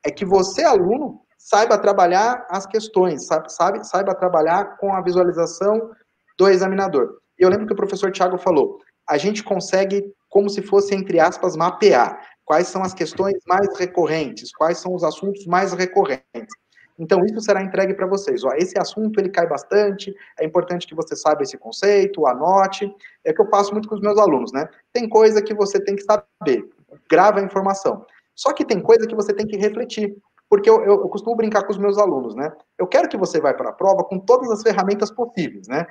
É 0.06 0.12
que 0.12 0.26
você, 0.26 0.64
aluno, 0.64 1.22
saiba 1.38 1.78
trabalhar 1.78 2.46
as 2.50 2.66
questões, 2.66 3.26
sabe, 3.26 3.86
saiba 3.86 4.14
trabalhar 4.14 4.78
com 4.78 4.94
a 4.94 5.02
visualização 5.02 5.92
do 6.38 6.50
examinador. 6.50 7.20
E 7.40 7.44
eu 7.44 7.50
lembro 7.50 7.68
que 7.68 7.74
o 7.74 7.78
professor 7.78 8.12
Tiago 8.12 8.38
falou, 8.38 8.80
a 9.08 9.18
gente 9.18 9.44
consegue, 9.44 10.04
como 10.30 10.50
se 10.50 10.62
fosse, 10.62 10.94
entre 10.94 11.20
aspas, 11.20 11.56
mapear 11.56 12.20
quais 12.44 12.68
são 12.68 12.84
as 12.84 12.94
questões 12.94 13.36
mais 13.48 13.78
recorrentes, 13.78 14.52
quais 14.56 14.78
são 14.78 14.94
os 14.94 15.04
assuntos 15.04 15.46
mais 15.46 15.74
recorrentes. 15.74 16.54
Então, 16.98 17.26
isso 17.26 17.42
será 17.42 17.62
entregue 17.62 17.94
para 17.94 18.08
vocês. 18.08 18.44
Ó, 18.44 18.52
esse 18.56 18.80
assunto, 18.80 19.20
ele 19.20 19.30
cai 19.30 19.48
bastante, 19.48 20.16
é 20.40 20.46
importante 20.46 20.88
que 20.88 20.96
você 20.96 21.16
saiba 21.16 21.44
esse 21.44 21.58
conceito, 21.58 22.26
anote. 22.26 22.90
É 23.24 23.34
que 23.34 23.42
eu 23.42 23.50
faço 23.50 23.74
muito 23.74 23.90
com 23.90 23.96
os 23.96 24.02
meus 24.02 24.18
alunos, 24.18 24.52
né? 24.54 24.68
Tem 24.94 25.08
coisa 25.10 25.42
que 25.42 25.54
você 25.54 25.80
tem 25.80 25.96
que 25.96 26.04
saber, 26.04 26.70
grava 27.10 27.40
a 27.40 27.44
informação. 27.44 28.06
Só 28.34 28.54
que 28.54 28.66
tem 28.66 28.82
coisa 28.82 29.08
que 29.08 29.16
você 29.16 29.34
tem 29.34 29.46
que 29.46 29.58
refletir. 29.58 30.16
Porque 30.50 30.70
eu, 30.70 30.82
eu, 30.84 31.02
eu 31.02 31.10
costumo 31.10 31.36
brincar 31.36 31.64
com 31.64 31.72
os 31.72 31.78
meus 31.78 31.98
alunos, 31.98 32.36
né? 32.36 32.52
Eu 32.78 32.88
quero 32.88 33.10
que 33.10 33.18
você 33.18 33.42
vá 33.42 33.54
para 33.54 33.70
a 33.70 33.74
prova 33.74 34.04
com 34.04 34.20
todas 34.20 34.50
as 34.52 34.62
ferramentas 34.62 35.12
possíveis, 35.12 35.68
né? 35.68 35.86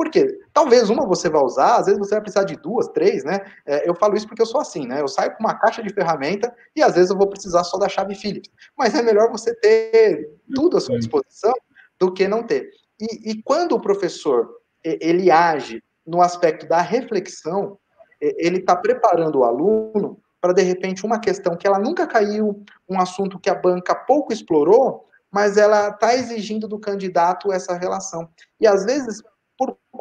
Por 0.00 0.10
quê? 0.10 0.40
Talvez 0.54 0.88
uma 0.88 1.06
você 1.06 1.28
vai 1.28 1.42
usar, 1.42 1.76
às 1.76 1.84
vezes 1.84 1.98
você 1.98 2.14
vai 2.14 2.22
precisar 2.22 2.44
de 2.44 2.56
duas, 2.56 2.88
três, 2.88 3.22
né? 3.22 3.44
É, 3.66 3.86
eu 3.86 3.94
falo 3.94 4.16
isso 4.16 4.26
porque 4.26 4.40
eu 4.40 4.46
sou 4.46 4.58
assim, 4.58 4.86
né? 4.86 4.98
Eu 4.98 5.06
saio 5.06 5.36
com 5.36 5.40
uma 5.40 5.52
caixa 5.52 5.82
de 5.82 5.92
ferramenta 5.92 6.50
e 6.74 6.82
às 6.82 6.94
vezes 6.94 7.10
eu 7.10 7.18
vou 7.18 7.28
precisar 7.28 7.64
só 7.64 7.76
da 7.76 7.86
chave 7.86 8.14
Phillips. 8.14 8.50
Mas 8.78 8.94
é 8.94 9.02
melhor 9.02 9.30
você 9.30 9.54
ter 9.56 10.38
tudo 10.54 10.78
à 10.78 10.80
sua 10.80 10.98
disposição 10.98 11.52
do 11.98 12.10
que 12.14 12.26
não 12.26 12.42
ter. 12.42 12.70
E, 12.98 13.32
e 13.32 13.42
quando 13.42 13.72
o 13.72 13.80
professor 13.80 14.48
ele 14.82 15.30
age 15.30 15.84
no 16.06 16.22
aspecto 16.22 16.66
da 16.66 16.80
reflexão, 16.80 17.76
ele 18.18 18.60
está 18.60 18.74
preparando 18.74 19.40
o 19.40 19.44
aluno 19.44 20.18
para 20.40 20.54
de 20.54 20.62
repente 20.62 21.04
uma 21.04 21.20
questão 21.20 21.58
que 21.58 21.66
ela 21.66 21.78
nunca 21.78 22.06
caiu, 22.06 22.64
um 22.88 22.98
assunto 22.98 23.38
que 23.38 23.50
a 23.50 23.54
banca 23.54 23.94
pouco 23.94 24.32
explorou, 24.32 25.06
mas 25.30 25.58
ela 25.58 25.90
está 25.90 26.14
exigindo 26.14 26.66
do 26.66 26.78
candidato 26.78 27.52
essa 27.52 27.76
relação. 27.76 28.30
E 28.58 28.66
às 28.66 28.86
vezes 28.86 29.22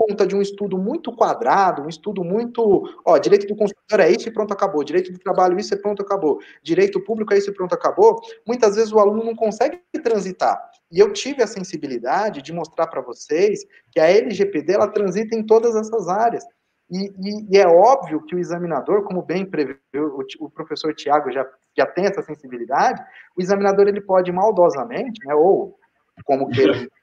conta 0.10 0.26
de 0.26 0.36
um 0.36 0.42
estudo 0.42 0.78
muito 0.78 1.16
quadrado, 1.16 1.84
um 1.84 1.90
estudo 1.90 2.24
muito, 2.24 2.84
ó, 3.06 3.18
direito 3.20 3.46
do 3.46 3.56
consumidor 3.56 4.00
é 4.00 4.10
isso 4.10 4.28
e 4.28 4.32
pronto, 4.32 4.52
acabou, 4.52 4.84
direito 4.84 5.12
do 5.12 5.20
trabalho 5.20 5.60
isso 5.60 5.74
e 5.74 5.78
pronto, 5.78 6.02
acabou, 6.02 6.40
direito 6.64 7.00
público 7.00 7.32
é 7.34 7.38
isso 7.38 7.52
e 7.52 7.54
pronto, 7.54 7.74
acabou, 7.74 8.20
muitas 8.46 8.76
vezes 8.76 8.92
o 8.92 9.00
aluno 9.00 9.24
não 9.24 9.36
consegue 9.36 9.80
transitar. 10.04 10.60
E 10.92 11.00
eu 11.00 11.14
tive 11.14 11.44
a 11.44 11.48
sensibilidade 11.48 12.42
de 12.42 12.52
mostrar 12.52 12.88
para 12.88 13.02
vocês 13.02 13.60
que 13.92 14.00
a 14.00 14.10
LGPD, 14.10 14.74
ela 14.74 14.88
transita 14.88 15.36
em 15.36 15.46
todas 15.46 15.76
essas 15.76 16.08
áreas. 16.08 16.44
E, 16.90 17.06
e, 17.06 17.56
e, 17.56 17.58
é 17.60 17.68
óbvio 17.68 18.26
que 18.26 18.34
o 18.36 18.40
examinador, 18.40 19.04
como 19.04 19.22
bem 19.22 19.46
previu 19.46 19.78
o, 19.94 20.24
o 20.40 20.50
professor 20.50 20.92
Tiago 20.96 21.32
já, 21.32 21.46
já 21.78 21.86
tem 21.86 22.06
essa 22.06 22.24
sensibilidade, 22.24 23.00
o 23.38 23.42
examinador 23.42 23.88
ele 23.88 24.02
pode 24.02 24.32
maldosamente, 24.32 25.24
né, 25.24 25.36
ou 25.36 25.78
como 26.26 26.50
queira 26.50 26.74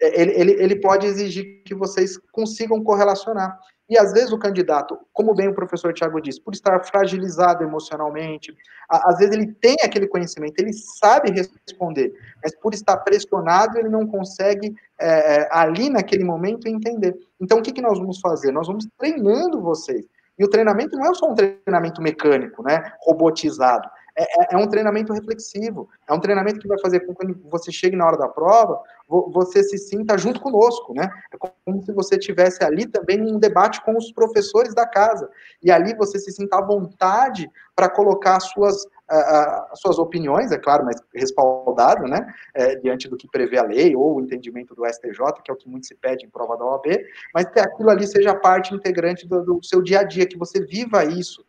ele, 0.00 0.32
ele, 0.32 0.52
ele 0.52 0.80
pode 0.80 1.06
exigir 1.06 1.62
que 1.64 1.74
vocês 1.74 2.18
consigam 2.32 2.82
correlacionar. 2.82 3.58
E 3.92 3.98
às 3.98 4.12
vezes 4.12 4.32
o 4.32 4.38
candidato, 4.38 4.98
como 5.12 5.34
bem 5.34 5.48
o 5.48 5.54
professor 5.54 5.92
Tiago 5.92 6.18
disse, 6.18 6.40
por 6.40 6.54
estar 6.54 6.82
fragilizado 6.82 7.62
emocionalmente, 7.62 8.54
às 8.88 9.18
vezes 9.18 9.34
ele 9.34 9.52
tem 9.60 9.76
aquele 9.84 10.06
conhecimento, 10.06 10.58
ele 10.58 10.72
sabe 10.72 11.30
responder, 11.30 12.10
mas 12.42 12.56
por 12.56 12.72
estar 12.72 12.96
pressionado, 12.98 13.78
ele 13.78 13.90
não 13.90 14.06
consegue 14.06 14.74
é, 14.98 15.36
é, 15.36 15.48
ali 15.50 15.90
naquele 15.90 16.24
momento 16.24 16.68
entender. 16.68 17.14
Então 17.38 17.58
o 17.58 17.62
que, 17.62 17.72
que 17.72 17.82
nós 17.82 17.98
vamos 17.98 18.18
fazer? 18.18 18.50
Nós 18.50 18.66
vamos 18.66 18.86
treinando 18.96 19.60
vocês. 19.60 20.06
E 20.38 20.44
o 20.44 20.48
treinamento 20.48 20.96
não 20.96 21.10
é 21.10 21.14
só 21.14 21.30
um 21.30 21.34
treinamento 21.34 22.00
mecânico, 22.00 22.62
né, 22.62 22.94
robotizado. 23.02 23.86
É, 24.14 24.22
é, 24.22 24.48
é, 24.52 24.56
um 24.56 24.66
treinamento 24.66 25.12
reflexivo, 25.12 25.88
é 26.06 26.12
um 26.12 26.20
treinamento 26.20 26.60
que 26.60 26.68
vai 26.68 26.78
fazer 26.78 27.00
com 27.00 27.14
que 27.14 27.24
quando 27.24 27.50
você 27.50 27.72
chegue 27.72 27.96
na 27.96 28.06
hora 28.06 28.18
da 28.18 28.28
prova, 28.28 28.78
você 29.08 29.62
se 29.62 29.78
sinta 29.78 30.16
junto 30.18 30.40
conosco, 30.40 30.94
né? 30.94 31.08
É 31.32 31.36
como 31.36 31.82
se 31.82 31.92
você 31.92 32.18
tivesse 32.18 32.62
ali 32.64 32.86
também 32.86 33.20
um 33.20 33.38
debate 33.38 33.82
com 33.84 33.96
os 33.96 34.12
professores 34.12 34.74
da 34.74 34.86
casa, 34.86 35.30
e 35.62 35.70
ali 35.70 35.94
você 35.94 36.18
se 36.18 36.30
sinta 36.30 36.58
à 36.58 36.62
vontade 36.62 37.50
para 37.74 37.88
colocar 37.88 38.36
as 38.36 38.44
suas, 38.44 38.86
as 39.08 39.80
suas 39.80 39.98
opiniões, 39.98 40.52
é 40.52 40.58
claro, 40.58 40.84
mas 40.84 40.96
respaldado, 41.14 42.04
né, 42.04 42.26
é, 42.54 42.76
diante 42.76 43.08
do 43.08 43.16
que 43.16 43.28
prevê 43.28 43.58
a 43.58 43.64
lei, 43.64 43.96
ou 43.96 44.16
o 44.16 44.20
entendimento 44.20 44.74
do 44.74 44.86
STJ, 44.86 45.42
que 45.44 45.50
é 45.50 45.54
o 45.54 45.56
que 45.56 45.68
muito 45.68 45.86
se 45.86 45.94
pede 45.94 46.24
em 46.24 46.30
prova 46.30 46.56
da 46.56 46.64
OAB, 46.64 46.86
mas 47.34 47.46
que 47.46 47.60
aquilo 47.60 47.90
ali 47.90 48.06
seja 48.06 48.34
parte 48.34 48.74
integrante 48.74 49.26
do, 49.26 49.42
do 49.42 49.64
seu 49.64 49.82
dia 49.82 50.00
a 50.00 50.04
dia, 50.04 50.26
que 50.26 50.38
você 50.38 50.64
viva 50.64 51.04
isso, 51.04 51.44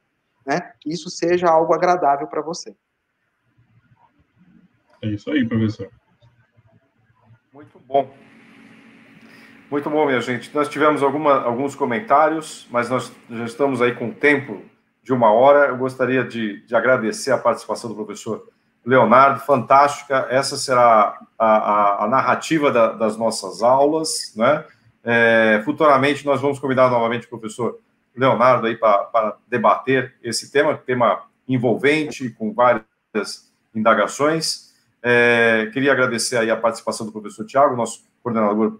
né? 0.46 0.74
Que 0.80 0.91
isso 0.91 1.10
seja 1.10 1.48
algo 1.50 1.74
agradável 1.74 2.28
para 2.28 2.41
você. 2.41 2.76
É 5.02 5.08
isso 5.08 5.30
aí, 5.30 5.46
professor. 5.46 5.89
Muito 7.54 7.80
bom. 7.80 8.14
Muito 9.70 9.89
bom, 9.89 10.06
minha 10.06 10.22
gente. 10.22 10.54
Nós 10.54 10.70
tivemos 10.70 11.02
alguma, 11.02 11.41
alguns 11.41 11.76
comentários, 11.76 12.68
mas 12.72 12.89
nós 12.89 13.12
já 13.30 13.46
estamos 13.46 13.82
aí 13.82 13.94
com 13.96 14.12
tempo 14.12 14.62
de 15.04 15.12
uma 15.12 15.32
hora. 15.32 15.68
Eu 15.68 15.78
gostaria 15.78 16.24
de, 16.24 16.66
de 16.66 16.76
agradecer 16.76 17.32
a 17.32 17.38
participação 17.38 17.89
do 17.89 17.96
professor 17.96 18.48
Leonardo, 18.86 19.39
fantástica. 19.39 20.28
Essa 20.30 20.58
será 20.58 21.20
a, 21.38 21.46
a, 21.46 22.06
a 22.06 22.08
narrativa 22.08 22.72
da, 22.72 22.94
das 22.94 23.18
nossas 23.18 23.62
aulas, 23.62 24.34
né? 24.36 24.66
É, 25.04 25.62
futuramente 25.66 26.26
nós 26.26 26.39
vamos 26.39 26.60
convidar 26.60 26.89
novamente 26.89 27.26
o 27.26 27.30
professor 27.30 27.78
Leonardo 28.16 28.68
aí 28.68 28.76
para 28.76 29.38
debater 29.47 30.16
esse 30.24 30.51
tema, 30.51 30.78
tema 30.78 31.24
envolvente, 31.47 32.30
com 32.30 32.53
várias 32.53 33.51
indagações. 33.74 34.74
É, 35.01 35.70
queria 35.74 35.91
agradecer 35.91 36.38
aí 36.38 36.49
a 36.49 36.57
participação 36.57 37.05
do 37.05 37.11
professor 37.11 37.45
Tiago, 37.45 37.76
nosso 37.76 38.05
coordenador 38.22 38.80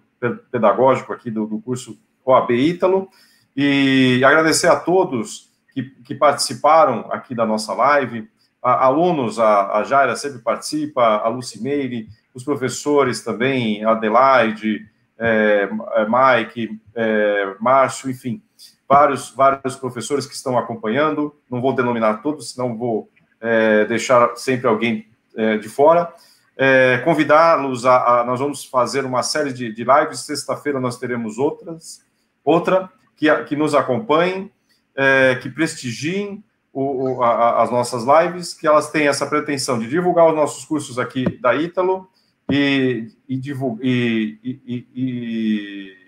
pedagógico 0.52 1.12
aqui 1.12 1.30
do, 1.30 1.46
do 1.46 1.60
curso 1.60 2.00
OAB 2.26 2.52
Ítalo, 2.52 3.10
e 3.56 4.22
agradecer 4.26 4.68
a 4.68 4.80
todos 4.80 5.52
que, 5.74 5.84
que 5.84 6.16
participaram 6.16 7.12
aqui 7.12 7.36
da 7.36 7.46
nossa 7.46 7.74
live, 7.74 8.30
a, 8.62 8.86
alunos, 8.86 9.40
a, 9.40 9.80
a 9.80 9.84
Jaira 9.84 10.16
sempre 10.16 10.40
participa, 10.40 11.18
a 11.18 11.28
Lucimeire, 11.28 12.08
os 12.34 12.44
professores 12.44 13.22
também, 13.22 13.84
Adelaide, 13.84 14.88
é, 15.20 15.70
é 15.96 16.06
Mike, 16.06 16.82
é, 16.96 17.56
Márcio, 17.60 18.10
enfim, 18.10 18.42
vários, 18.88 19.32
vários 19.32 19.76
professores 19.76 20.26
que 20.26 20.34
estão 20.34 20.58
acompanhando, 20.58 21.36
não 21.50 21.62
vou 21.62 21.74
denominar 21.74 22.22
todos, 22.22 22.52
senão 22.52 22.78
vou 22.78 23.10
é, 23.40 23.86
deixar 23.86 24.36
sempre 24.36 24.68
alguém 24.68 25.08
é, 25.36 25.58
de 25.58 25.70
fora. 25.70 26.14
É, 26.56 27.00
Convidá-los 27.04 27.86
a, 27.86 28.22
a, 28.22 28.24
Nós 28.24 28.40
vamos 28.40 28.64
fazer 28.64 29.06
uma 29.06 29.24
série 29.24 29.52
de, 29.52 29.72
de 29.72 29.84
lives, 29.84 30.20
sexta-feira 30.22 30.80
nós 30.80 30.98
teremos 30.98 31.38
outras, 31.38 32.02
outra, 32.44 32.90
que, 33.16 33.34
que 33.46 33.56
nos 33.56 33.74
acompanhem, 33.74 34.52
é, 34.96 35.36
que 35.42 35.50
prestigiem 35.50 36.44
o, 36.72 37.16
o, 37.16 37.24
a, 37.24 37.64
as 37.64 37.72
nossas 37.72 38.04
lives, 38.04 38.54
que 38.54 38.68
elas 38.68 38.92
têm 38.92 39.08
essa 39.08 39.26
pretensão 39.26 39.80
de 39.80 39.88
divulgar 39.88 40.28
os 40.28 40.36
nossos 40.36 40.66
cursos 40.66 41.00
aqui 41.00 41.40
da 41.40 41.56
Ítalo 41.56 42.08
e, 42.52 43.10
e, 43.28 43.42
e, 43.82 44.88
e 44.96 46.03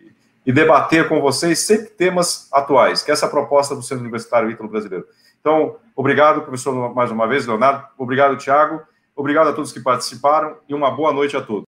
e 0.46 0.52
debater 0.52 1.08
com 1.08 1.20
vocês 1.20 1.60
sempre 1.60 1.88
temas 1.88 2.48
atuais, 2.52 3.02
que 3.02 3.10
é 3.10 3.14
essa 3.14 3.28
proposta 3.28 3.76
do 3.76 3.82
Centro 3.82 4.02
Universitário 4.02 4.50
Ítalo 4.50 4.70
Brasileiro. 4.70 5.08
Então, 5.40 5.78
obrigado, 5.96 6.42
professor, 6.42 6.94
mais 6.94 7.12
uma 7.12 7.28
vez, 7.28 7.46
Leonardo. 7.46 7.86
Obrigado, 7.98 8.38
Tiago. 8.38 8.82
Obrigado 9.16 9.50
a 9.50 9.54
todos 9.54 9.72
que 9.72 9.80
participaram 9.80 10.58
e 10.68 10.74
uma 10.74 10.92
boa 10.92 11.14
noite 11.14 11.38
a 11.38 11.42
todos. 11.42 11.65